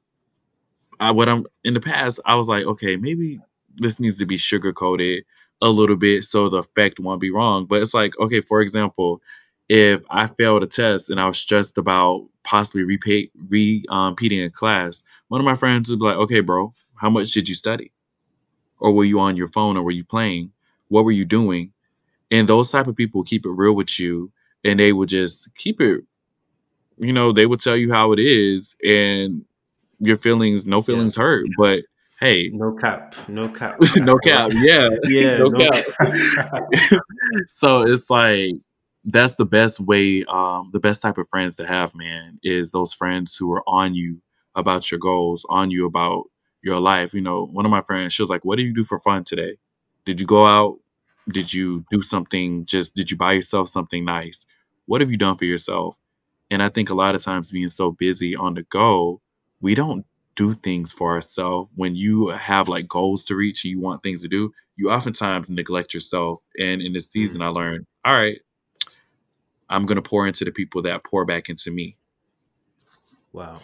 I 1.00 1.12
what 1.12 1.30
I'm 1.30 1.46
in 1.64 1.74
the 1.74 1.82
past, 1.82 2.20
I 2.26 2.36
was 2.36 2.48
like, 2.50 2.66
okay, 2.66 2.96
maybe 2.96 3.40
this 3.76 4.00
needs 4.00 4.18
to 4.20 4.26
be 4.26 4.38
sugar 4.38 4.74
coated 4.74 5.24
a 5.62 5.70
little 5.70 5.98
bit 5.98 6.24
so 6.24 6.48
the 6.50 6.58
effect 6.58 7.00
won't 7.00 7.22
be 7.22 7.32
wrong. 7.32 7.66
But 7.66 7.82
it's 7.82 7.94
like, 7.94 8.18
okay, 8.20 8.42
for 8.42 8.62
example, 8.62 9.22
if 9.70 10.04
I 10.10 10.28
failed 10.28 10.64
a 10.64 10.68
test 10.68 11.10
and 11.10 11.20
I 11.22 11.28
was 11.28 11.38
stressed 11.40 11.78
about 11.78 12.28
possibly 12.44 12.84
repay, 12.84 13.30
re 13.50 13.86
um, 13.90 14.12
repeating 14.14 14.44
a 14.44 14.50
class, 14.50 15.04
one 15.30 15.42
of 15.42 15.46
my 15.46 15.56
friends 15.56 15.90
would 15.90 16.00
be 16.00 16.06
like, 16.06 16.18
okay, 16.18 16.42
bro, 16.42 16.74
how 16.96 17.10
much 17.10 17.32
did 17.32 17.48
you 17.50 17.56
study? 17.56 17.92
Or 18.80 18.92
were 18.92 19.06
you 19.06 19.20
on 19.20 19.38
your 19.38 19.48
phone 19.50 19.78
or 19.78 19.84
were 19.84 19.92
you 19.92 20.04
playing? 20.04 20.52
What 20.90 21.06
were 21.06 21.12
you 21.12 21.26
doing? 21.26 21.72
and 22.32 22.48
those 22.48 22.72
type 22.72 22.88
of 22.88 22.96
people 22.96 23.24
keep 23.24 23.46
it 23.46 23.52
real 23.52 23.76
with 23.76 24.00
you 24.00 24.32
and 24.64 24.80
they 24.80 24.94
would 24.94 25.10
just 25.10 25.54
keep 25.56 25.82
it 25.82 26.04
you 26.98 27.14
know 27.14 27.32
they 27.32 27.46
would 27.46 27.60
tell 27.60 27.76
you 27.76 27.92
how 27.92 28.12
it 28.12 28.20
is 28.20 28.76
and 28.86 29.46
your 30.00 30.18
feelings 30.18 30.66
no 30.66 30.78
Yeah. 30.78 30.84
feelings 30.86 31.16
hurt 31.16 31.46
but 31.58 31.84
hey, 32.20 32.50
No 32.54 32.72
cap, 32.74 33.16
no 33.30 33.48
cap. 33.50 33.80
no 33.98 34.18
cap, 34.20 34.52
yeah, 34.56 34.90
yeah, 35.06 35.38
no 35.40 35.50
no 35.50 35.60
cap. 35.72 35.84
cap. 36.36 37.02
so 37.48 37.82
it's 37.84 38.10
like 38.10 38.52
that's 39.06 39.36
the 39.36 39.46
best 39.46 39.80
way 39.80 40.24
um 40.26 40.70
the 40.74 40.80
best 40.80 41.02
type 41.02 41.18
of 41.18 41.28
friends 41.30 41.56
to 41.56 41.66
have 41.66 41.96
man 41.96 42.38
is 42.44 42.72
those 42.72 42.94
friends 42.94 43.36
who 43.38 43.52
are 43.52 43.64
on 43.68 43.94
you 43.96 44.22
about 44.56 44.92
your 44.92 45.00
goals 45.00 45.46
on 45.50 45.72
you 45.72 45.86
about 45.86 46.26
your 46.62 46.80
life. 46.80 47.14
You 47.14 47.22
know 47.22 47.46
one 47.46 47.66
of 47.66 47.72
my 47.72 47.82
friends 47.82 48.14
she 48.14 48.22
was 48.22 48.30
like 48.30 48.44
what 48.46 48.58
do 48.58 48.64
you 48.64 48.74
do 48.74 48.84
for 48.84 49.00
fun 49.00 49.24
today? 49.24 49.58
Did 50.06 50.20
you 50.20 50.28
go 50.28 50.46
out? 50.46 50.80
Did 51.30 51.54
you 51.54 51.86
do 51.92 52.02
something? 52.02 52.66
Just 52.66 52.96
did 52.96 53.12
you 53.12 53.18
buy 53.18 53.34
yourself 53.34 53.70
something 53.70 54.04
nice? 54.06 54.46
What 54.86 55.02
have 55.02 55.12
you 55.12 55.18
done 55.18 55.38
for 55.38 55.46
yourself? 55.46 55.98
And 56.52 56.62
i 56.64 56.70
think 56.70 56.90
a 56.90 56.96
lot 56.96 57.16
of 57.16 57.24
times 57.24 57.52
being 57.52 57.68
so 57.70 57.92
busy 57.92 58.36
on 58.36 58.56
the 58.56 58.64
go 58.64 59.22
we 59.62 59.76
don't 59.76 60.06
do 60.36 60.54
things 60.54 60.92
for 60.94 61.12
ourselves 61.14 61.70
when 61.76 61.96
you 61.96 62.30
have 62.30 62.68
like 62.70 62.88
goals 62.88 63.24
to 63.26 63.36
reach 63.36 63.64
and 63.66 63.72
you 63.72 63.80
want 63.80 64.04
things 64.04 64.22
to 64.24 64.28
do 64.28 64.52
you 64.78 64.90
oftentimes 64.90 65.50
neglect 65.50 65.94
yourself. 65.94 66.42
And 66.58 66.82
in 66.82 66.94
this 66.94 67.12
season 67.12 67.42
Mm, 67.42 67.46
i 67.46 67.48
learned 67.48 67.86
all 68.06 68.16
right 68.16 68.40
I'm 69.70 69.86
going 69.86 69.98
to 69.98 70.02
pour 70.02 70.28
into 70.28 70.46
the 70.46 70.52
people 70.52 70.82
that 70.84 71.04
pour 71.04 71.26
back 71.26 71.50
into 71.50 71.72
me. 71.72 71.98
wow, 73.34 73.62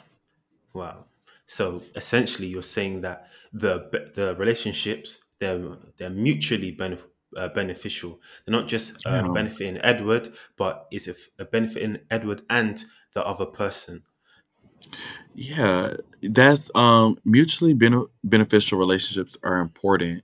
wow. 0.74 1.06
So 1.48 1.82
essentially, 1.96 2.48
you're 2.48 2.64
saying 2.64 3.02
that 3.02 3.28
the 3.54 3.90
the 4.16 4.36
relationships 4.36 5.26
they're 5.40 5.60
they're 5.98 6.10
mutually 6.10 6.76
benef- 6.76 7.06
uh, 7.38 7.50
beneficial. 7.50 8.20
They're 8.46 8.54
not 8.60 8.68
just 8.68 8.98
Yeah. 9.06 9.28
benefiting 9.34 9.80
Edward, 9.84 10.30
but 10.58 10.88
is 10.92 11.08
it 11.08 11.18
a 11.40 11.46
benefiting 11.46 12.00
Edward 12.10 12.42
and 12.50 12.84
the 13.14 13.26
other 13.26 13.46
person? 13.46 14.04
Yeah, 15.36 15.94
that's 16.22 16.72
um 16.76 17.18
mutually 17.26 17.74
bene- 17.74 18.08
beneficial 18.24 18.80
relationships 18.80 19.38
are 19.44 19.60
important. 19.60 20.24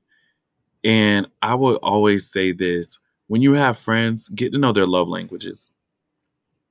And 0.83 1.27
I 1.41 1.55
would 1.55 1.77
always 1.83 2.31
say 2.31 2.53
this, 2.53 2.99
when 3.31 3.41
you 3.41 3.53
have 3.53 3.79
friends, 3.79 4.29
get 4.29 4.51
to 4.53 4.59
know 4.59 4.73
their 4.73 4.87
love 4.87 5.07
languages. 5.07 5.73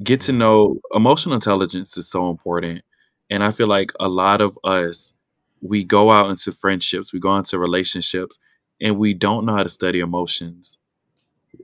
Get 0.05 0.21
to 0.23 0.33
know 0.33 0.81
emotional 0.95 1.35
intelligence 1.35 1.97
is 1.97 2.09
so 2.11 2.31
important. 2.31 2.83
And 3.31 3.43
I 3.45 3.51
feel 3.51 3.69
like 3.69 3.93
a 4.01 4.09
lot 4.09 4.41
of 4.43 4.59
us 4.65 5.15
we 5.63 5.85
go 5.85 6.11
out 6.11 6.31
into 6.31 6.53
friendships, 6.53 7.13
we 7.13 7.21
go 7.21 7.37
into 7.37 7.59
relationships 7.59 8.39
and 8.81 8.99
we 8.99 9.15
don't 9.15 9.47
know 9.47 9.55
how 9.57 9.63
to 9.65 9.71
study 9.71 10.01
emotions. 10.01 10.79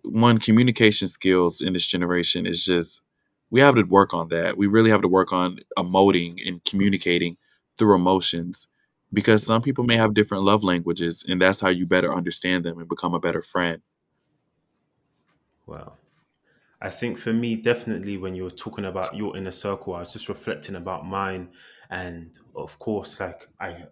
one 0.05 0.39
communication 0.39 1.09
skills 1.09 1.61
in 1.63 1.75
this 1.75 1.87
generation 1.87 2.47
is 2.47 2.65
just 2.65 3.03
we 3.51 3.61
have 3.61 3.77
to 3.77 3.83
work 3.85 4.15
on 4.15 4.29
that. 4.29 4.57
We 4.59 4.67
really 4.69 4.91
have 4.91 5.03
to 5.03 5.09
work 5.09 5.33
on 5.33 5.61
emoting 5.79 6.47
and 6.47 6.65
communicating 6.65 7.37
through 7.79 7.97
emotions 7.97 8.69
because 9.13 9.45
some 9.47 9.63
people 9.63 9.85
may 9.85 9.97
have 9.97 10.15
different 10.15 10.45
love 10.45 10.65
languages 10.65 11.25
and 11.29 11.43
that's 11.43 11.61
how 11.61 11.71
you 11.71 11.87
better 11.87 12.15
understand 12.15 12.65
them 12.65 12.79
and 12.81 12.89
become 12.89 13.15
a 13.15 13.21
better 13.21 13.43
friend. 13.43 13.83
Wow. 15.66 15.98
I 16.81 16.90
think 16.90 17.18
for 17.18 17.33
me, 17.33 17.57
definitely 17.57 18.18
when 18.18 18.35
you 18.35 18.44
were 18.44 18.50
talking 18.50 18.85
about 18.87 19.16
your 19.16 19.37
inner 19.37 19.52
circle, 19.52 19.94
I 19.94 20.00
was 20.00 20.12
just 20.12 20.29
reflecting 20.29 20.76
about 20.76 21.07
mine, 21.07 21.55
and 21.90 22.38
of 22.55 22.79
course, 22.79 23.20
like 23.20 23.48
I, 23.61 23.87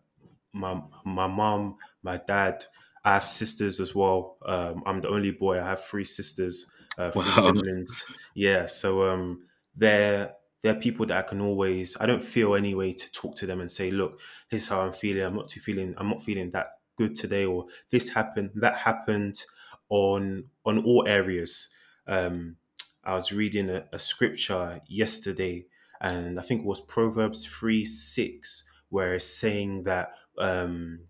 my 0.52 0.82
my 1.04 1.28
mom, 1.28 1.78
my 2.02 2.18
dad, 2.18 2.64
I 3.04 3.14
have 3.14 3.26
sisters 3.26 3.80
as 3.80 3.94
well. 3.94 4.38
Um, 4.44 4.82
I'm 4.87 5.00
the 5.02 5.08
only 5.10 5.32
boy. 5.32 5.60
I 5.60 5.64
have 5.66 5.84
three 5.84 6.04
sisters, 6.04 6.70
uh, 6.98 7.12
three 7.12 7.34
Wow. 7.34 7.34
siblings. 7.34 8.06
Yeah, 8.34 8.66
so 8.66 9.04
um, 9.10 9.48
they're 9.74 10.34
they're 10.62 10.76
people 10.80 11.06
that 11.06 11.18
I 11.18 11.28
can 11.28 11.40
always. 11.40 11.96
I 12.00 12.06
don't 12.06 12.24
feel 12.24 12.54
any 12.56 12.74
way 12.74 12.92
to 12.92 13.12
talk 13.12 13.37
to 13.37 13.46
them 13.46 13.60
and 13.60 13.70
say, 13.70 13.90
look, 13.90 14.20
this 14.50 14.64
is 14.64 14.68
how 14.68 14.82
I'm 14.82 14.92
feeling. 14.92 15.24
I'm 15.24 15.37
not 15.37 15.48
too 15.48 15.60
feeling. 15.60 15.94
I'm 15.98 16.08
not 16.10 16.22
feeling 16.22 16.50
that 16.52 16.68
good 16.96 17.14
today, 17.14 17.44
or 17.46 17.66
this 17.90 18.10
happened, 18.10 18.52
that 18.56 18.76
happened, 18.76 19.44
on 19.88 20.44
on 20.64 20.85
all 20.85 21.07
areas. 21.07 21.68
Um, 22.07 22.57
I 23.05 23.14
was 23.14 23.33
reading 23.33 23.68
a, 23.68 23.87
a 23.92 23.99
scripture 23.99 24.81
yesterday, 24.87 25.66
and 26.01 26.38
I 26.38 26.42
think 26.42 26.62
it 26.62 26.66
was 26.66 26.81
Proverbs 26.81 27.44
3 27.47 27.85
6, 27.85 28.64
where 28.88 29.14
it's 29.14 29.27
saying 29.27 29.83
that 29.85 30.12
um, 30.38 31.01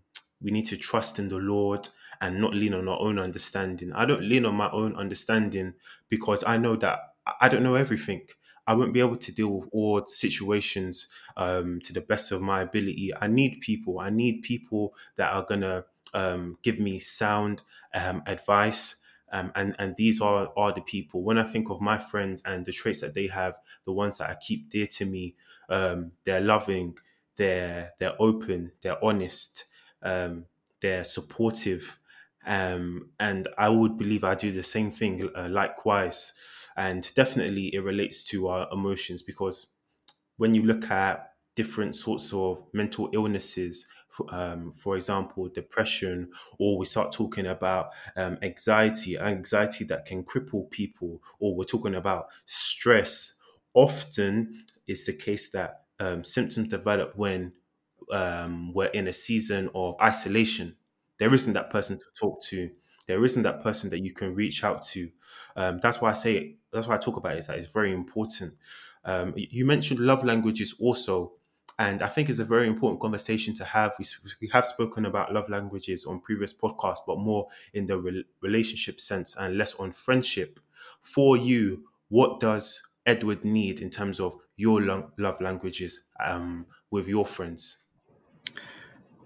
we 0.41 0.51
need 0.51 0.67
to 0.67 0.77
trust 0.77 1.19
in 1.19 1.29
the 1.29 1.37
Lord 1.37 1.87
and 2.21 2.39
not 2.39 2.53
lean 2.53 2.73
on 2.73 2.87
our 2.87 2.99
own 2.99 3.19
understanding. 3.19 3.91
I 3.93 4.05
don't 4.05 4.23
lean 4.23 4.45
on 4.45 4.55
my 4.55 4.69
own 4.71 4.95
understanding 4.95 5.73
because 6.09 6.43
I 6.45 6.57
know 6.57 6.75
that 6.77 6.99
I 7.41 7.49
don't 7.49 7.63
know 7.63 7.75
everything. 7.75 8.27
I 8.67 8.73
won't 8.73 8.93
be 8.93 8.99
able 8.99 9.15
to 9.15 9.31
deal 9.31 9.49
with 9.49 9.69
all 9.71 10.05
situations 10.05 11.07
um, 11.37 11.79
to 11.83 11.93
the 11.93 12.01
best 12.01 12.31
of 12.31 12.41
my 12.41 12.61
ability. 12.61 13.11
I 13.19 13.27
need 13.27 13.61
people. 13.61 13.99
I 13.99 14.09
need 14.09 14.41
people 14.41 14.95
that 15.17 15.31
are 15.33 15.45
to 15.61 15.85
um, 16.15 16.57
give 16.63 16.79
me 16.79 16.99
sound 16.99 17.63
um, 17.93 18.23
advice 18.25 19.01
um, 19.31 19.51
and 19.55 19.75
and 19.79 19.95
these 19.97 20.21
are 20.21 20.53
are 20.55 20.71
the 20.71 20.81
people. 20.81 21.23
When 21.23 21.37
I 21.37 21.43
think 21.43 21.69
of 21.69 21.81
my 21.81 21.97
friends 21.97 22.41
and 22.45 22.65
the 22.65 22.71
traits 22.71 23.01
that 23.01 23.15
they 23.15 23.27
have, 23.27 23.59
the 23.85 23.91
ones 23.91 24.19
that 24.19 24.29
I 24.29 24.35
keep 24.35 24.69
dear 24.69 24.87
to 24.87 25.05
me, 25.05 25.35
um, 25.67 26.11
they're 26.23 26.41
loving, 26.41 26.97
they're 27.35 27.93
they're 27.99 28.15
open, 28.21 28.73
they're 28.81 29.03
honest, 29.03 29.65
um, 30.03 30.45
they're 30.79 31.03
supportive, 31.03 31.99
um, 32.45 33.11
and 33.19 33.47
I 33.57 33.69
would 33.69 33.97
believe 33.97 34.23
I 34.23 34.35
do 34.35 34.51
the 34.51 34.63
same 34.63 34.91
thing 34.91 35.29
uh, 35.35 35.49
likewise. 35.49 36.33
And 36.77 37.09
definitely, 37.15 37.73
it 37.73 37.79
relates 37.79 38.23
to 38.25 38.47
our 38.47 38.67
emotions 38.71 39.23
because 39.23 39.73
when 40.37 40.55
you 40.55 40.63
look 40.63 40.89
at 40.91 41.33
different 41.55 41.95
sorts 41.95 42.33
of 42.33 42.61
mental 42.73 43.09
illnesses, 43.13 43.87
um, 44.29 44.71
for 44.71 44.95
example, 44.95 45.47
depression, 45.49 46.29
or 46.59 46.77
we 46.77 46.85
start 46.85 47.11
talking 47.11 47.47
about 47.47 47.89
um, 48.15 48.37
anxiety, 48.41 49.17
anxiety 49.17 49.83
that 49.85 50.05
can 50.05 50.23
cripple 50.23 50.69
people, 50.69 51.21
or 51.39 51.55
we're 51.55 51.63
talking 51.65 51.95
about 51.95 52.27
stress, 52.45 53.35
often 53.73 54.63
it's 54.87 55.05
the 55.05 55.13
case 55.13 55.49
that 55.51 55.83
um, 55.99 56.23
symptoms 56.23 56.67
develop 56.69 57.15
when 57.15 57.53
um, 58.11 58.73
we're 58.73 58.87
in 58.87 59.07
a 59.07 59.13
season 59.13 59.69
of 59.73 59.95
isolation. 60.01 60.75
There 61.17 61.33
isn't 61.33 61.53
that 61.53 61.69
person 61.69 61.97
to 61.97 62.05
talk 62.19 62.41
to. 62.43 62.69
There 63.07 63.23
isn't 63.23 63.43
that 63.43 63.61
person 63.63 63.89
that 63.91 63.99
you 63.99 64.13
can 64.13 64.33
reach 64.33 64.63
out 64.63 64.83
to. 64.83 65.09
Um, 65.55 65.79
that's 65.81 66.01
why 66.01 66.09
I 66.09 66.13
say 66.13 66.55
that's 66.71 66.87
why 66.87 66.95
I 66.95 66.97
talk 66.97 67.17
about 67.17 67.33
it. 67.33 67.39
Is 67.39 67.47
that 67.47 67.57
it's 67.57 67.71
very 67.71 67.93
important. 67.93 68.55
Um, 69.03 69.33
you 69.35 69.65
mentioned 69.65 69.99
love 69.99 70.23
languages 70.23 70.75
also, 70.79 71.33
and 71.77 72.01
I 72.01 72.07
think 72.07 72.29
it's 72.29 72.39
a 72.39 72.45
very 72.45 72.67
important 72.67 73.01
conversation 73.01 73.53
to 73.55 73.65
have. 73.65 73.93
We, 73.99 74.05
we 74.41 74.49
have 74.53 74.65
spoken 74.65 75.05
about 75.05 75.33
love 75.33 75.49
languages 75.49 76.05
on 76.05 76.21
previous 76.21 76.53
podcasts, 76.53 76.99
but 77.05 77.17
more 77.19 77.47
in 77.73 77.85
the 77.87 77.97
re- 77.99 78.25
relationship 78.41 79.01
sense 79.01 79.35
and 79.35 79.57
less 79.57 79.75
on 79.75 79.91
friendship. 79.91 80.59
For 81.01 81.35
you, 81.35 81.83
what 82.09 82.39
does 82.39 82.81
Edward 83.05 83.43
need 83.43 83.81
in 83.81 83.89
terms 83.89 84.19
of 84.19 84.33
your 84.55 84.81
lo- 84.81 85.11
love 85.17 85.41
languages 85.41 86.05
um, 86.23 86.65
with 86.91 87.07
your 87.07 87.25
friends? 87.25 87.79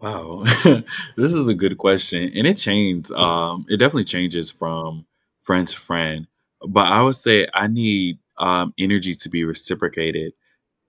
Wow. 0.01 0.43
This 1.17 1.33
is 1.33 1.47
a 1.47 1.53
good 1.53 1.77
question. 1.77 2.31
And 2.33 2.47
it 2.47 2.57
changes. 2.57 3.11
Um, 3.11 3.65
it 3.69 3.77
definitely 3.77 4.05
changes 4.05 4.49
from 4.49 5.05
friend 5.41 5.67
to 5.67 5.77
friend. 5.77 6.27
But 6.67 6.87
I 6.87 7.03
would 7.03 7.15
say 7.15 7.47
I 7.53 7.67
need 7.67 8.17
um, 8.37 8.73
energy 8.77 9.13
to 9.15 9.29
be 9.29 9.43
reciprocated. 9.43 10.33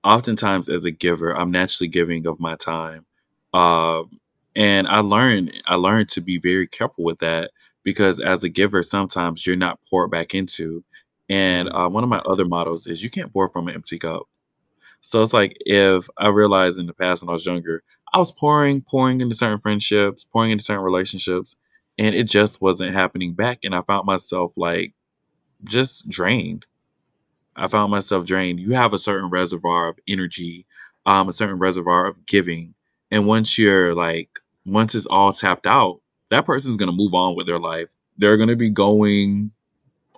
Oftentimes, 0.05 0.69
as 0.69 0.85
a 0.85 0.91
giver, 0.91 1.37
I'm 1.37 1.51
naturally 1.51 1.89
giving 1.89 2.27
of 2.27 2.41
my 2.41 2.57
time. 2.57 3.05
Um, 3.53 4.19
and 4.57 4.89
I 4.89 5.01
learned 5.01 5.53
I 5.67 5.75
learned 5.77 6.09
to 6.11 6.21
be 6.21 6.39
very 6.39 6.67
careful 6.67 7.05
with 7.05 7.19
that 7.19 7.51
because 7.85 8.19
as 8.21 8.43
a 8.43 8.49
giver, 8.49 8.83
sometimes 8.83 9.47
you're 9.47 9.57
not 9.57 9.79
poured 9.89 10.11
back 10.11 10.35
into. 10.35 10.85
And 11.29 11.69
Mm, 11.69 11.87
uh, 11.87 11.89
one 11.91 12.03
of 12.05 12.11
my 12.11 12.19
other 12.21 12.47
models 12.47 12.87
is 12.87 13.03
you 13.03 13.11
can't 13.11 13.33
pour 13.33 13.49
from 13.51 13.69
an 13.69 13.75
empty 13.75 13.99
cup. 13.99 14.23
So 15.03 15.23
it's 15.23 15.35
like 15.35 15.57
if 15.61 16.09
I 16.19 16.29
realized 16.29 16.79
in 16.79 16.87
the 16.87 16.95
past 16.95 17.23
when 17.23 17.29
I 17.31 17.33
was 17.33 17.47
younger, 17.47 17.83
I 18.13 18.19
was 18.19 18.33
pouring, 18.33 18.83
pouring 18.83 19.21
into 19.21 19.35
certain 19.35 19.59
friendships, 19.59 20.25
pouring 20.25 20.51
into 20.53 20.65
certain 20.65 20.85
relationships, 20.85 21.57
and 21.99 22.15
it 22.15 22.29
just 22.29 22.63
wasn't 22.63 22.95
happening 22.95 23.35
back. 23.35 23.61
And 23.65 23.75
I 23.75 23.83
found 23.83 24.07
myself 24.07 24.55
like 24.57 24.95
just 25.65 26.09
drained. 26.09 26.67
I 27.61 27.69
found 27.69 27.91
myself 27.93 28.25
drained. 28.25 28.61
You 28.61 28.73
have 28.73 28.93
a 28.95 28.99
certain 28.99 29.31
reservoir 29.31 29.89
of 29.89 29.99
energy, 30.09 30.67
um, 31.07 31.29
a 31.29 31.33
certain 31.33 31.59
reservoir 31.59 32.07
of 32.07 32.27
giving. 32.27 32.75
And 33.11 33.27
once 33.27 33.59
you're 33.59 33.95
like, 33.95 34.31
once 34.67 34.95
it's 34.95 35.07
all 35.07 35.33
tapped 35.33 35.67
out, 35.67 36.01
that 36.31 36.47
person's 36.47 36.77
gonna 36.77 36.93
move 36.93 37.15
on 37.15 37.37
with 37.37 37.47
their 37.47 37.61
life. 37.61 37.95
They're 38.19 38.37
gonna 38.39 38.57
be 38.57 38.71
going 38.71 39.53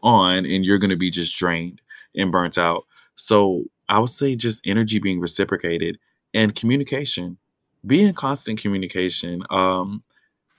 on 0.02 0.46
and 0.46 0.64
you're 0.64 0.78
going 0.78 0.90
to 0.90 0.96
be 0.96 1.10
just 1.10 1.36
drained 1.36 1.80
and 2.16 2.32
burnt 2.32 2.58
out. 2.58 2.84
So 3.14 3.64
I 3.88 3.98
would 3.98 4.10
say 4.10 4.34
just 4.34 4.66
energy 4.66 4.98
being 4.98 5.20
reciprocated 5.20 5.98
and 6.34 6.54
communication. 6.54 7.38
Be 7.86 8.02
in 8.02 8.14
constant 8.14 8.60
communication. 8.60 9.42
Um, 9.50 10.02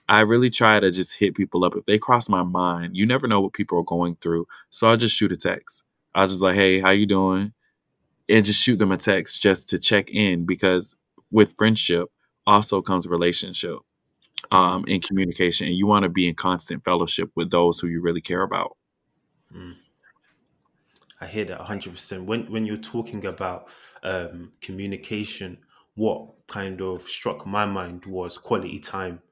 I 0.08 0.20
really 0.20 0.50
try 0.50 0.80
to 0.80 0.90
just 0.90 1.18
hit 1.18 1.34
people 1.34 1.64
up 1.64 1.76
if 1.76 1.86
they 1.86 1.98
cross 1.98 2.28
my 2.28 2.42
mind. 2.42 2.96
You 2.96 3.06
never 3.06 3.26
know 3.26 3.40
what 3.40 3.54
people 3.54 3.78
are 3.78 3.84
going 3.84 4.16
through, 4.20 4.46
so 4.70 4.88
I'll 4.88 4.98
just 4.98 5.16
shoot 5.16 5.32
a 5.32 5.36
text. 5.36 5.84
I'll 6.14 6.28
just 6.28 6.40
like, 6.40 6.54
"Hey, 6.56 6.80
how 6.80 6.90
you 6.92 7.06
doing?" 7.06 7.52
and 8.28 8.44
just 8.46 8.62
shoot 8.62 8.78
them 8.78 8.92
a 8.92 8.96
text 8.96 9.42
just 9.42 9.68
to 9.70 9.78
check 9.78 10.10
in 10.10 10.46
because 10.46 10.96
with 11.30 11.54
friendship 11.56 12.08
also 12.46 12.82
comes 12.82 13.06
relationship. 13.06 13.78
um, 14.52 14.84
in 14.88 15.00
communication, 15.00 15.66
and 15.68 15.76
you 15.76 15.86
want 15.86 16.04
to 16.04 16.10
be 16.10 16.28
in 16.28 16.34
constant 16.34 16.84
fellowship 16.84 17.30
with 17.36 17.50
those 17.50 17.80
who 17.80 17.88
you 17.88 18.00
really 18.02 18.20
care 18.22 18.42
about. 18.42 18.76
Mm. 19.52 19.76
I 21.20 21.26
hear 21.26 21.44
that 21.46 21.58
100%. 21.58 22.24
When 22.26 22.50
when 22.50 22.66
you're 22.66 22.76
talking 22.94 23.24
about 23.24 23.68
um, 24.02 24.52
communication, 24.60 25.58
what 25.94 26.46
kind 26.48 26.80
of 26.80 27.02
struck 27.02 27.46
my 27.46 27.66
mind 27.66 28.06
was 28.06 28.38
quality 28.38 28.78
time. 28.78 29.22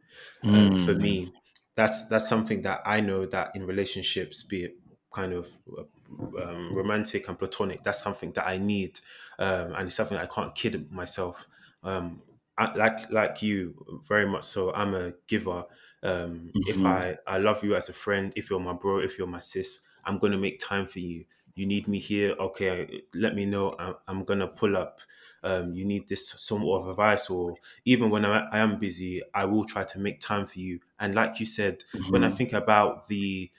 Um, 0.49 0.77
for 0.77 0.95
Mm, 0.95 0.97
me, 0.97 1.35
that's 1.77 2.09
that's 2.09 2.29
something 2.29 2.63
that 2.63 2.83
I 2.87 3.01
know 3.01 3.27
that 3.27 3.57
in 3.57 3.67
relationships, 3.67 4.43
be 4.43 4.65
it 4.65 4.77
kind 5.15 5.33
of 5.33 5.59
uh, 5.79 5.85
um, 6.41 6.75
romantic 6.75 7.29
and 7.29 7.39
platonic, 7.39 7.83
that's 7.83 8.03
something 8.03 8.33
that 8.33 8.47
I 8.47 8.59
need, 8.59 9.01
um, 9.39 9.73
and 9.75 9.87
it's 9.87 9.97
something 9.97 10.17
I 10.19 10.27
can't 10.27 10.55
kid 10.55 10.91
myself. 10.93 11.47
Um, 11.83 12.23
I, 12.59 12.75
like 12.75 13.11
like 13.11 13.43
you, 13.43 14.01
very 14.07 14.27
much 14.27 14.45
so. 14.45 14.73
I'm 14.75 14.95
a 14.95 15.13
giver. 15.27 15.65
Um, 16.03 16.55
if 16.65 16.85
mhm, 16.85 16.85
I 16.85 17.17
I 17.27 17.39
love 17.39 17.65
you 17.65 17.75
as 17.75 17.89
a 17.89 17.93
friend, 17.93 18.33
if 18.37 18.51
you're 18.51 18.61
my 18.61 18.73
bro, 18.75 18.99
if 19.01 19.19
you're 19.19 19.27
my 19.27 19.39
sis, 19.39 19.81
I'm 20.05 20.19
gonna 20.19 20.39
make 20.39 20.59
time 20.61 20.87
for 20.87 20.99
you. 20.99 21.25
You 21.55 21.67
need 21.67 21.87
me 21.87 21.99
here, 21.99 22.33
okay? 22.33 23.03
Let 23.15 23.35
me 23.35 23.45
know. 23.45 23.77
I'm, 23.79 23.95
I'm 24.09 24.25
gonna 24.25 24.49
pull 24.49 24.77
up. 24.77 25.01
Um, 25.43 25.75
you 25.75 25.85
need 25.85 26.09
this 26.09 26.29
some 26.31 26.65
of 26.67 26.89
advice, 26.89 27.29
or 27.31 27.59
even 27.85 28.11
when 28.11 28.25
I, 28.25 28.47
I 28.53 28.59
am 28.59 28.79
busy, 28.79 29.23
I 29.35 29.45
will 29.45 29.65
try 29.65 29.85
to 29.85 29.99
make 29.99 30.21
time 30.21 30.47
for 30.47 30.59
you. 30.61 30.81
And 31.01 31.15
like 31.15 31.41
you 31.41 31.47
said, 31.47 31.85
when 32.09 32.23
I 32.25 32.29
mhm, 32.29 32.31
think 32.31 32.53
about 32.53 33.09
the 33.09 33.51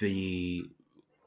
the 0.00 0.70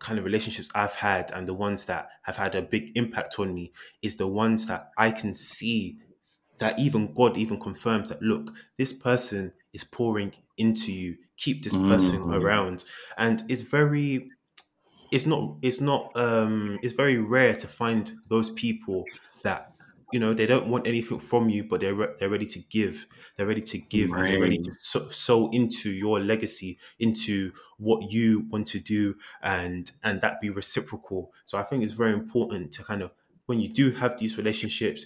kind 0.07 0.17
of 0.17 0.23
relationships 0.23 0.71
I've 0.73 0.95
had 0.95 1.31
and 1.31 1.45
the 1.45 1.53
ones 1.53 1.83
that 1.85 2.09
have 2.23 2.37
had 2.37 2.55
a 2.55 2.61
big 2.61 2.91
impact 2.95 3.35
on 3.39 3.53
me 3.53 3.73
is 4.01 4.15
the 4.15 4.25
ones 4.25 4.65
that 4.67 4.91
I 4.97 5.11
can 5.11 5.35
see 5.35 5.97
that 6.59 6.79
even 6.79 7.13
God 7.13 7.35
even 7.35 7.59
confirms 7.59 8.07
that 8.07 8.21
look, 8.21 8.55
this 8.77 8.93
person 8.93 9.51
is 9.73 9.83
pouring 9.83 10.33
into 10.57 10.93
you. 10.93 11.17
Keep 11.35 11.65
this 11.65 11.75
person 11.75 12.23
mm, 12.23 12.41
around. 12.41 12.85
And 13.17 13.43
it's 13.49 13.61
very 13.63 14.29
it's 15.11 15.25
not 15.25 15.57
it's 15.61 15.81
not 15.81 16.09
um 16.15 16.79
it's 16.81 16.93
very 16.93 17.17
rare 17.17 17.55
to 17.55 17.67
find 17.67 18.09
those 18.29 18.49
people 18.51 19.03
that 19.43 19.73
you 20.11 20.19
know 20.19 20.33
they 20.33 20.45
don't 20.45 20.67
want 20.67 20.87
anything 20.87 21.19
from 21.19 21.49
you 21.49 21.63
but 21.63 21.81
they're 21.81 21.93
re- 21.93 22.13
they're 22.19 22.29
ready 22.29 22.45
to 22.45 22.59
give. 22.59 23.05
They're 23.35 23.47
ready 23.47 23.61
to 23.61 23.77
give 23.77 24.13
and 24.13 24.25
they're 24.25 24.39
ready 24.39 24.57
to 24.59 24.73
sow, 24.73 25.09
sow 25.09 25.49
into 25.51 25.89
your 25.89 26.19
legacy 26.19 26.77
into 26.99 27.51
what 27.77 28.11
you 28.11 28.47
want 28.49 28.67
to 28.67 28.79
do 28.79 29.15
and 29.41 29.91
and 30.03 30.21
that 30.21 30.39
be 30.41 30.49
reciprocal. 30.49 31.33
So 31.45 31.57
i 31.57 31.63
think 31.63 31.83
it's 31.83 31.93
very 31.93 32.13
important 32.13 32.71
to 32.73 32.83
kind 32.83 33.01
of 33.01 33.11
when 33.45 33.59
you 33.59 33.69
do 33.69 33.91
have 33.91 34.17
these 34.17 34.37
relationships 34.37 35.05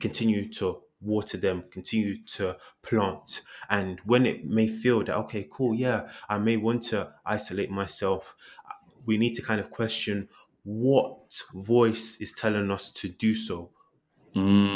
continue 0.00 0.48
to 0.48 0.82
water 1.02 1.36
them 1.36 1.62
continue 1.70 2.16
to 2.24 2.56
plant. 2.82 3.42
And 3.68 4.00
when 4.00 4.24
it 4.24 4.46
may 4.46 4.66
feel 4.66 5.04
that 5.04 5.14
okay 5.16 5.46
cool 5.50 5.74
yeah 5.74 6.08
i 6.28 6.38
may 6.38 6.56
want 6.56 6.82
to 6.84 7.12
isolate 7.24 7.70
myself 7.70 8.34
we 9.04 9.16
need 9.18 9.34
to 9.34 9.42
kind 9.42 9.60
of 9.60 9.70
question 9.70 10.28
what 10.64 11.40
voice 11.54 12.20
is 12.20 12.32
telling 12.32 12.70
us 12.72 12.90
to 12.90 13.08
do 13.08 13.34
so, 13.34 13.70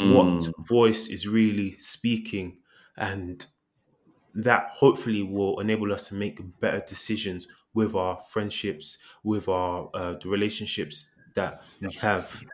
what 0.01 0.43
Mm, 0.45 0.55
voice 0.69 1.09
is 1.09 1.27
really 1.29 1.73
speaking, 1.79 2.61
and 2.97 3.47
that 4.35 4.71
hopefully 4.73 5.23
will 5.23 5.61
enable 5.61 5.93
us 5.93 6.09
to 6.09 6.15
make 6.15 6.41
better 6.61 6.85
decisions 6.87 7.49
with 7.75 7.95
our 7.95 8.21
friendships, 8.33 8.99
with 9.25 9.49
our 9.49 9.91
uh, 9.95 10.15
the 10.15 10.29
relationships 10.29 11.15
that 11.37 11.63
we 11.81 11.93
have. 11.93 12.45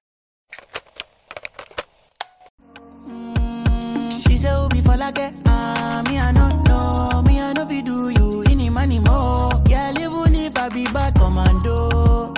She 4.11 4.37
say, 4.39 4.51
oh, 4.53 4.69
before 4.69 5.01
I 5.01 5.11
get, 5.13 5.35
me, 5.35 6.19
I 6.19 6.33
no 6.33 6.49
know, 6.67 7.23
me, 7.23 7.41
I 7.41 7.53
know, 7.53 7.67
fi 7.67 7.81
do 7.81 8.09
you, 8.11 8.43
any 8.51 8.69
money 8.71 8.99
more. 8.99 9.51
Yeah, 9.69 9.91
even 9.93 10.35
if 10.35 10.57
I 10.59 10.69
be 10.69 10.85
bad 10.87 11.15
commando. 11.15 12.33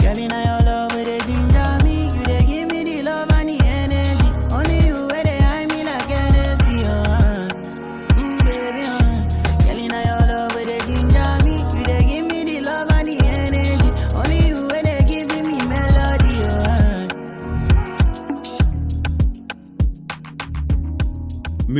Girl, 0.00 0.18
in 0.18 0.32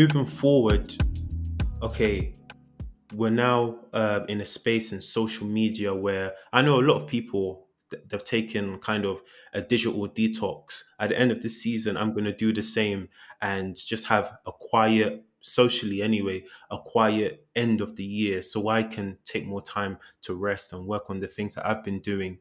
Moving 0.00 0.24
forward, 0.24 0.94
okay, 1.82 2.32
we're 3.12 3.28
now 3.28 3.80
uh, 3.92 4.20
in 4.30 4.40
a 4.40 4.46
space 4.46 4.94
in 4.94 5.02
social 5.02 5.46
media 5.46 5.94
where 5.94 6.32
I 6.54 6.62
know 6.62 6.80
a 6.80 6.86
lot 6.88 6.96
of 6.96 7.06
people 7.06 7.66
th- 7.90 8.04
they've 8.08 8.24
taken 8.24 8.78
kind 8.78 9.04
of 9.04 9.20
a 9.52 9.60
digital 9.60 10.08
detox. 10.08 10.84
At 10.98 11.10
the 11.10 11.18
end 11.18 11.32
of 11.32 11.42
this 11.42 11.60
season, 11.62 11.98
I'm 11.98 12.14
going 12.14 12.24
to 12.24 12.32
do 12.34 12.50
the 12.50 12.62
same 12.62 13.10
and 13.42 13.76
just 13.76 14.06
have 14.06 14.32
a 14.46 14.52
quiet, 14.58 15.22
socially 15.40 16.00
anyway, 16.00 16.44
a 16.70 16.78
quiet 16.78 17.46
end 17.54 17.82
of 17.82 17.96
the 17.96 18.04
year 18.04 18.40
so 18.40 18.68
I 18.68 18.84
can 18.84 19.18
take 19.26 19.46
more 19.46 19.60
time 19.60 19.98
to 20.22 20.34
rest 20.34 20.72
and 20.72 20.86
work 20.86 21.10
on 21.10 21.20
the 21.20 21.28
things 21.28 21.56
that 21.56 21.66
I've 21.66 21.84
been 21.84 22.00
doing. 22.00 22.38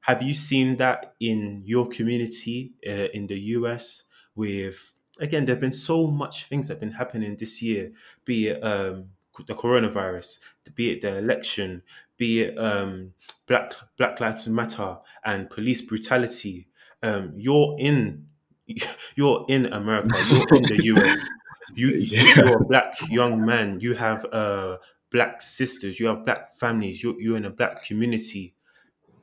Have 0.00 0.22
you 0.22 0.34
seen 0.34 0.78
that 0.78 1.14
in 1.20 1.62
your 1.64 1.86
community 1.86 2.72
uh, 2.84 3.14
in 3.14 3.28
the 3.28 3.38
US? 3.38 4.06
With 4.34 4.94
again, 5.20 5.44
there've 5.44 5.60
been 5.60 5.72
so 5.72 6.06
much 6.08 6.46
things 6.46 6.68
that 6.68 6.74
have 6.74 6.80
been 6.80 6.92
happening 6.92 7.36
this 7.36 7.62
year, 7.62 7.92
be 8.24 8.48
it 8.48 8.62
um, 8.64 9.10
the 9.46 9.54
coronavirus, 9.54 10.40
be 10.74 10.90
it 10.92 11.00
the 11.02 11.16
election, 11.18 11.82
be 12.16 12.42
it 12.42 12.58
um, 12.58 13.12
Black 13.46 13.74
Black 13.96 14.20
Lives 14.20 14.48
Matter 14.48 14.98
and 15.24 15.48
police 15.50 15.82
brutality. 15.82 16.68
Um, 17.02 17.32
you're 17.34 17.76
in 17.78 18.26
you're 19.16 19.46
in 19.48 19.66
America. 19.66 20.16
You're 20.30 20.58
in 20.58 20.62
the 20.64 20.80
US. 20.96 21.28
You, 21.76 21.88
yeah. 21.90 22.34
you're 22.36 22.62
a 22.62 22.64
black 22.64 22.94
young 23.10 23.44
man. 23.46 23.78
You 23.80 23.94
have 23.94 24.24
uh, 24.32 24.78
black 25.12 25.40
sisters. 25.40 26.00
You 26.00 26.06
have 26.06 26.24
black 26.24 26.56
families. 26.56 27.00
You're, 27.02 27.20
you're 27.20 27.36
in 27.36 27.44
a 27.44 27.50
black 27.50 27.84
community 27.84 28.54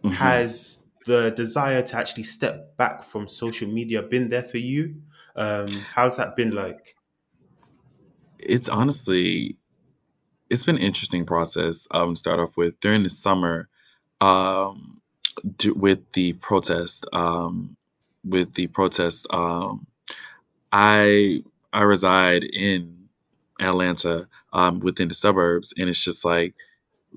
Mhm. 0.04 0.12
has 0.14 0.86
the 1.06 1.32
desire 1.32 1.82
to 1.82 1.98
actually 1.98 2.24
step 2.24 2.78
back 2.78 3.04
from 3.04 3.28
social 3.28 3.68
media 3.70 4.02
been 4.04 4.30
there 4.30 4.44
for 4.44 4.58
you? 4.60 5.02
Um, 5.38 5.88
how's 5.94 6.18
that 6.18 6.36
been 6.36 6.52
like? 6.52 6.96
It's 8.40 8.70
honestly 8.70 9.58
it's 10.50 10.64
been 10.64 10.78
an 10.78 10.82
interesting 10.84 11.26
process. 11.26 11.88
Um, 11.92 12.16
to 12.16 12.20
start 12.20 12.40
off 12.40 12.58
with 12.58 12.80
during 12.80 13.04
the 13.04 13.10
summer, 13.10 13.70
um, 14.22 15.00
d- 15.58 15.72
with 15.72 16.00
the 16.14 16.34
protest, 16.34 17.06
um, 17.14 17.76
with 18.24 18.54
the 18.56 18.68
protest, 18.68 19.28
um, 19.32 19.88
I 20.72 21.44
I 21.74 21.84
reside 21.84 22.44
in 22.44 23.10
Atlanta, 23.60 24.28
um, 24.54 24.80
within 24.80 25.08
the 25.10 25.14
suburbs, 25.16 25.74
and 25.78 25.90
it's 25.90 26.04
just 26.04 26.26
like 26.26 26.56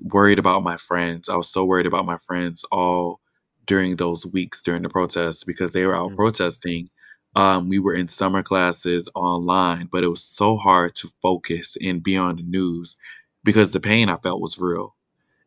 worried 0.01 0.39
about 0.39 0.63
my 0.63 0.77
friends. 0.77 1.29
I 1.29 1.35
was 1.35 1.49
so 1.49 1.65
worried 1.65 1.87
about 1.87 2.05
my 2.05 2.17
friends 2.17 2.65
all 2.71 3.21
during 3.67 3.95
those 3.97 4.25
weeks 4.25 4.61
during 4.63 4.81
the 4.83 4.89
protests 4.89 5.43
because 5.43 5.73
they 5.73 5.85
were 5.85 5.95
out 5.95 6.13
Mm, 6.13 6.15
protesting. 6.15 6.89
Um, 7.35 7.69
we 7.69 7.79
were 7.79 7.93
in 7.95 8.07
summer 8.09 8.43
classes 8.43 9.09
online, 9.15 9.87
but 9.91 10.03
it 10.03 10.07
was 10.09 10.23
so 10.23 10.57
hard 10.57 10.95
to 10.95 11.09
focus 11.21 11.77
and 11.81 12.03
be 12.03 12.17
on 12.17 12.35
the 12.37 12.43
news 12.43 12.97
because 13.43 13.71
the 13.71 13.79
pain 13.79 14.09
I 14.09 14.15
felt 14.17 14.41
was 14.41 14.59
real. 14.59 14.95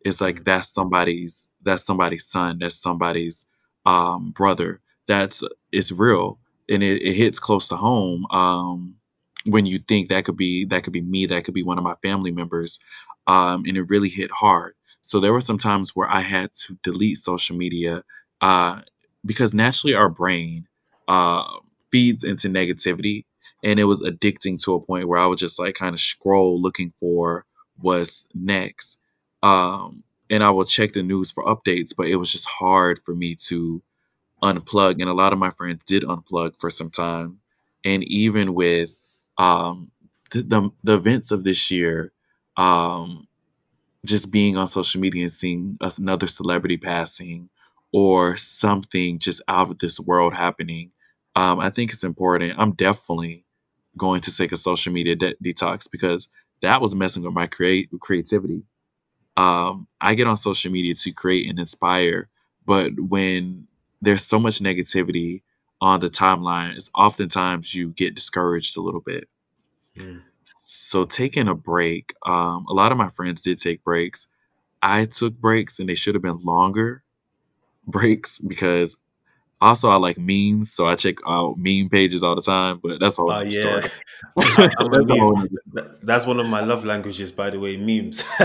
It's 0.05 0.21
like 0.21 0.45
mm, 0.45 0.45
that's 0.45 0.69
somebody's 0.73 1.49
that's 1.63 1.85
somebody's 1.85 2.27
son, 2.27 2.59
that's 2.61 2.77
somebody's 2.81 3.47
um, 3.87 4.31
brother. 4.33 4.81
That's 5.07 5.43
it's 5.73 5.93
real, 5.93 6.39
and 6.69 6.83
it, 6.83 7.03
it 7.03 7.15
hits 7.15 7.39
close 7.41 7.69
to 7.69 7.77
home 7.77 8.27
um, 8.31 8.97
when 9.47 9.67
you 9.67 9.79
think 9.79 10.09
that 10.09 10.25
could 10.25 10.37
be 10.37 10.65
that 10.67 10.85
could 10.85 10.93
be 10.93 11.01
me, 11.03 11.27
that 11.27 11.45
could 11.45 11.55
be 11.55 11.63
one 11.63 11.79
of 11.79 11.85
my 11.85 11.95
family 12.03 12.31
members, 12.31 12.79
um, 13.27 13.65
and 13.67 13.77
it 13.77 13.85
really 13.91 14.09
hit 14.11 14.31
hard. 14.31 14.75
So 15.03 15.21
there 15.21 15.33
were 15.33 15.41
some 15.41 15.59
times 15.59 15.95
where 15.97 16.09
I 16.11 16.21
had 16.21 16.53
to 16.67 16.79
delete 16.83 17.19
social 17.19 17.57
media 17.57 18.05
uh, 18.41 18.81
because 19.25 19.55
naturally 19.55 19.95
our 19.95 20.09
brain 20.09 20.67
uh, 21.09 21.45
feeds 21.95 22.25
into 22.25 22.49
negativity, 22.51 23.27
and 23.65 23.81
it 23.81 23.87
was 23.87 24.03
addicting 24.03 24.63
to 24.65 24.75
a 24.75 24.87
point 24.87 25.09
where 25.09 25.21
I 25.21 25.29
would 25.29 25.39
just 25.39 25.61
like 25.61 25.77
kind 25.77 25.95
of 25.95 26.01
scroll 26.01 26.61
looking 26.63 26.93
for 27.01 27.47
what's 27.81 28.27
next 28.35 28.97
um, 29.43 30.05
and 30.31 30.45
I 30.45 30.51
will 30.51 30.67
check 30.67 30.95
the 30.95 31.05
news 31.05 31.33
for 31.33 31.45
updates, 31.47 31.91
but 31.97 32.09
it 32.09 32.17
was 32.17 32.33
just 32.33 32.49
hard 32.49 33.01
for 33.01 33.15
me 33.17 33.37
to 33.49 33.83
unplug. 34.43 35.01
And 35.01 35.11
a 35.11 35.15
lot 35.15 35.33
of 35.33 35.41
my 35.41 35.51
friends 35.51 35.85
did 35.87 36.05
unplug 36.05 36.59
for 36.59 36.71
some 36.71 36.91
time. 36.91 37.41
And 37.85 38.05
even 38.05 38.55
with 38.55 38.91
um, 39.39 39.89
the, 40.33 40.43
the, 40.43 40.71
the 40.85 40.95
events 40.95 41.33
of 41.33 41.45
this 41.45 41.71
year, 41.71 42.13
um, 42.57 43.29
just 44.07 44.31
being 44.31 44.57
on 44.57 44.69
social 44.69 45.01
media 45.01 45.25
and 45.25 45.33
seeing 45.33 45.79
another 45.99 46.29
celebrity 46.29 46.79
passing 46.79 47.51
or 47.93 48.37
something 48.37 49.19
just 49.19 49.43
out 49.49 49.71
of 49.71 49.79
this 49.79 50.01
world 50.01 50.35
happening, 50.35 50.93
um, 51.37 51.61
I 51.61 51.71
think 51.71 51.91
it's 51.91 52.05
important. 52.05 52.59
I'm 52.59 52.73
definitely 52.73 53.45
going 53.97 54.21
to 54.23 54.37
take 54.37 54.53
a 54.53 54.57
social 54.57 54.93
media 54.93 55.17
de- 55.17 55.35
detox 55.37 55.89
because 55.91 56.29
that 56.63 56.81
was 56.81 56.95
messing 56.95 57.23
with 57.23 57.35
my 57.35 57.47
create 57.47 57.89
creativity. 58.01 58.63
Um, 59.37 59.89
I 60.01 60.15
get 60.15 60.27
on 60.27 60.37
social 60.37 60.71
media 60.71 60.95
to 60.95 61.13
create 61.13 61.49
and 61.49 61.59
inspire, 61.59 62.29
but 62.67 62.93
when 62.99 63.67
there's 64.01 64.25
so 64.25 64.39
much 64.39 64.61
negativity 64.61 65.43
on 65.81 66.01
the 66.01 66.09
timeline, 66.09 66.77
it's 66.77 66.91
oftentimes 66.95 67.75
you 67.75 67.91
get 67.91 68.15
discouraged 68.15 68.77
a 68.77 68.81
little 68.81 69.01
bit. 69.01 69.29
Mm. 69.97 70.23
So 70.45 71.05
taking 71.05 71.49
a 71.49 71.55
break, 71.55 72.15
um, 72.25 72.67
a 72.69 72.73
lot 72.73 72.93
of 72.93 72.99
my 72.99 73.09
friends 73.09 73.43
did 73.43 73.59
take 73.59 73.83
breaks. 73.83 74.29
I 74.83 75.07
took 75.07 75.35
breaks 75.35 75.79
and 75.79 75.89
they 75.89 75.95
should 75.95 76.15
have 76.15 76.23
been 76.23 76.39
longer 76.45 77.03
breaks 77.87 78.39
because 78.39 78.97
also 79.61 79.89
I 79.89 79.97
like 79.97 80.19
memes, 80.19 80.73
so 80.73 80.87
I 80.87 80.95
check 80.97 81.17
out 81.27 81.57
meme 81.59 81.89
pages 81.89 82.23
all 82.23 82.35
the 82.35 82.43
time. 82.43 82.81
But 82.83 83.01
that's 83.01 83.19
a 83.19 83.23
whole 83.23 83.33
Oh 83.33 83.43
yeah, 83.43 83.87
that's 84.37 84.75
whole 84.77 85.37
meme. 85.37 85.47
nother 85.47 85.49
That- 85.73 85.99
That's 86.07 86.27
one 86.27 86.41
of 86.41 86.49
my 86.49 86.61
love 86.61 86.85
languages, 86.85 87.33
by 87.33 87.51
the 87.51 87.59
way, 87.59 87.77
memes. 87.77 88.25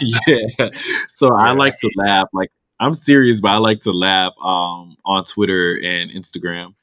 yeah. 0.00 0.70
So 1.08 1.34
I 1.34 1.52
like 1.52 1.76
to 1.78 1.90
laugh. 1.96 2.28
Like 2.32 2.50
I'm 2.80 2.94
serious, 2.94 3.40
but 3.40 3.50
I 3.50 3.58
like 3.58 3.80
to 3.80 3.92
laugh 3.92 4.34
um, 4.42 4.96
on 5.04 5.24
Twitter 5.24 5.78
and 5.82 6.10
Instagram. 6.10 6.74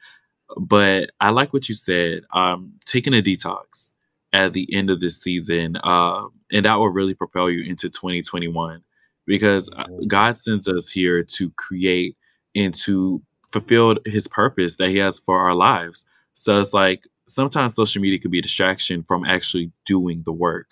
But 0.57 1.11
I 1.19 1.29
like 1.29 1.53
what 1.53 1.69
you 1.69 1.75
said. 1.75 2.23
Um, 2.33 2.73
taking 2.85 3.13
a 3.13 3.21
detox 3.21 3.89
at 4.33 4.53
the 4.53 4.67
end 4.73 4.89
of 4.89 4.99
this 4.99 5.21
season, 5.21 5.77
uh, 5.83 6.25
and 6.51 6.65
that 6.65 6.75
will 6.75 6.89
really 6.89 7.13
propel 7.13 7.49
you 7.49 7.63
into 7.69 7.89
2021 7.89 8.81
because 9.25 9.69
uh, 9.75 9.85
God 10.07 10.37
sends 10.37 10.67
us 10.67 10.89
here 10.89 11.23
to 11.23 11.51
create 11.51 12.17
and 12.55 12.73
to 12.73 13.21
fulfill 13.53 13.95
His 14.05 14.27
purpose 14.27 14.77
that 14.77 14.89
He 14.89 14.97
has 14.97 15.19
for 15.19 15.39
our 15.39 15.55
lives. 15.55 16.05
So 16.33 16.59
it's 16.59 16.73
like 16.73 17.03
sometimes 17.27 17.75
social 17.75 18.01
media 18.01 18.19
could 18.19 18.31
be 18.31 18.39
a 18.39 18.43
distraction 18.43 19.03
from 19.03 19.23
actually 19.25 19.71
doing 19.85 20.23
the 20.25 20.33
work 20.33 20.71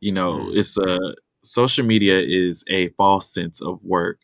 you 0.00 0.12
know 0.12 0.48
Mm. 0.50 0.56
it's 0.56 0.78
a 0.78 0.98
social 1.42 1.84
media 1.84 2.18
is 2.18 2.64
a 2.68 2.88
false 2.90 3.32
sense 3.32 3.60
of 3.62 3.84
work 3.84 4.18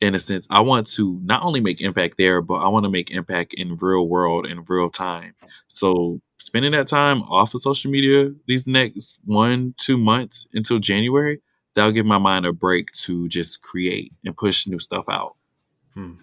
in 0.00 0.14
a 0.14 0.18
sense 0.18 0.46
i 0.50 0.60
want 0.60 0.86
to 0.86 1.20
not 1.24 1.42
only 1.42 1.60
make 1.60 1.80
impact 1.82 2.16
there 2.18 2.40
but 2.42 2.56
i 2.64 2.68
want 2.68 2.84
to 2.84 2.90
make 2.90 3.10
impact 3.10 3.54
in 3.54 3.76
real 3.80 4.08
world 4.08 4.46
in 4.46 4.64
real 4.68 4.90
time 4.90 5.34
so 5.68 6.20
spending 6.38 6.72
that 6.72 6.86
time 6.86 7.22
off 7.24 7.54
of 7.54 7.60
social 7.60 7.90
media 7.90 8.30
these 8.46 8.66
next 8.66 9.18
one 9.26 9.74
two 9.78 9.98
months 9.98 10.46
until 10.54 10.78
january 10.78 11.40
that'll 11.74 11.92
give 11.92 12.06
my 12.06 12.18
mind 12.18 12.46
a 12.46 12.52
break 12.52 12.90
to 12.92 13.28
just 13.28 13.62
create 13.62 14.12
and 14.24 14.36
push 14.36 14.66
new 14.66 14.78
stuff 14.78 15.04
out 15.10 15.34
Hmm. 15.94 16.14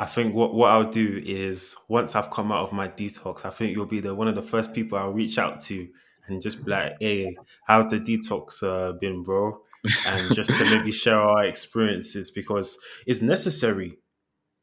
I 0.00 0.06
think 0.06 0.34
what, 0.34 0.54
what 0.54 0.70
I'll 0.70 0.88
do 0.88 1.20
is 1.22 1.76
once 1.86 2.16
I've 2.16 2.30
come 2.30 2.50
out 2.50 2.62
of 2.66 2.72
my 2.72 2.88
detox, 2.88 3.44
I 3.44 3.50
think 3.50 3.76
you'll 3.76 3.84
be 3.84 4.00
the 4.00 4.14
one 4.14 4.28
of 4.28 4.34
the 4.34 4.42
first 4.42 4.72
people 4.72 4.96
I'll 4.96 5.12
reach 5.12 5.36
out 5.36 5.60
to 5.64 5.86
and 6.26 6.40
just 6.40 6.64
be 6.64 6.70
like, 6.70 6.94
"Hey, 6.98 7.36
how's 7.66 7.88
the 7.88 8.00
detox 8.00 8.62
uh, 8.62 8.92
been, 8.92 9.22
bro?" 9.22 9.60
And 10.06 10.34
just 10.34 10.48
to 10.50 10.64
maybe 10.74 10.90
share 10.90 11.20
our 11.20 11.44
experiences 11.44 12.30
because 12.30 12.78
it's 13.06 13.20
necessary. 13.20 13.98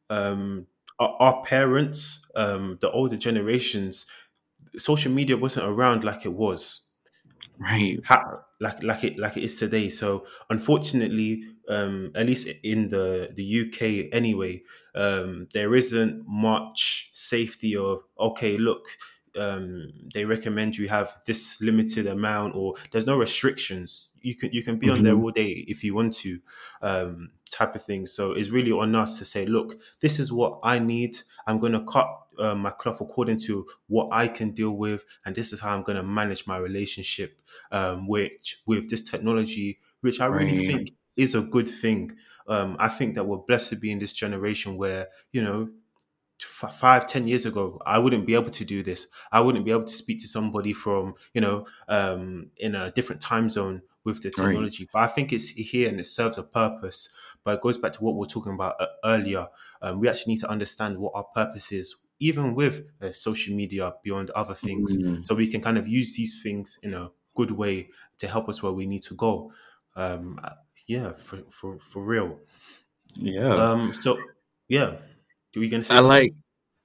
Um, 0.10 0.66
our, 0.98 1.16
our 1.20 1.44
parents, 1.44 2.26
um, 2.36 2.80
the 2.82 2.90
older 2.90 3.16
generations, 3.16 4.08
social 4.76 5.12
media 5.12 5.38
wasn't 5.38 5.68
around 5.68 6.04
like 6.04 6.26
it 6.26 6.34
was 6.34 6.87
right 7.60 8.00
ha- 8.06 8.44
like 8.60 8.82
like 8.84 9.04
it 9.04 9.18
like 9.18 9.38
it 9.38 9.44
is 9.44 9.58
today. 9.60 9.90
So 9.90 10.26
unfortunately, 10.50 11.44
um, 11.70 12.12
at 12.16 12.26
least 12.26 12.48
in 12.64 12.90
the 12.90 13.30
the 13.36 13.44
UK 13.44 14.10
anyway, 14.12 14.64
um, 14.96 15.48
there 15.54 15.76
isn't 15.76 16.24
much 16.28 17.10
safety 17.14 17.76
of 17.76 18.04
okay, 18.20 18.58
look, 18.58 18.86
um, 19.38 19.92
they 20.14 20.26
recommend 20.26 20.78
you 20.78 20.88
have 20.90 21.18
this 21.26 21.60
limited 21.62 22.08
amount, 22.08 22.56
or 22.56 22.76
there's 22.92 23.06
no 23.06 23.18
restrictions. 23.18 24.10
You 24.22 24.36
can 24.36 24.52
you 24.52 24.64
can 24.64 24.78
be 24.78 24.90
on 24.90 25.04
there 25.04 25.16
Mhm. 25.16 25.24
all 25.24 25.32
day 25.32 25.66
if 25.68 25.84
you 25.84 25.96
want 25.96 26.14
to, 26.18 26.40
um, 26.82 27.30
type 27.50 27.76
of 27.76 27.84
thing. 27.84 28.06
So 28.08 28.34
it's 28.34 28.50
really 28.50 28.72
on 28.72 28.96
us 28.96 29.18
to 29.20 29.26
say, 29.26 29.46
look, 29.46 29.80
this 30.02 30.20
is 30.20 30.32
what 30.32 30.60
I 30.64 30.80
need. 30.80 31.18
I'm 31.46 31.60
going 31.60 31.74
to 31.74 31.84
cut 31.84 32.08
uh, 32.40 32.56
my 32.56 32.72
cloth 32.72 33.02
according 33.02 33.38
to 33.40 33.66
what 33.88 34.10
I 34.12 34.28
can 34.28 34.52
deal 34.52 34.72
with, 34.72 35.04
and 35.26 35.36
this 35.36 35.54
is 35.54 35.60
how 35.60 35.76
I'm 35.76 35.84
going 35.84 35.98
to 35.98 36.04
manage 36.04 36.48
my 36.48 36.58
relationship, 36.58 37.40
um, 37.72 38.08
which 38.08 38.62
with 38.66 38.90
this 38.90 39.04
technology, 39.04 39.80
which 40.02 40.20
I 40.20 40.26
really 40.26 40.58
right 40.60 40.68
think 40.68 40.92
is 41.16 41.36
a 41.36 41.42
good 41.42 41.68
thing. 41.70 42.16
Um, 42.48 42.78
I 42.80 42.88
think 42.88 43.16
that 43.16 43.26
we're 43.26 43.38
blessed 43.38 43.70
to 43.72 43.76
be 43.76 43.92
in 43.92 44.00
this 44.00 44.14
generation 44.14 44.78
where 44.78 45.08
you 45.32 45.44
know 45.44 45.70
f- 46.42 46.76
five, 46.76 47.06
ten 47.06 47.28
years 47.28 47.46
ago, 47.46 47.82
I 47.86 48.00
wouldn't 48.00 48.26
be 48.26 48.36
able 48.36 48.52
to 48.52 48.66
do 48.66 48.84
this. 48.84 49.08
I 49.32 49.42
wouldn't 49.42 49.66
be 49.66 49.72
able 49.72 49.86
to 49.86 49.94
speak 49.94 50.20
to 50.20 50.28
somebody 50.28 50.74
from, 50.74 51.16
you 51.34 51.42
know, 51.42 51.66
um, 51.88 52.52
in 52.58 52.76
a 52.76 52.92
different 52.92 53.22
time 53.22 53.50
zone 53.50 53.82
with 54.04 54.22
the 54.22 54.30
right 54.38 54.46
technology. 54.46 54.88
But 54.92 55.00
I 55.04 55.08
think 55.08 55.34
it's 55.34 55.50
here 55.50 55.90
and 55.90 56.00
it 56.00 56.06
serves 56.06 56.38
a 56.38 56.44
purpose. 56.44 57.10
But 57.44 57.56
it 57.56 57.62
goes 57.62 57.78
back 57.78 57.94
to 57.94 58.04
what 58.04 58.16
we 58.16 58.24
are 58.24 58.30
talking 58.30 58.54
about 58.54 58.80
uh, 58.80 58.88
earlier. 59.04 59.48
Um, 59.82 60.00
we 60.00 60.08
actually 60.08 60.34
need 60.34 60.42
to 60.42 60.50
understand 60.50 60.98
what 60.98 61.14
our 61.16 61.26
purpose 61.36 61.72
is, 61.72 61.96
even 62.20 62.56
with 62.56 62.86
uh, 63.02 63.12
social 63.12 63.56
media 63.56 63.94
beyond 64.04 64.30
other 64.32 64.54
things, 64.54 64.98
Mm, 64.98 65.26
so 65.26 65.36
we 65.36 65.48
can 65.48 65.62
kind 65.62 65.78
of 65.78 65.88
use 65.88 66.16
these 66.16 66.42
things 66.42 66.80
in 66.84 66.94
a 66.94 67.10
good 67.36 67.52
way 67.52 67.90
to 68.18 68.28
help 68.28 68.50
us 68.50 68.64
where 68.64 68.72
we 68.72 68.86
need 68.86 69.04
to 69.04 69.16
go. 69.16 69.52
Um, 69.96 70.40
yeah, 70.88 71.14
for, 71.14 71.40
for, 71.50 71.78
for 71.80 72.04
real. 72.04 72.40
yeah 73.16 73.54
Um, 73.54 73.94
so, 73.94 74.18
yeah. 74.68 74.96
do 75.54 75.60
we 75.60 75.70
say 75.82 75.96
I 75.96 76.00
like, 76.00 76.34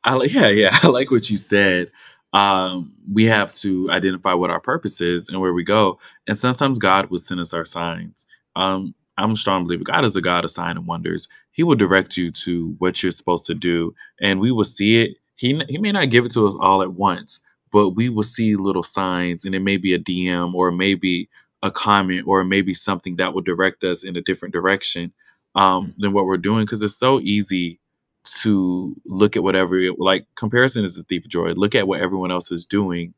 I 0.05 0.15
like, 0.15 0.33
yeah, 0.35 0.49
yeah. 0.49 0.71
I 0.83 0.89
like 0.89 1.11
what 1.11 1.31
you 1.31 1.37
said. 1.37 1.91
Um, 2.33 2.95
we 3.13 3.25
have 3.25 3.53
to 3.55 3.91
identify 3.91 4.33
what 4.33 4.51
our 4.51 4.61
purpose 4.61 5.01
is 5.01 5.29
and 5.29 5.41
where 5.41 5.53
we 5.53 5.65
go. 5.65 5.99
And 6.27 6.37
sometimes 6.39 6.79
God 6.79 7.11
will 7.11 7.19
send 7.19 7.41
us 7.41 7.53
our 7.53 7.65
signs. 7.65 8.27
Um, 8.57 8.95
I'm 9.19 9.33
a 9.33 9.37
strong 9.37 9.65
believer. 9.65 9.85
God 9.85 10.05
is 10.05 10.17
a 10.17 10.23
God 10.23 10.45
of 10.45 10.51
sign 10.51 10.77
and 10.77 10.87
wonders. 10.87 11.29
He 11.53 11.63
will 11.63 11.75
direct 11.75 12.17
you 12.17 12.31
to 12.31 12.75
what 12.79 13.03
you're 13.03 13.13
supposed 13.13 13.47
to 13.47 13.55
do, 13.55 13.95
and 14.21 14.41
we 14.41 14.53
will 14.53 14.65
see 14.65 15.03
it. 15.03 15.17
He 15.43 15.63
He 15.71 15.79
may 15.79 15.93
not 15.93 16.11
give 16.11 16.27
it 16.27 16.33
to 16.35 16.47
us 16.49 16.57
all 16.61 16.83
at 16.83 16.95
once, 16.95 17.41
but 17.73 17.91
we 17.91 18.11
will 18.11 18.25
see 18.25 18.57
little 18.57 18.85
signs, 18.85 19.45
and 19.47 19.55
it 19.57 19.61
may 19.63 19.79
be 19.79 19.95
a 19.95 20.01
DM 20.01 20.55
or 20.55 20.73
maybe 20.73 21.31
a 21.63 21.73
comment 21.73 22.27
or 22.29 22.45
maybe 22.45 22.75
something 22.75 23.17
that 23.19 23.35
will 23.35 23.43
direct 23.43 23.85
us 23.85 24.05
in 24.05 24.17
a 24.17 24.23
different 24.23 24.55
direction 24.55 25.13
um, 25.57 25.89
Mm. 25.89 25.95
than 25.99 26.15
what 26.15 26.27
we're 26.27 26.39
doing. 26.39 26.65
Because 26.67 26.83
it's 26.83 26.99
so 26.99 27.21
easy 27.21 27.81
to 28.25 28.97
look 29.07 29.37
at 29.37 29.45
whatever 29.45 29.81
like 29.99 30.27
comparison 30.37 30.85
is 30.85 30.99
a 30.99 31.05
thief 31.05 31.27
of 31.27 31.33
joy 31.33 31.53
look 31.55 31.75
at 31.75 31.89
what 31.89 32.01
everyone 32.03 32.33
else 32.33 32.53
is 32.53 32.67
doing 32.67 33.15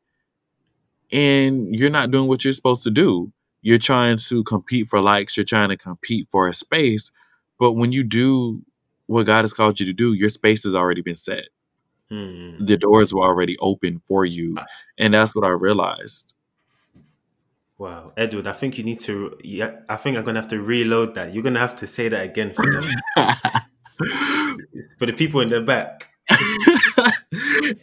and 1.11 1.75
you're 1.75 1.89
not 1.91 2.11
doing 2.11 2.27
what 2.27 2.43
you're 2.45 2.53
supposed 2.53 2.83
to 2.83 2.91
do 2.91 3.31
you're 3.63 3.79
trying 3.79 4.17
to 4.17 4.43
compete 4.45 4.87
for 4.87 5.01
likes 5.01 5.37
you're 5.37 5.45
trying 5.45 5.69
to 5.69 5.77
compete 5.77 6.27
for 6.31 6.47
a 6.47 6.53
space 6.53 7.11
but 7.59 7.73
when 7.73 7.91
you 7.93 8.03
do 8.03 8.61
what 9.07 9.25
god 9.27 9.43
has 9.43 9.53
called 9.53 9.79
you 9.79 9.85
to 9.85 9.93
do 9.93 10.13
your 10.13 10.29
space 10.29 10.63
has 10.65 10.75
already 10.75 11.01
been 11.01 11.15
set 11.15 11.45
Hmm. 12.09 12.63
the 12.63 12.77
doors 12.77 13.13
were 13.13 13.23
already 13.23 13.57
open 13.59 13.99
for 13.99 14.25
you 14.25 14.55
Ah, 14.59 14.65
and 14.99 15.13
that's 15.13 15.33
what 15.33 15.43
i 15.43 15.49
realized 15.49 16.35
Wow, 17.77 18.13
Edward, 18.15 18.47
I 18.47 18.53
think 18.53 18.77
you 18.77 18.85
need 18.85 19.01
to. 19.01 19.37
Yeah, 19.43 19.79
I 19.89 19.97
think 19.97 20.17
I'm 20.17 20.23
gonna 20.23 20.39
have 20.39 20.49
to 20.51 20.61
reload 20.61 21.15
that. 21.15 21.33
You're 21.33 21.43
gonna 21.43 21.59
have 21.59 21.75
to 21.75 21.87
say 21.87 22.07
that 22.07 22.23
again 22.23 22.53
for 22.53 22.63
the 22.63 23.67
for 24.97 25.05
the 25.05 25.13
people 25.13 25.41
in 25.41 25.49
the 25.49 25.59
back. 25.59 26.09
and 26.29 27.11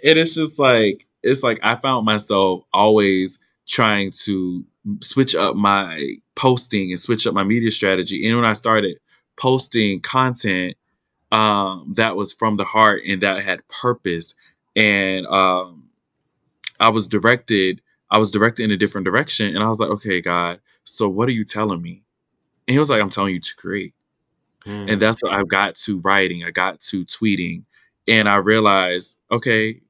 it's 0.02 0.35
just 0.35 0.58
like 0.58 1.06
it's 1.22 1.42
like 1.42 1.61
I 1.62 1.76
found 1.76 2.06
myself 2.06 2.64
always 2.72 3.38
trying 3.68 4.12
to 4.24 4.64
switch 5.02 5.35
up 5.35 5.56
my 5.56 6.16
posting 6.37 6.90
and 6.90 6.98
switch 6.98 7.26
up 7.26 7.35
my 7.35 7.44
media 7.44 7.70
strategy. 7.70 8.26
And 8.26 8.37
when 8.37 8.46
I 8.46 8.54
started 8.54 8.98
posting 9.37 10.00
content 10.00 10.74
um, 11.33 11.95
that 11.97 12.16
was 12.16 12.33
from 12.33 12.57
the 12.57 12.64
heart 12.64 13.01
and 13.07 13.22
that 13.22 13.43
had 13.43 13.66
purpose, 13.68 14.35
and 14.76 15.26
um, 15.26 15.91
I 16.78 16.91
was 16.91 17.09
directed, 17.09 17.83
I 18.11 18.18
was 18.18 18.30
directed 18.30 18.64
in 18.64 18.70
a 18.70 18.76
different 18.76 19.05
direction, 19.05 19.55
and 19.55 19.64
I 19.64 19.68
was 19.68 19.80
like, 19.80 19.91
okay, 19.91 20.20
God, 20.20 20.61
so 20.85 21.09
what 21.09 21.28
are 21.28 21.33
you 21.33 21.45
telling 21.45 21.83
me? 21.83 22.03
And 22.68 22.74
he 22.74 22.78
was 22.78 22.91
like, 22.91 23.03
I'm 23.03 23.11
telling 23.11 23.35
you 23.35 23.41
to 23.41 23.55
create. 23.57 23.95
Hmm. 24.64 24.87
And 24.89 25.01
that's 25.01 25.22
what 25.22 25.35
I 25.35 25.43
got 25.43 25.74
to 25.76 26.01
writing. 26.01 26.45
I 26.45 26.51
got 26.51 26.80
to 26.80 27.05
tweeting. 27.05 27.64
And 28.09 28.28
I 28.28 28.37
realized, 28.37 29.16
okay, 29.30 29.80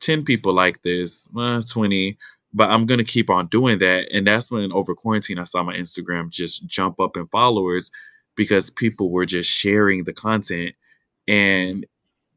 10 0.00 0.24
people 0.24 0.52
like 0.52 0.82
this, 0.82 1.28
uh, 1.36 1.62
20, 1.68 2.16
but 2.52 2.70
I'm 2.70 2.86
going 2.86 2.98
to 2.98 3.04
keep 3.04 3.30
on 3.30 3.46
doing 3.46 3.78
that. 3.78 4.12
And 4.12 4.26
that's 4.26 4.50
when 4.50 4.72
over 4.72 4.94
quarantine, 4.94 5.38
I 5.38 5.44
saw 5.44 5.62
my 5.62 5.74
Instagram 5.74 6.30
just 6.30 6.66
jump 6.66 7.00
up 7.00 7.16
in 7.16 7.26
followers 7.28 7.90
because 8.34 8.70
people 8.70 9.10
were 9.10 9.26
just 9.26 9.50
sharing 9.50 10.04
the 10.04 10.12
content. 10.12 10.74
And 11.30 11.84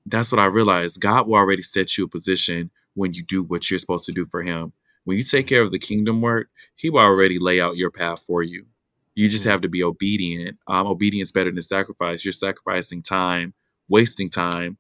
that's 0.08 0.34
what 0.34 0.42
I 0.42 0.48
realized. 0.48 1.02
God 1.02 1.28
will 1.28 1.36
already 1.36 1.64
set 1.64 1.98
you 1.98 2.06
a 2.06 2.10
position 2.10 2.72
when 2.96 3.14
you 3.14 3.24
do 3.26 3.44
what 3.44 3.72
you're 3.72 3.80
supposed 3.80 4.08
to 4.08 4.14
do 4.14 4.26
for 4.26 4.44
Him. 4.44 4.74
When 5.06 5.18
you 5.18 5.26
take 5.26 5.48
care 5.48 5.64
of 5.64 5.72
the 5.72 5.80
kingdom 5.80 6.22
work, 6.22 6.50
He 6.78 6.92
will 6.92 7.02
already 7.02 7.40
lay 7.40 7.62
out 7.62 7.78
your 7.78 7.92
path 7.92 8.24
for 8.28 8.44
you. 8.44 8.68
You 9.16 9.30
just 9.30 9.46
Hmm. 9.46 9.52
have 9.52 9.62
to 9.64 9.70
be 9.70 9.84
obedient. 9.84 10.58
Um, 10.68 10.88
obedience 10.88 11.32
better 11.34 11.52
than 11.52 11.64
sacrifice. 11.64 12.26
You're 12.26 12.34
sacrificing 12.34 13.04
time, 13.04 13.56
wasting 13.90 14.32
time, 14.32 14.78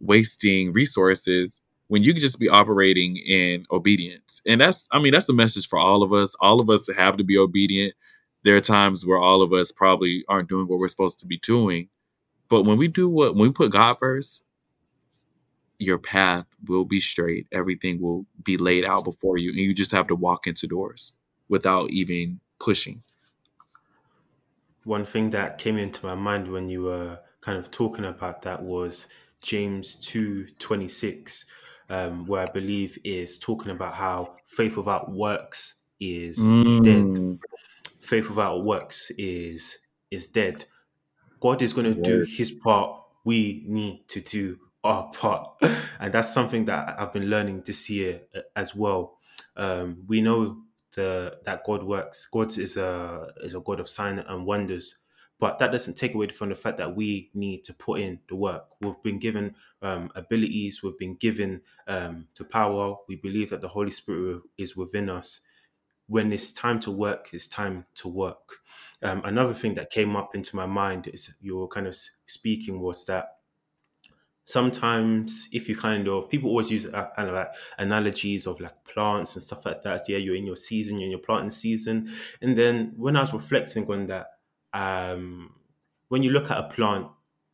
wasting 0.00 0.74
resources 0.74 1.62
when 1.88 2.04
you 2.04 2.12
can 2.14 2.20
just 2.22 2.40
be 2.40 2.50
operating 2.50 3.16
in 3.18 3.66
obedience. 3.72 4.42
And 4.46 4.60
that's, 4.60 4.88
I 4.92 5.00
mean, 5.00 5.14
that's 5.14 5.30
a 5.30 5.34
message 5.34 5.68
for 5.68 5.78
all 5.78 6.02
of 6.04 6.12
us. 6.12 6.36
All 6.42 6.60
of 6.60 6.70
us 6.70 6.90
have 6.96 7.18
to 7.18 7.24
be 7.24 7.38
obedient. 7.38 7.94
There 8.44 8.56
are 8.56 8.62
times 8.62 9.06
where 9.06 9.20
all 9.20 9.42
of 9.42 9.54
us 9.54 9.72
probably 9.72 10.24
aren't 10.28 10.50
doing 10.50 10.68
what 10.68 10.80
we're 10.80 10.88
supposed 10.88 11.20
to 11.20 11.28
be 11.28 11.38
doing. 11.38 11.88
But 12.48 12.64
when 12.64 12.78
we 12.78 12.88
do 12.88 13.08
what, 13.08 13.34
when 13.34 13.48
we 13.48 13.52
put 13.52 13.72
God 13.72 13.98
first, 13.98 14.44
your 15.78 15.98
path 15.98 16.46
will 16.66 16.84
be 16.84 17.00
straight. 17.00 17.46
Everything 17.52 18.00
will 18.00 18.26
be 18.42 18.56
laid 18.56 18.84
out 18.84 19.04
before 19.04 19.38
you. 19.38 19.50
And 19.50 19.58
you 19.58 19.74
just 19.74 19.92
have 19.92 20.06
to 20.08 20.16
walk 20.16 20.46
into 20.46 20.66
doors 20.66 21.14
without 21.48 21.90
even 21.90 22.40
pushing. 22.60 23.02
One 24.84 25.04
thing 25.04 25.30
that 25.30 25.58
came 25.58 25.78
into 25.78 26.06
my 26.06 26.14
mind 26.14 26.50
when 26.50 26.68
you 26.68 26.82
were 26.84 27.20
kind 27.40 27.58
of 27.58 27.70
talking 27.70 28.04
about 28.04 28.42
that 28.42 28.62
was 28.62 29.08
James 29.40 29.96
two 29.96 30.46
twenty 30.58 30.88
six, 30.88 31.46
um, 31.90 32.26
where 32.26 32.42
I 32.42 32.46
believe 32.46 32.98
is 33.04 33.38
talking 33.38 33.72
about 33.72 33.94
how 33.94 34.36
faith 34.46 34.76
without 34.76 35.12
works 35.12 35.82
is 36.00 36.56
dead. 36.82 37.18
Mm, 37.18 37.38
Faith 38.00 38.28
without 38.30 38.64
works 38.64 39.10
is 39.18 39.78
is 40.10 40.28
dead. 40.28 40.66
God 41.40 41.62
is 41.62 41.72
going 41.72 41.94
to 41.94 42.00
do 42.00 42.24
his 42.28 42.50
part. 42.50 43.00
We 43.24 43.64
need 43.66 44.08
to 44.08 44.20
do 44.20 44.58
our 44.84 45.10
part. 45.10 45.48
And 45.98 46.12
that's 46.12 46.32
something 46.32 46.66
that 46.66 47.00
I've 47.00 47.14
been 47.14 47.30
learning 47.30 47.62
this 47.64 47.88
year 47.88 48.20
uh, 48.34 48.40
as 48.54 48.74
well. 48.74 49.16
Um, 49.56 50.04
we 50.06 50.20
know 50.20 50.58
the 50.94 51.38
that 51.44 51.64
God 51.64 51.82
works. 51.82 52.26
God 52.26 52.56
is 52.58 52.76
a 52.76 53.28
is 53.38 53.54
a 53.54 53.60
God 53.60 53.80
of 53.80 53.88
sign 53.88 54.18
and 54.18 54.44
wonders. 54.44 54.98
But 55.38 55.58
that 55.58 55.72
doesn't 55.72 55.96
take 55.96 56.14
away 56.14 56.28
from 56.28 56.48
the 56.50 56.54
fact 56.54 56.78
that 56.78 56.94
we 56.94 57.30
need 57.34 57.64
to 57.64 57.74
put 57.74 58.00
in 58.00 58.20
the 58.28 58.36
work. 58.36 58.66
We've 58.80 59.02
been 59.02 59.18
given 59.18 59.54
um, 59.82 60.10
abilities. 60.14 60.82
We've 60.82 60.98
been 60.98 61.14
given 61.14 61.62
um, 61.86 62.28
to 62.34 62.44
power. 62.44 62.96
We 63.08 63.16
believe 63.16 63.50
that 63.50 63.60
the 63.60 63.68
Holy 63.68 63.90
Spirit 63.90 64.42
is 64.56 64.76
within 64.76 65.10
us 65.10 65.40
when 66.06 66.32
it's 66.32 66.52
time 66.52 66.80
to 66.80 66.90
work, 66.90 67.30
it's 67.32 67.48
time 67.48 67.86
to 67.96 68.08
work. 68.08 68.58
Um, 69.02 69.22
another 69.24 69.54
thing 69.54 69.74
that 69.74 69.90
came 69.90 70.16
up 70.16 70.34
into 70.34 70.56
my 70.56 70.66
mind 70.66 71.08
is 71.08 71.34
you 71.40 71.56
were 71.58 71.68
kind 71.68 71.86
of 71.86 71.96
speaking 72.26 72.80
was 72.80 73.04
that 73.06 73.38
sometimes 74.44 75.48
if 75.52 75.68
you 75.68 75.76
kind 75.76 76.06
of 76.08 76.28
people 76.30 76.50
always 76.50 76.70
use 76.70 76.86
uh, 76.86 77.10
kind 77.16 77.28
of 77.28 77.34
like 77.34 77.50
analogies 77.78 78.46
of 78.46 78.60
like 78.60 78.84
plants 78.84 79.34
and 79.34 79.42
stuff 79.42 79.66
like 79.66 79.82
that. 79.82 80.08
Yeah, 80.08 80.18
you're 80.18 80.36
in 80.36 80.46
your 80.46 80.56
season, 80.56 80.98
you're 80.98 81.06
in 81.06 81.10
your 81.10 81.20
planting 81.20 81.50
season, 81.50 82.10
and 82.40 82.56
then 82.56 82.92
when 82.96 83.16
I 83.16 83.20
was 83.20 83.32
reflecting 83.32 83.90
on 83.90 84.06
that, 84.06 84.38
um, 84.72 85.54
when 86.08 86.22
you 86.22 86.30
look 86.30 86.50
at 86.50 86.58
a 86.58 86.68
plant, 86.68 87.08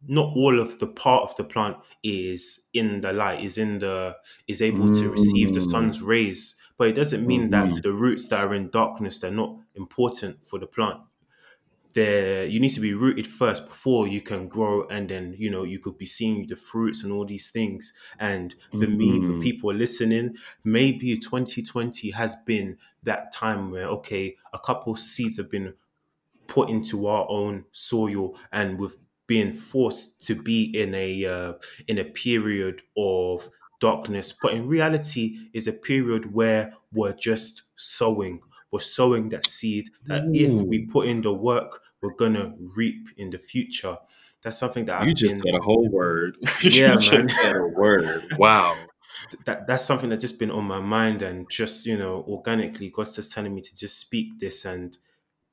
not 0.07 0.37
all 0.37 0.59
of 0.61 0.79
the 0.81 0.87
part 0.87 1.23
of 1.31 1.37
the 1.37 1.45
plant 1.45 1.77
is 2.03 2.69
in 2.75 3.01
the 3.01 3.13
light, 3.13 3.41
is 3.43 3.57
in 3.57 3.79
the 3.79 4.17
is 4.49 4.61
able 4.61 4.91
to 4.91 5.11
receive 5.11 5.53
the 5.55 5.61
Mm, 5.61 5.63
sun's 5.63 6.03
rays. 6.03 6.57
But 6.77 6.89
it 6.89 6.95
doesn't 6.95 7.27
mean 7.27 7.51
that 7.51 7.71
mhm. 7.71 7.83
the 7.83 7.93
roots 7.93 8.29
that 8.29 8.41
are 8.41 8.55
in 8.55 8.71
darkness 8.71 9.19
they're 9.19 9.31
not 9.31 9.59
important 9.75 10.45
for 10.47 10.59
the 10.59 10.67
plant. 10.67 11.03
There, 11.95 12.47
you 12.47 12.59
need 12.59 12.71
to 12.71 12.81
be 12.81 12.95
rooted 12.95 13.27
first 13.27 13.67
before 13.67 14.09
you 14.09 14.23
can 14.23 14.49
grow, 14.49 14.87
and 14.89 15.11
then 15.11 15.35
you 15.39 15.51
know 15.51 15.63
you 15.65 15.79
could 15.79 15.99
be 15.99 16.07
seeing 16.07 16.47
the 16.47 16.57
fruits 16.57 17.03
and 17.05 17.13
all 17.13 17.27
these 17.27 17.51
things. 17.51 17.93
And 18.19 18.55
for 18.75 18.87
me, 18.87 19.21
for 19.21 19.35
Mhm. 19.35 19.35
people 19.35 19.75
listening, 19.75 20.37
maybe 20.65 21.19
2020 21.19 22.11
has 22.13 22.35
been 22.37 22.79
that 23.03 23.31
time 23.33 23.71
where 23.71 23.87
okay, 23.89 24.37
a 24.55 24.59
couple 24.59 24.97
seeds 24.97 25.37
have 25.37 25.51
been 25.51 25.75
put 26.47 26.69
into 26.71 27.07
our 27.07 27.27
own 27.29 27.65
soil 27.73 28.39
and 28.53 28.79
we've 28.79 28.97
been 29.27 29.55
forced 29.55 30.25
to 30.27 30.35
be 30.35 30.65
in 30.65 30.95
a 30.95 31.25
uh, 31.25 31.55
in 31.89 31.99
a 31.99 32.05
period 32.05 32.83
of 32.97 33.49
darkness 33.83 34.33
but 34.41 34.55
in 34.55 34.69
reality 34.69 35.37
is 35.53 35.67
a 35.67 35.73
period 35.73 36.33
where 36.33 36.73
we're 36.93 37.13
just 37.13 37.65
sowing 37.75 38.39
we're 38.71 38.79
sowing 38.79 39.29
that 39.29 39.45
seed 39.45 39.91
that 40.07 40.23
if 40.33 40.53
we 40.53 40.87
put 40.87 41.09
in 41.09 41.21
the 41.21 41.33
work 41.33 41.81
we're 42.01 42.15
gonna 42.15 42.55
reap 42.77 43.09
in 43.17 43.29
the 43.31 43.39
future 43.39 43.99
that's 44.41 44.57
something 44.57 44.85
that 44.85 45.03
you 45.03 45.11
i've 45.11 45.17
just 45.17 45.35
been 45.35 45.53
said 45.53 45.61
a 45.61 45.65
whole 45.65 45.89
word. 45.91 46.37
you 46.61 46.71
yeah 46.71 46.89
man 46.91 47.01
just 47.01 47.31
said 47.43 47.57
a 47.57 47.67
word. 47.67 48.07
Wow. 48.39 48.77
that 49.47 49.67
that's 49.67 49.85
something 49.85 50.11
that's 50.11 50.23
just 50.23 50.39
been 50.39 50.53
on 50.53 50.65
my 50.65 50.79
mind 50.81 51.23
and 51.23 51.51
just 51.51 51.85
you 51.85 51.99
know 51.99 52.25
organically 52.29 52.89
god's 52.89 53.17
just 53.17 53.33
telling 53.33 53.53
me 53.53 53.61
to 53.61 53.75
just 53.75 53.99
speak 53.99 54.39
this 54.39 54.65
and 54.65 54.97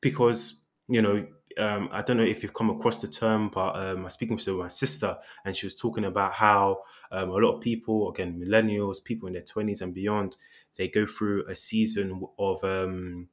because 0.02 0.62
you 0.88 1.02
know 1.02 1.26
um, 1.60 1.90
I 1.92 2.02
don't 2.02 2.18
know 2.18 2.24
if 2.24 2.42
you've 2.42 2.54
come 2.54 2.70
across 2.70 3.02
the 3.02 3.08
term, 3.08 3.50
but 3.50 3.76
um, 3.76 4.00
I 4.00 4.04
was 4.06 4.14
speaking 4.14 4.38
to 4.38 4.58
my 4.58 4.68
sister, 4.68 5.18
and 5.46 5.56
she 5.56 5.66
was 5.66 5.76
talking 5.76 6.06
about 6.06 6.34
how 6.34 6.84
um, 7.12 7.30
a 7.30 7.34
lot 7.34 7.56
of 7.56 7.62
people, 7.62 8.10
again, 8.10 8.40
millennials, 8.40 9.04
people 9.04 9.28
in 9.28 9.34
their 9.34 9.44
twenties 9.44 9.82
and 9.82 9.94
beyond, 9.94 10.38
they 10.76 10.88
go 10.88 11.06
through 11.06 11.46
a 11.48 11.56
season 11.56 12.26
of 12.38 12.64
um, 12.64 13.28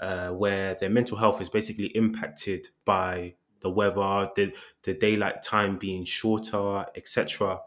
uh, 0.00 0.30
where 0.30 0.74
their 0.74 0.90
mental 0.90 1.16
health 1.16 1.40
is 1.40 1.48
basically 1.48 1.86
impacted 1.86 2.68
by 2.84 3.34
the 3.60 3.70
weather, 3.70 4.28
the 4.36 4.52
the 4.82 4.94
daylight 4.94 5.42
time 5.42 5.78
being 5.78 6.04
shorter, 6.04 6.86
etc. 6.94 7.60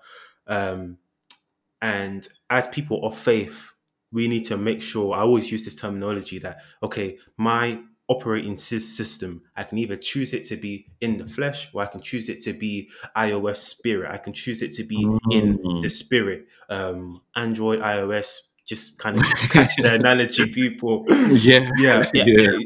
Um, 0.46 0.98
and 1.82 2.28
as 2.50 2.68
people 2.68 3.06
of 3.06 3.18
faith, 3.18 3.72
we 4.12 4.28
need 4.28 4.46
to 4.46 4.58
make 4.58 4.82
sure, 4.82 5.14
I 5.14 5.20
always 5.20 5.52
use 5.52 5.66
this 5.66 5.76
terminology 5.76 6.40
that, 6.40 6.62
okay, 6.82 7.18
my 7.36 7.82
operating 8.10 8.56
system, 8.58 9.42
I 9.56 9.64
can 9.64 9.78
either 9.78 9.98
choose 9.98 10.34
it 10.34 10.46
to 10.46 10.56
be 10.56 10.88
in 11.02 11.18
the 11.18 11.28
flesh 11.28 11.70
or 11.74 11.84
I 11.84 11.88
can 11.88 12.00
choose 12.02 12.30
it 12.30 12.42
to 12.44 12.54
be 12.54 12.90
iOS 13.16 13.58
spirit. 13.58 14.10
I 14.12 14.18
can 14.18 14.34
choose 14.34 14.62
it 14.62 14.72
to 14.74 14.84
be 14.84 15.04
in 15.32 15.58
the 15.82 15.88
Mm. 15.88 15.92
spirit. 15.92 16.48
Um, 16.70 17.22
Android, 17.36 17.80
iOS, 17.82 18.40
just 18.66 18.98
kind 18.98 19.18
of 19.18 19.26
catch 19.50 19.76
the 19.78 19.94
analogy, 19.94 20.46
people. 20.54 21.06
yeah. 21.10 21.70
Yeah, 21.80 22.04
yeah, 22.14 22.24
Yeah. 22.26 22.58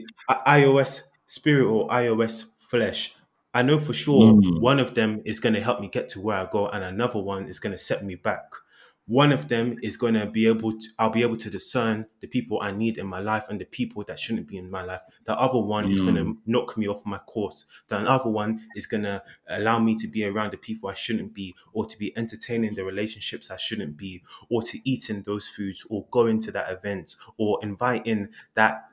iOS 0.47 1.03
spirit 1.27 1.65
or 1.67 1.87
iOS 1.89 2.45
flesh. 2.57 3.15
I 3.53 3.63
know 3.63 3.79
for 3.79 3.93
sure 3.93 4.35
Mm. 4.35 4.61
one 4.61 4.79
of 4.79 4.93
them 4.95 5.21
is 5.25 5.39
going 5.39 5.55
to 5.55 5.61
help 5.61 5.81
me 5.81 5.89
get 5.89 6.07
to 6.09 6.21
where 6.21 6.37
I 6.37 6.47
go, 6.49 6.67
and 6.69 6.83
another 6.83 7.19
one 7.19 7.47
is 7.47 7.59
going 7.59 7.71
to 7.73 7.77
set 7.77 8.03
me 8.05 8.15
back. 8.15 8.43
One 9.11 9.33
of 9.33 9.49
them 9.49 9.77
is 9.81 9.97
going 9.97 10.13
to 10.13 10.25
be 10.25 10.47
able 10.47 10.71
to, 10.71 10.87
I'll 10.97 11.09
be 11.09 11.21
able 11.21 11.35
to 11.35 11.49
discern 11.49 12.05
the 12.21 12.27
people 12.27 12.61
I 12.61 12.71
need 12.71 12.97
in 12.97 13.07
my 13.07 13.19
life 13.19 13.45
and 13.49 13.59
the 13.59 13.65
people 13.65 14.05
that 14.05 14.17
shouldn't 14.17 14.47
be 14.47 14.57
in 14.57 14.71
my 14.71 14.83
life. 14.83 15.01
The 15.25 15.37
other 15.37 15.59
one 15.59 15.89
is 15.89 15.99
going 15.99 16.15
Mm. 16.15 16.25
to 16.25 16.37
knock 16.45 16.77
me 16.77 16.87
off 16.87 17.05
my 17.05 17.17
course. 17.17 17.65
The 17.89 17.97
other 17.97 18.29
one 18.29 18.71
is 18.73 18.85
going 18.87 19.03
to 19.03 19.21
allow 19.47 19.79
me 19.79 19.95
to 19.97 20.07
be 20.07 20.23
around 20.23 20.53
the 20.53 20.57
people 20.57 20.89
I 20.89 20.93
shouldn't 20.93 21.33
be, 21.33 21.55
or 21.73 21.85
to 21.85 21.97
be 21.97 22.17
entertaining 22.17 22.75
the 22.75 22.85
relationships 22.85 23.51
I 23.51 23.57
shouldn't 23.57 23.97
be, 23.97 24.23
or 24.49 24.61
to 24.61 24.79
eat 24.89 25.09
in 25.09 25.23
those 25.23 25.45
foods, 25.47 25.85
or 25.89 26.05
go 26.09 26.27
into 26.27 26.49
that 26.53 26.71
event, 26.71 27.15
or 27.37 27.59
invite 27.63 28.07
in 28.07 28.29
that 28.53 28.85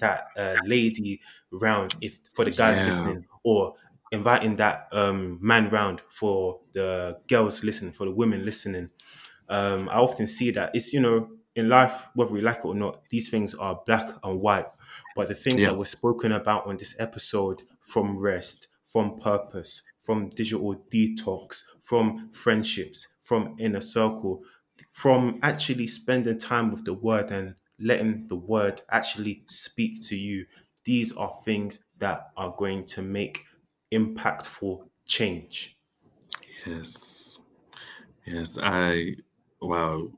that 0.00 0.32
uh, 0.36 0.58
lady 0.62 1.20
round 1.50 1.94
if 2.02 2.18
for 2.34 2.44
the 2.44 2.50
guys 2.50 2.78
Yeah. 2.78 2.84
listening, 2.84 3.24
or 3.42 3.76
inviting 4.10 4.56
that 4.56 4.88
um, 4.92 5.38
man 5.40 5.70
round 5.70 6.02
for 6.10 6.60
the 6.74 7.18
girls 7.26 7.64
listening, 7.64 7.92
for 7.92 8.04
the 8.04 8.12
women 8.12 8.44
listening. 8.44 8.90
Um, 9.48 9.88
I 9.88 9.96
often 9.96 10.26
see 10.26 10.50
that 10.52 10.74
it's 10.74 10.92
you 10.92 11.00
know 11.00 11.30
in 11.54 11.68
life 11.68 12.06
whether 12.14 12.32
we 12.32 12.40
like 12.40 12.58
it 12.58 12.64
or 12.64 12.74
not, 12.74 13.02
these 13.10 13.28
things 13.28 13.54
are 13.54 13.80
black 13.86 14.14
and 14.24 14.40
white. 14.40 14.66
But 15.14 15.28
the 15.28 15.34
things 15.34 15.62
Yeah. 15.62 15.68
that 15.70 15.78
were 15.78 15.84
spoken 15.84 16.32
about 16.32 16.66
on 16.66 16.76
this 16.78 16.96
episode, 16.98 17.62
from 17.80 18.18
rest, 18.18 18.68
from 18.84 19.18
purpose, 19.20 19.82
from 20.00 20.28
digital 20.30 20.74
detox, 20.90 21.64
from 21.80 22.30
friendships, 22.32 23.08
from 23.20 23.56
inner 23.58 23.80
circle, 23.80 24.42
from 24.90 25.38
actually 25.42 25.86
spending 25.86 26.38
time 26.38 26.70
with 26.70 26.84
the 26.84 26.94
word 26.94 27.30
and 27.30 27.54
letting 27.78 28.26
the 28.28 28.36
word 28.36 28.80
actually 28.90 29.42
speak 29.46 30.00
to 30.08 30.16
you, 30.16 30.46
these 30.84 31.12
are 31.16 31.34
things 31.44 31.80
that 31.98 32.28
are 32.36 32.54
going 32.56 32.84
to 32.84 33.02
make 33.02 33.44
impactful 33.92 34.88
change. 35.06 35.76
Yes. 36.66 37.40
Yes. 38.26 38.58
I 38.60 39.16
wow. 39.62 40.08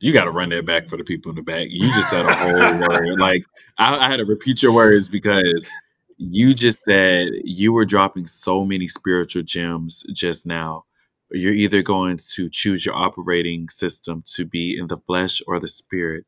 You 0.00 0.12
got 0.12 0.24
to 0.24 0.30
run 0.30 0.48
that 0.50 0.64
back 0.64 0.88
for 0.88 0.96
the 0.96 1.04
people 1.04 1.30
in 1.30 1.36
the 1.36 1.42
back. 1.42 1.68
You 1.70 1.92
just 1.92 2.10
said 2.10 2.24
a 2.24 2.34
whole 2.34 2.52
word. 2.88 3.18
Like 3.18 3.42
I, 3.78 3.96
I 3.96 4.08
had 4.08 4.16
to 4.16 4.24
repeat 4.24 4.62
your 4.62 4.72
words 4.72 5.08
because 5.08 5.70
you 6.16 6.54
just 6.54 6.82
said 6.84 7.30
you 7.44 7.72
were 7.72 7.84
dropping 7.84 8.26
so 8.26 8.64
many 8.64 8.88
spiritual 8.88 9.42
gems 9.42 10.04
just 10.12 10.46
now. 10.46 10.84
You're 11.30 11.52
either 11.52 11.82
going 11.82 12.18
to 12.34 12.48
choose 12.50 12.84
your 12.84 12.94
operating 12.96 13.68
system 13.68 14.22
to 14.34 14.44
be 14.44 14.76
in 14.78 14.88
the 14.88 14.96
flesh 14.96 15.40
or 15.46 15.60
the 15.60 15.68
spirit. 15.68 16.24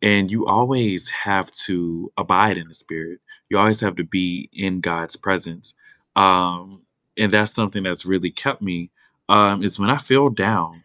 And 0.00 0.30
you 0.30 0.46
always 0.46 1.08
have 1.08 1.50
to 1.66 2.12
abide 2.16 2.56
in 2.56 2.68
the 2.68 2.74
spirit. 2.74 3.20
You 3.50 3.58
always 3.58 3.80
have 3.80 3.96
to 3.96 4.04
be 4.04 4.48
in 4.52 4.80
God's 4.80 5.16
presence. 5.16 5.74
Um, 6.14 6.86
and 7.16 7.32
that's 7.32 7.52
something 7.52 7.82
that's 7.82 8.06
really 8.06 8.30
kept 8.30 8.62
me 8.62 8.90
um, 9.28 9.62
is 9.62 9.78
when 9.78 9.90
I 9.90 9.98
feel 9.98 10.30
down, 10.30 10.84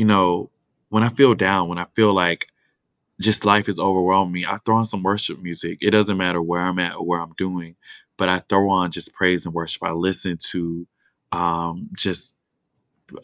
you 0.00 0.06
know, 0.06 0.50
when 0.90 1.04
I 1.04 1.10
feel 1.10 1.34
down, 1.36 1.68
when 1.68 1.78
I 1.78 1.86
feel 1.96 2.14
like 2.14 2.48
just 3.20 3.46
life 3.46 3.68
is 3.68 3.78
overwhelming 3.80 4.32
me, 4.32 4.46
I 4.46 4.58
throw 4.66 4.76
on 4.76 4.86
some 4.86 5.02
worship 5.04 5.40
music. 5.40 5.78
It 5.82 5.92
doesn't 5.92 6.18
matter 6.18 6.42
where 6.42 6.62
I'm 6.62 6.80
at 6.80 6.96
or 6.96 7.06
where 7.06 7.20
I'm 7.20 7.34
doing, 7.38 7.76
but 8.18 8.28
I 8.30 8.40
throw 8.40 8.70
on 8.70 8.92
just 8.92 9.14
praise 9.14 9.46
and 9.46 9.54
worship. 9.54 9.84
I 9.84 9.92
listen 9.92 10.38
to 10.52 10.86
um, 11.32 11.90
just 11.96 12.36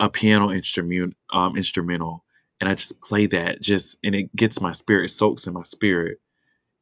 a 0.00 0.10
piano 0.10 0.52
instrument, 0.52 1.16
um, 1.32 1.56
instrumental, 1.56 2.24
and 2.60 2.68
I 2.70 2.74
just 2.74 3.00
play 3.02 3.26
that 3.26 3.62
just 3.62 3.98
and 4.04 4.14
it 4.14 4.34
gets 4.36 4.60
my 4.60 4.72
spirit 4.72 5.10
soaks 5.10 5.46
in 5.46 5.54
my 5.54 5.64
spirit 5.64 6.18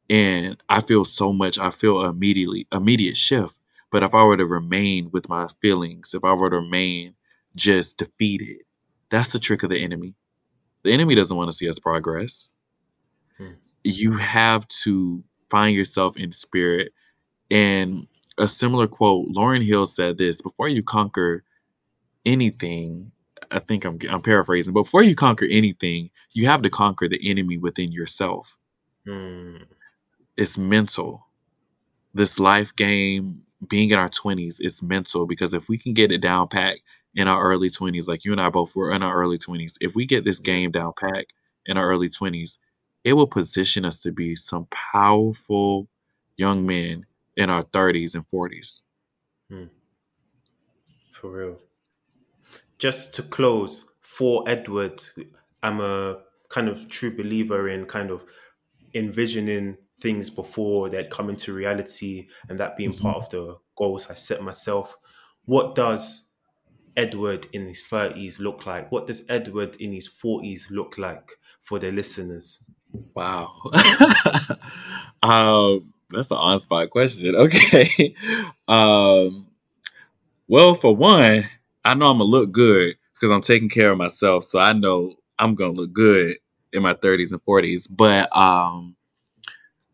and 0.09 0.57
I 0.69 0.81
feel 0.81 1.05
so 1.05 1.33
much 1.33 1.59
I 1.59 1.71
feel 1.71 2.05
immediately 2.05 2.67
immediate 2.73 3.17
shift 3.17 3.59
but 3.91 4.03
if 4.03 4.15
I 4.15 4.23
were 4.25 4.37
to 4.37 4.47
remain 4.47 5.11
with 5.13 5.29
my 5.29 5.49
feelings 5.61 6.15
if 6.15 6.25
I 6.25 6.33
were 6.35 6.51
to 6.51 6.57
remain 6.57 7.15
just 7.57 7.99
defeated 7.99 8.59
that's 9.09 9.31
the 9.33 9.39
trick 9.39 9.63
of 9.63 9.69
the 9.69 9.83
enemy 9.83 10.15
the 10.83 10.91
enemy 10.91 11.15
doesn't 11.15 11.37
want 11.37 11.49
to 11.49 11.55
see 11.55 11.69
us 11.69 11.79
progress 11.79 12.53
Hmm. 13.37 13.53
you 13.83 14.13
have 14.13 14.67
to 14.83 15.23
find 15.49 15.75
yourself 15.75 16.17
in 16.17 16.31
spirit 16.31 16.91
and 17.51 18.07
a 18.37 18.47
similar 18.47 18.87
quote 18.87 19.27
Lauryn 19.29 19.65
Hill 19.65 19.85
said 19.85 20.17
this 20.17 20.41
before 20.41 20.67
you 20.67 20.83
conquer 20.83 21.43
anything 22.25 23.11
I 23.51 23.59
think 23.59 23.85
I'm 23.85 23.97
I'm 24.09 24.21
paraphrasing, 24.21 24.73
but 24.73 24.83
before 24.83 25.03
you 25.03 25.15
conquer 25.15 25.45
anything, 25.49 26.09
you 26.33 26.47
have 26.47 26.61
to 26.63 26.69
conquer 26.69 27.07
the 27.07 27.19
enemy 27.29 27.57
within 27.57 27.91
yourself. 27.91 28.57
Mm. 29.07 29.63
It's 30.37 30.57
mental. 30.57 31.25
This 32.13 32.39
life 32.39 32.75
game, 32.75 33.43
being 33.67 33.91
in 33.91 33.99
our 33.99 34.09
20s, 34.09 34.57
is 34.59 34.81
mental 34.81 35.25
because 35.25 35.53
if 35.53 35.69
we 35.69 35.77
can 35.77 35.93
get 35.93 36.11
it 36.11 36.21
down 36.21 36.47
pat 36.47 36.77
in 37.15 37.27
our 37.27 37.41
early 37.41 37.69
20s, 37.69 38.07
like 38.07 38.25
you 38.25 38.31
and 38.31 38.41
I 38.41 38.49
both 38.49 38.75
were 38.75 38.91
in 38.91 39.01
our 39.01 39.15
early 39.15 39.37
20s, 39.37 39.77
if 39.81 39.95
we 39.95 40.05
get 40.05 40.23
this 40.23 40.39
game 40.39 40.71
down 40.71 40.93
pack 40.99 41.27
in 41.65 41.77
our 41.77 41.87
early 41.87 42.09
20s, 42.09 42.57
it 43.03 43.13
will 43.13 43.27
position 43.27 43.85
us 43.85 44.01
to 44.01 44.11
be 44.11 44.35
some 44.35 44.67
powerful 44.71 45.87
young 46.37 46.65
men 46.65 47.05
in 47.37 47.49
our 47.49 47.63
30s 47.63 48.15
and 48.15 48.27
40s. 48.27 48.81
Hmm. 49.49 49.65
For 51.11 51.31
real. 51.31 51.59
Just 52.77 53.13
to 53.15 53.23
close, 53.23 53.93
for 54.01 54.43
Edward, 54.47 55.01
I'm 55.63 55.79
a 55.79 56.19
kind 56.49 56.67
of 56.67 56.89
true 56.89 57.15
believer 57.15 57.69
in 57.69 57.85
kind 57.85 58.11
of 58.11 58.25
envisioning 58.93 59.77
things 59.99 60.29
before 60.29 60.89
they 60.89 61.05
come 61.05 61.29
into 61.29 61.53
reality 61.53 62.27
and 62.49 62.59
that 62.59 62.75
being 62.75 62.93
mm-hmm. 62.93 63.01
part 63.01 63.17
of 63.17 63.29
the 63.29 63.57
goals 63.77 64.09
I 64.09 64.13
set 64.13 64.41
myself. 64.41 64.97
What 65.45 65.75
does 65.75 66.31
Edward 66.97 67.47
in 67.53 67.67
his 67.67 67.83
30s 67.83 68.39
look 68.39 68.65
like? 68.65 68.91
What 68.91 69.07
does 69.07 69.23
Edward 69.29 69.75
in 69.77 69.93
his 69.93 70.09
40s 70.09 70.69
look 70.69 70.97
like 70.97 71.31
for 71.61 71.79
the 71.79 71.91
listeners? 71.91 72.63
Wow. 73.15 73.51
um, 75.23 75.93
that's 76.09 76.31
an 76.31 76.37
on 76.37 76.59
spot 76.59 76.89
question. 76.89 77.35
Okay. 77.39 78.15
Um, 78.67 79.47
well, 80.47 80.75
for 80.75 80.95
one, 80.95 81.43
I 81.83 81.93
know 81.93 82.11
I'm 82.11 82.17
gonna 82.17 82.23
look 82.23 82.51
good 82.51 82.95
because 83.13 83.31
I'm 83.31 83.41
taking 83.41 83.69
care 83.69 83.91
of 83.91 83.97
myself, 83.97 84.43
so 84.43 84.59
I 84.59 84.73
know 84.73 85.15
I'm 85.39 85.55
gonna 85.55 85.73
look 85.73 85.93
good 85.93 86.37
in 86.73 86.83
my 86.83 86.93
30s 86.93 87.31
and 87.31 87.41
40s. 87.43 87.87
But 87.95 88.35
um, 88.35 88.95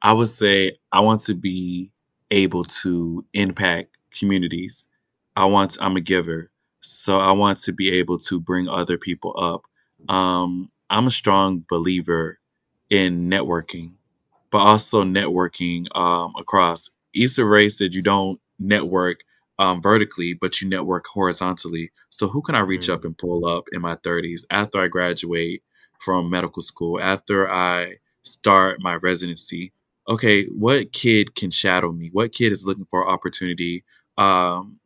I 0.02 0.14
would 0.14 0.30
say 0.30 0.78
I 0.92 1.00
want 1.00 1.22
to 1.22 1.34
be 1.34 1.92
able 2.32 2.64
to 2.66 3.26
impact 3.34 3.98
communities. 4.12 4.88
I 5.36 5.46
want 5.46 5.78
I'm 5.80 5.96
a 5.96 6.02
giver, 6.02 6.52
so 6.82 7.20
I 7.20 7.32
want 7.34 7.60
to 7.64 7.74
be 7.74 7.92
able 7.92 8.20
to 8.20 8.40
bring 8.40 8.70
other 8.70 8.98
people 8.98 9.36
up. 9.40 9.64
Um, 10.14 10.70
I'm 10.90 11.08
a 11.08 11.12
strong 11.12 11.66
believer 11.70 12.40
in 12.90 13.30
networking, 13.30 13.94
but 14.52 14.60
also 14.60 15.04
networking 15.04 15.88
um, 15.98 16.34
across. 16.40 16.90
Issa 17.16 17.46
Rae 17.46 17.70
said 17.70 17.94
you 17.96 18.04
don't 18.04 18.40
network 18.60 19.22
um, 19.60 19.82
vertically, 19.82 20.34
but 20.34 20.62
you 20.62 20.70
network 20.70 21.06
horizontally. 21.08 21.92
So 22.10 22.28
who 22.30 22.42
can 22.44 22.56
I 22.56 22.62
reach 22.62 22.90
Mm. 22.90 22.94
up 22.96 23.06
and 23.06 23.18
pull 23.18 23.48
up 23.48 23.66
in 23.74 23.82
my 23.82 23.96
30s 23.98 24.46
after 24.52 24.82
I 24.82 24.90
graduate 24.90 25.64
from 26.00 26.30
medical 26.30 26.64
school, 26.64 27.02
after 27.02 27.50
I 27.52 27.98
start 28.24 28.82
my 28.82 28.96
residency? 28.98 29.74
Okay, 30.10 30.46
what 30.48 30.94
kid 30.94 31.36
can 31.36 31.52
shadow 31.52 31.92
me? 31.94 32.10
What 32.14 32.34
kid 32.34 32.52
is 32.54 32.66
looking 32.68 32.88
for 32.92 33.10
opportunity? 33.10 33.86
Um, 34.18 34.80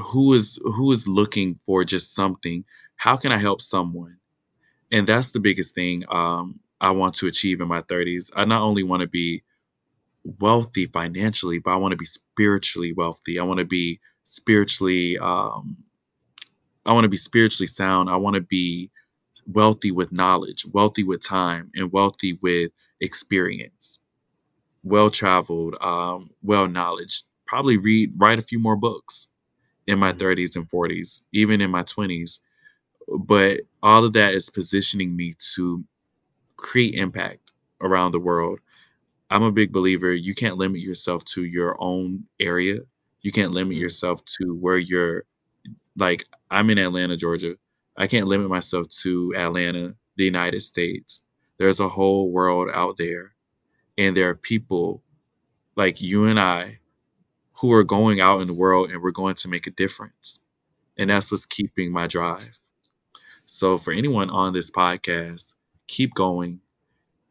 who 0.00 0.34
is 0.34 0.58
who 0.64 0.92
is 0.92 1.08
looking 1.08 1.54
for 1.56 1.84
just 1.84 2.14
something? 2.14 2.64
How 2.96 3.16
can 3.16 3.32
I 3.32 3.38
help 3.38 3.62
someone? 3.62 4.16
and 4.92 5.06
that's 5.06 5.32
the 5.32 5.40
biggest 5.40 5.76
thing 5.76 6.04
um, 6.10 6.60
I 6.80 6.92
want 6.92 7.16
to 7.16 7.28
achieve 7.28 7.62
in 7.62 7.68
my 7.68 7.82
30s. 7.82 8.32
I 8.36 8.46
not 8.46 8.62
only 8.62 8.84
want 8.84 9.02
to 9.02 9.08
be 9.08 9.44
wealthy 10.40 10.86
financially, 10.86 11.60
but 11.60 11.72
I 11.72 11.76
want 11.76 11.92
to 11.92 11.98
be 11.98 12.06
spiritually 12.06 12.92
wealthy. 12.92 13.38
I 13.38 13.44
want 13.44 13.60
to 13.60 13.66
be 13.66 14.00
spiritually, 14.24 15.18
um, 15.18 15.76
I 16.86 16.92
want 16.92 17.04
to 17.04 17.10
be 17.10 17.16
spiritually 17.16 17.68
sound. 17.68 18.10
I 18.10 18.16
want 18.16 18.36
to 18.36 18.42
be 18.42 18.90
wealthy 19.46 19.92
with 19.92 20.12
knowledge, 20.12 20.66
wealthy 20.72 21.04
with 21.04 21.24
time, 21.26 21.70
and 21.74 21.92
wealthy 21.92 22.38
with 22.42 22.72
experience. 23.00 24.00
Well 24.84 25.10
traveled, 25.10 25.76
um, 25.82 26.30
well 26.42 26.68
knowledge. 26.68 27.24
Probably 27.46 27.78
read, 27.78 28.12
write 28.18 28.40
a 28.40 28.44
few 28.44 28.60
more 28.60 28.76
books 28.76 29.29
in 29.90 29.98
my 30.00 30.12
Mhm. 30.12 30.18
30s 30.18 30.56
and 30.56 30.70
40s, 30.70 31.24
even 31.32 31.60
in 31.62 31.70
my 31.72 31.84
20s 31.84 32.40
but 33.26 33.62
all 33.82 34.04
of 34.04 34.14
that 34.14 34.34
is 34.34 34.50
positioning 34.50 35.16
me 35.16 35.34
to 35.54 35.84
create 36.56 36.94
impact 36.94 37.52
around 37.82 38.12
the 38.12 38.20
world. 38.20 38.60
I'm 39.30 39.42
a 39.44 39.52
big 39.52 39.72
believer 39.72 40.12
you 40.14 40.34
can't 40.34 40.58
limit 40.58 40.80
yourself 40.80 41.24
to 41.26 41.44
your 41.44 41.76
own 41.80 42.24
area. 42.40 42.80
You 43.22 43.32
can't 43.32 43.52
limit 43.52 43.76
Mhm. 43.76 43.80
yourself 43.82 44.24
to 44.38 44.54
where 44.54 44.78
you're 44.78 45.24
like 45.96 46.24
I'm 46.50 46.70
in 46.70 46.78
Atlanta, 46.78 47.16
Georgia. 47.16 47.56
I 47.96 48.06
can't 48.08 48.28
limit 48.28 48.48
myself 48.50 48.88
to 49.02 49.34
Atlanta, 49.36 49.94
the 50.16 50.24
United 50.24 50.62
States. 50.62 51.24
There's 51.58 51.80
a 51.80 51.88
whole 51.88 52.30
world 52.32 52.70
out 52.74 52.96
there 52.98 53.34
and 53.98 54.16
there 54.16 54.30
are 54.30 54.36
people 54.36 55.02
like 55.76 56.02
you 56.02 56.26
and 56.26 56.40
I 56.40 56.79
who 57.60 57.72
are 57.72 57.84
going 57.84 58.20
out 58.20 58.40
in 58.40 58.46
the 58.48 58.54
world 58.54 58.90
and 58.90 59.02
we're 59.02 59.10
going 59.12 59.34
to 59.36 59.48
make 59.48 59.66
a 59.66 59.70
difference. 59.72 60.40
And 60.98 61.10
that's 61.10 61.30
what's 61.30 61.46
keeping 61.46 61.92
my 61.92 62.06
drive. 62.06 62.60
So 63.46 63.78
for 63.78 63.92
anyone 63.92 64.30
on 64.30 64.52
this 64.52 64.70
podcast, 64.70 65.54
keep 65.88 66.14
going. 66.14 66.60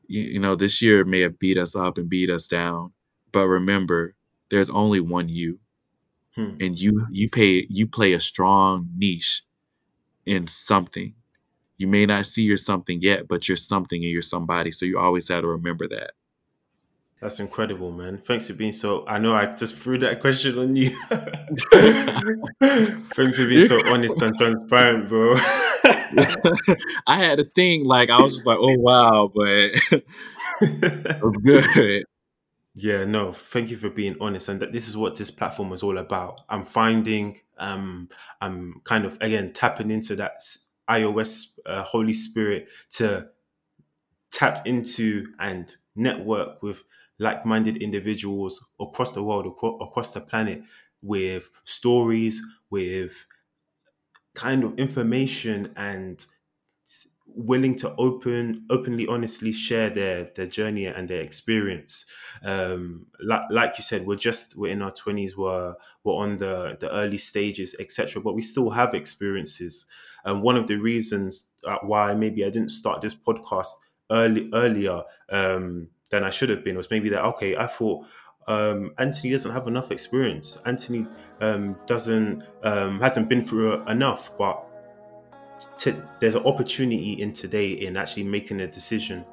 You, 0.07 0.21
you 0.21 0.39
know, 0.39 0.55
this 0.55 0.81
year 0.81 1.05
may 1.05 1.21
have 1.21 1.39
beat 1.39 1.57
us 1.57 1.75
up 1.75 1.97
and 1.97 2.09
beat 2.09 2.29
us 2.29 2.47
down, 2.47 2.93
but 3.31 3.47
remember, 3.47 4.15
there's 4.49 4.69
only 4.69 4.99
one 4.99 5.29
you, 5.29 5.59
Hmm. 6.35 6.57
and 6.59 6.79
you 6.79 7.05
you 7.11 7.29
pay 7.29 7.65
you 7.69 7.87
play 7.87 8.13
a 8.13 8.19
strong 8.19 8.89
niche 8.97 9.43
in 10.25 10.47
something. 10.47 11.13
You 11.77 11.87
may 11.87 12.05
not 12.05 12.25
see 12.27 12.43
you're 12.43 12.57
something 12.57 13.01
yet, 13.01 13.27
but 13.27 13.47
you're 13.47 13.57
something 13.57 14.03
and 14.03 14.11
you're 14.11 14.21
somebody. 14.21 14.71
So 14.71 14.85
you 14.85 14.99
always 14.99 15.27
have 15.29 15.41
to 15.43 15.47
remember 15.47 15.87
that. 15.89 16.11
That's 17.21 17.41
incredible, 17.41 17.91
man. 17.91 18.17
Thanks 18.17 18.47
for 18.47 18.53
being 18.53 18.71
so. 18.71 19.05
I 19.05 19.19
know 19.19 19.35
I 19.35 19.45
just 19.45 19.75
threw 19.75 19.97
that 19.97 20.21
question 20.21 20.57
on 20.57 20.75
you. 20.77 20.89
Thanks 23.13 23.37
for 23.37 23.45
being 23.45 23.65
so 23.65 23.81
honest 23.93 24.21
and 24.21 24.37
transparent, 24.37 25.09
bro. 25.09 25.35
I 25.35 27.17
had 27.17 27.39
a 27.39 27.43
thing 27.43 27.83
like 27.83 28.09
I 28.09 28.21
was 28.21 28.35
just 28.35 28.47
like, 28.47 28.57
oh 28.59 28.73
wow, 28.77 29.29
but 29.35 29.45
it 30.61 31.21
was 31.21 31.37
good. 31.43 32.05
yeah, 32.73 33.03
no, 33.03 33.33
thank 33.33 33.69
you 33.69 33.75
for 33.75 33.89
being 33.89 34.15
honest. 34.21 34.47
And 34.47 34.61
that 34.61 34.71
this 34.71 34.87
is 34.87 34.95
what 34.95 35.17
this 35.17 35.29
platform 35.29 35.73
is 35.73 35.83
all 35.83 35.97
about. 35.97 36.39
I'm 36.47 36.63
finding, 36.63 37.41
um, 37.57 38.07
I'm 38.39 38.79
kind 38.85 39.03
of 39.03 39.17
again 39.19 39.51
tapping 39.51 39.91
into 39.91 40.15
that 40.15 40.39
iOS 40.89 41.49
uh, 41.65 41.83
Holy 41.83 42.13
Spirit 42.13 42.69
to 42.91 43.27
tap 44.31 44.65
into 44.65 45.27
and 45.37 45.75
network 45.95 46.63
with 46.63 46.83
like-minded 47.19 47.77
individuals 47.77 48.65
across 48.79 49.11
the 49.11 49.23
world, 49.23 49.45
across, 49.45 50.13
the 50.13 50.21
planet, 50.21 50.63
with 51.01 51.49
stories, 51.63 52.41
with 52.69 53.27
kind 54.33 54.63
of 54.63 54.77
information 54.79 55.73
and 55.75 56.25
willing 57.35 57.75
to 57.75 57.93
open 57.97 58.65
openly 58.71 59.05
honestly 59.07 59.51
share 59.51 59.89
their 59.89 60.31
their 60.35 60.47
journey 60.47 60.85
and 60.85 61.07
their 61.09 61.21
experience. 61.21 62.05
Um 62.43 63.05
like, 63.21 63.41
like 63.51 63.77
you 63.77 63.83
said 63.83 64.05
we're 64.05 64.15
just 64.15 64.55
we're 64.57 64.71
in 64.71 64.81
our 64.81 64.91
20s 64.91 65.37
we're 65.37 65.75
we're 66.03 66.15
on 66.15 66.37
the 66.37 66.75
the 66.79 66.91
early 66.91 67.17
stages 67.17 67.75
etc 67.79 68.21
but 68.21 68.33
we 68.33 68.41
still 68.41 68.71
have 68.71 68.93
experiences. 68.93 69.85
And 70.25 70.41
one 70.41 70.57
of 70.57 70.67
the 70.67 70.75
reasons 70.77 71.47
uh, 71.65 71.77
why 71.83 72.13
maybe 72.13 72.43
i 72.43 72.49
didn't 72.49 72.69
start 72.71 73.01
this 73.01 73.15
podcast 73.15 73.69
early 74.09 74.49
earlier 74.53 75.03
um 75.29 75.89
than 76.09 76.23
i 76.23 76.29
should 76.29 76.49
have 76.49 76.63
been 76.63 76.75
was 76.75 76.89
maybe 76.89 77.09
that 77.09 77.23
okay 77.23 77.55
i 77.55 77.67
thought 77.67 78.05
um, 78.47 78.93
Anthony 78.97 79.31
doesn't 79.31 79.51
have 79.51 79.67
enough 79.67 79.91
experience. 79.91 80.59
Anthony 80.65 81.05
um, 81.39 81.75
doesn't 81.85 82.43
um, 82.63 82.99
hasn't 82.99 83.29
been 83.29 83.43
through 83.43 83.73
enough. 83.87 84.35
But 84.37 84.65
t- 85.77 85.93
there's 86.19 86.35
an 86.35 86.43
opportunity 86.43 87.21
in 87.21 87.31
today 87.31 87.71
in 87.73 87.95
actually 87.95 88.23
making 88.23 88.61
a 88.61 88.67
decision. 88.67 89.23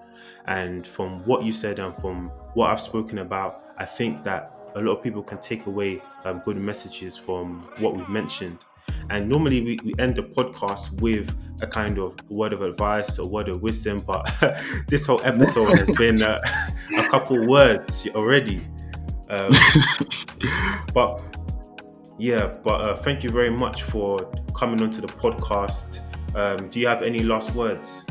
And 0.47 0.87
from 0.87 1.25
what 1.25 1.45
you 1.45 1.53
said 1.53 1.79
and 1.79 1.97
from 1.97 2.29
what 2.55 2.71
I've 2.71 2.81
spoken 2.81 3.19
about, 3.19 3.65
I 3.79 3.87
think 3.87 4.23
that 4.25 4.53
a 4.75 4.83
lot 4.83 4.99
of 4.99 5.03
people 5.03 5.23
can 5.23 5.39
take 5.39 5.67
away 5.67 6.03
um, 6.25 6.43
good 6.45 6.59
messages 6.59 7.17
from 7.17 7.61
what 7.79 7.97
we've 7.97 8.09
mentioned. 8.09 8.67
And 9.11 9.29
normally 9.29 9.63
we, 9.63 9.79
we 9.85 9.95
end 9.99 10.17
the 10.17 10.23
podcast 10.23 11.01
with 11.01 11.35
a 11.63 11.67
kind 11.67 11.99
of 11.99 12.17
word 12.31 12.53
of 12.53 12.63
advice 12.63 13.19
or 13.19 13.29
word 13.29 13.49
of 13.49 13.63
wisdom, 13.63 14.03
but 14.07 14.29
this 14.89 15.07
whole 15.07 15.21
episode 15.25 15.79
has 15.79 15.91
been 15.99 16.23
uh, 16.23 16.39
a 16.97 17.09
couple 17.09 17.47
words 17.47 18.09
already. 18.15 18.67
Um, 19.29 19.53
but 20.95 21.23
yeah, 22.19 22.47
but 22.65 22.81
uh, 22.81 22.97
thank 22.97 23.23
you 23.23 23.31
very 23.31 23.51
much 23.51 23.83
for 23.83 24.19
coming 24.55 24.81
onto 24.81 25.01
the 25.01 25.09
podcast. 25.09 26.01
Um, 26.35 26.69
do 26.69 26.81
you 26.81 26.87
have 26.87 27.03
any 27.03 27.21
last 27.21 27.55
words? 27.55 28.07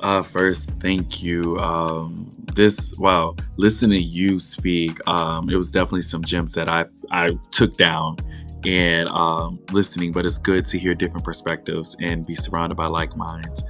Uh, 0.00 0.22
first, 0.22 0.70
thank 0.80 1.22
you. 1.22 1.58
Um, 1.58 2.32
this 2.54 2.94
wow, 2.98 3.34
listening 3.56 4.00
to 4.00 4.04
you 4.04 4.38
speak, 4.38 5.06
um, 5.08 5.48
it 5.50 5.56
was 5.56 5.70
definitely 5.70 6.02
some 6.02 6.22
gems 6.22 6.52
that 6.52 6.68
I 6.68 6.86
I 7.10 7.38
took 7.50 7.76
down 7.76 8.16
and 8.64 9.08
um, 9.10 9.58
listening. 9.72 10.12
But 10.12 10.26
it's 10.26 10.38
good 10.38 10.64
to 10.66 10.78
hear 10.78 10.94
different 10.94 11.24
perspectives 11.24 11.96
and 12.00 12.26
be 12.26 12.34
surrounded 12.34 12.76
by 12.76 12.86
like 12.86 13.16
minds. 13.16 13.64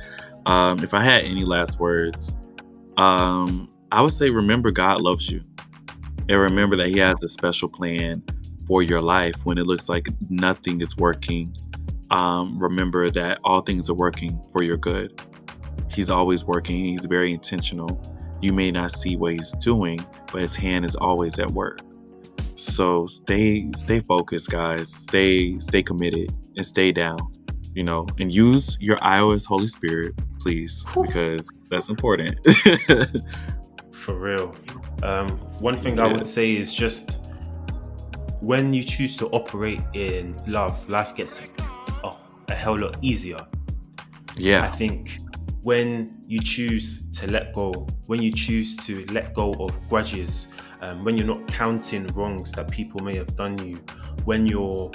Um, 0.47 0.78
if 0.80 0.95
I 0.95 1.01
had 1.01 1.24
any 1.24 1.45
last 1.45 1.80
words, 1.80 2.34
um, 2.97 3.72
I 3.93 4.03
would 4.03 4.12
say 4.12 4.30
remember 4.30 4.70
God 4.70 5.01
loves 5.01 5.30
you, 5.30 5.43
and 6.28 6.41
remember 6.41 6.76
that 6.76 6.89
He 6.89 6.99
has 6.99 7.22
a 7.22 7.28
special 7.28 7.68
plan 7.68 8.22
for 8.66 8.82
your 8.82 9.01
life 9.01 9.45
when 9.45 9.59
it 9.59 9.66
looks 9.66 9.89
like 9.89 10.09
nothing 10.28 10.80
is 10.80 10.97
working. 10.97 11.53
Um, 12.11 12.59
remember 12.59 13.11
that 13.11 13.39
all 13.45 13.61
things 13.61 13.91
are 13.91 13.95
working 13.95 14.41
for 14.53 14.62
your 14.62 14.76
good. 14.76 15.20
He's 15.91 16.11
always 16.11 16.45
working. 16.45 16.76
He's 16.84 17.05
very 17.05 17.32
intentional. 17.32 18.01
You 18.41 18.53
may 18.53 18.70
not 18.70 18.93
see 18.93 19.16
what 19.16 19.32
he's 19.32 19.53
doing, 19.53 20.05
but 20.30 20.43
his 20.43 20.55
hand 20.55 20.84
is 20.84 20.95
always 20.95 21.39
at 21.39 21.51
work. 21.51 21.80
So 22.57 23.07
stay 23.07 23.71
stay 23.77 24.01
focused, 24.01 24.51
guys. 24.51 24.93
Stay 24.93 25.59
stay 25.59 25.83
committed 25.83 26.33
and 26.57 26.67
stay 26.67 26.93
down. 26.93 27.19
You 27.75 27.85
know, 27.85 28.07
and 28.19 28.35
use 28.35 28.79
your 28.81 28.97
iOS 28.97 29.47
Holy 29.47 29.67
Spirit, 29.67 30.15
please, 30.41 30.87
because 30.95 31.53
that's 31.71 31.91
important. 31.91 32.39
For 33.93 34.15
real. 34.15 34.55
Um, 35.03 35.29
one 35.59 35.75
thing 35.75 35.99
I 35.99 36.07
would 36.07 36.27
say 36.27 36.57
is 36.57 36.73
just 36.73 37.27
when 38.41 38.73
you 38.73 38.83
choose 38.83 39.17
to 39.19 39.27
operate 39.29 39.81
in 39.93 40.35
love, 40.47 40.89
life 40.89 41.15
gets 41.15 41.49
oh, 42.03 42.19
a 42.49 42.55
hell 42.55 42.79
lot 42.79 42.97
easier. 43.03 43.39
Yeah. 44.37 44.63
I 44.63 44.69
think 44.69 45.19
when 45.63 46.23
you 46.27 46.41
choose 46.41 47.11
to 47.19 47.31
let 47.31 47.53
go, 47.53 47.73
when 48.07 48.23
you 48.23 48.33
choose 48.33 48.77
to 48.87 49.05
let 49.07 49.35
go 49.35 49.53
of 49.55 49.77
grudges, 49.89 50.49
um, 50.87 51.05
when 51.05 51.16
you're 51.16 51.26
not 51.26 51.47
counting 51.49 52.07
wrongs 52.09 52.53
that 52.53 52.70
people 52.70 53.01
may 53.03 53.16
have 53.16 53.34
done 53.34 53.59
you, 53.66 53.76
when 54.24 54.47
you're 54.47 54.91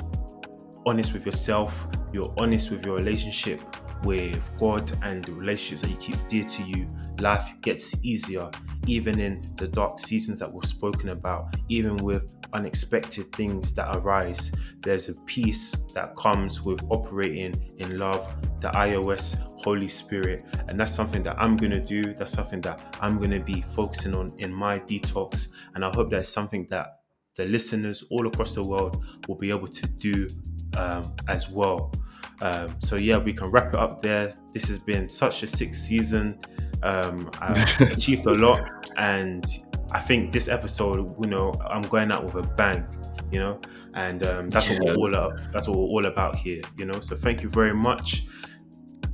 honest 0.85 1.13
with 1.13 1.25
yourself, 1.25 1.87
you're 2.13 2.33
honest 2.37 2.71
with 2.71 2.85
your 2.85 2.95
relationship 2.95 3.61
with 4.03 4.49
God 4.57 4.91
and 5.03 5.23
the 5.23 5.33
relationships 5.33 5.81
that 5.81 5.89
you 5.89 5.97
keep 5.97 6.27
dear 6.27 6.43
to 6.43 6.63
you, 6.63 6.89
life 7.19 7.53
gets 7.61 7.95
easier, 8.03 8.49
even 8.87 9.19
in 9.19 9.41
the 9.57 9.67
dark 9.67 9.99
seasons 9.99 10.39
that 10.39 10.51
we've 10.51 10.65
spoken 10.65 11.09
about, 11.09 11.55
even 11.69 11.97
with 11.97 12.31
unexpected 12.53 13.31
things 13.31 13.73
that 13.75 13.95
arise. 13.95 14.51
There's 14.81 15.09
a 15.09 15.15
peace 15.21 15.71
that 15.93 16.15
comes 16.15 16.61
with 16.61 16.83
operating 16.89 17.71
in 17.77 17.97
love, 17.97 18.35
the 18.59 18.69
iOS 18.69 19.37
Holy 19.61 19.87
Spirit. 19.87 20.45
And 20.67 20.79
that's 20.79 20.93
something 20.93 21.23
that 21.23 21.37
I'm 21.39 21.55
going 21.55 21.71
to 21.71 21.79
do. 21.79 22.13
That's 22.13 22.31
something 22.31 22.61
that 22.61 22.97
I'm 23.01 23.17
going 23.17 23.31
to 23.31 23.39
be 23.39 23.61
focusing 23.61 24.13
on 24.15 24.33
in 24.37 24.51
my 24.53 24.79
detox. 24.79 25.49
And 25.75 25.85
I 25.85 25.91
hope 25.91 26.09
that's 26.09 26.29
something 26.29 26.67
that 26.69 26.99
the 27.35 27.45
listeners 27.45 28.03
all 28.09 28.27
across 28.27 28.53
the 28.53 28.63
world 28.63 29.05
will 29.27 29.37
be 29.37 29.49
able 29.49 29.67
to 29.67 29.87
do 29.87 30.27
um, 30.75 31.15
as 31.27 31.49
well. 31.49 31.93
Um, 32.41 32.75
so 32.79 32.95
yeah, 32.95 33.17
we 33.17 33.33
can 33.33 33.49
wrap 33.51 33.73
it 33.73 33.79
up 33.79 34.01
there. 34.01 34.33
This 34.53 34.67
has 34.67 34.79
been 34.79 35.07
such 35.07 35.43
a 35.43 35.47
sick 35.47 35.73
season. 35.73 36.39
Um, 36.83 37.29
I've 37.39 37.81
achieved 37.91 38.25
a 38.25 38.33
lot, 38.33 38.61
and 38.97 39.45
I 39.91 39.99
think 39.99 40.31
this 40.31 40.47
episode, 40.47 41.15
you 41.23 41.29
know, 41.29 41.53
I'm 41.69 41.83
going 41.83 42.11
out 42.11 42.23
with 42.25 42.35
a 42.35 42.47
bang, 42.47 42.85
you 43.31 43.39
know, 43.39 43.59
and 43.93 44.23
um, 44.23 44.49
that's 44.49 44.69
what 44.69 44.79
we're 44.79 44.95
all 44.95 45.15
up. 45.15 45.33
That's 45.51 45.67
what 45.67 45.77
we're 45.77 45.85
all 45.85 46.05
about 46.07 46.35
here, 46.35 46.61
you 46.77 46.85
know. 46.85 46.99
So 47.01 47.15
thank 47.15 47.43
you 47.43 47.49
very 47.49 47.73
much. 47.73 48.23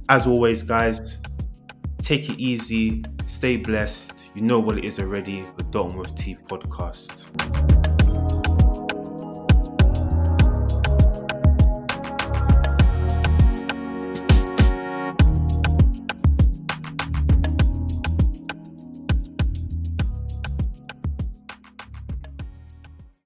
As 0.10 0.26
always, 0.26 0.64
guys, 0.64 1.22
take 2.02 2.30
it 2.30 2.40
easy, 2.40 3.04
stay 3.26 3.58
blessed. 3.58 4.32
You 4.36 4.42
know 4.42 4.60
what 4.60 4.78
it 4.78 4.86
is 4.86 5.00
already. 5.00 5.46
The 5.58 5.64
Adulting 5.64 5.96
with 5.96 6.16
T 6.16 6.38
podcast. 6.48 7.97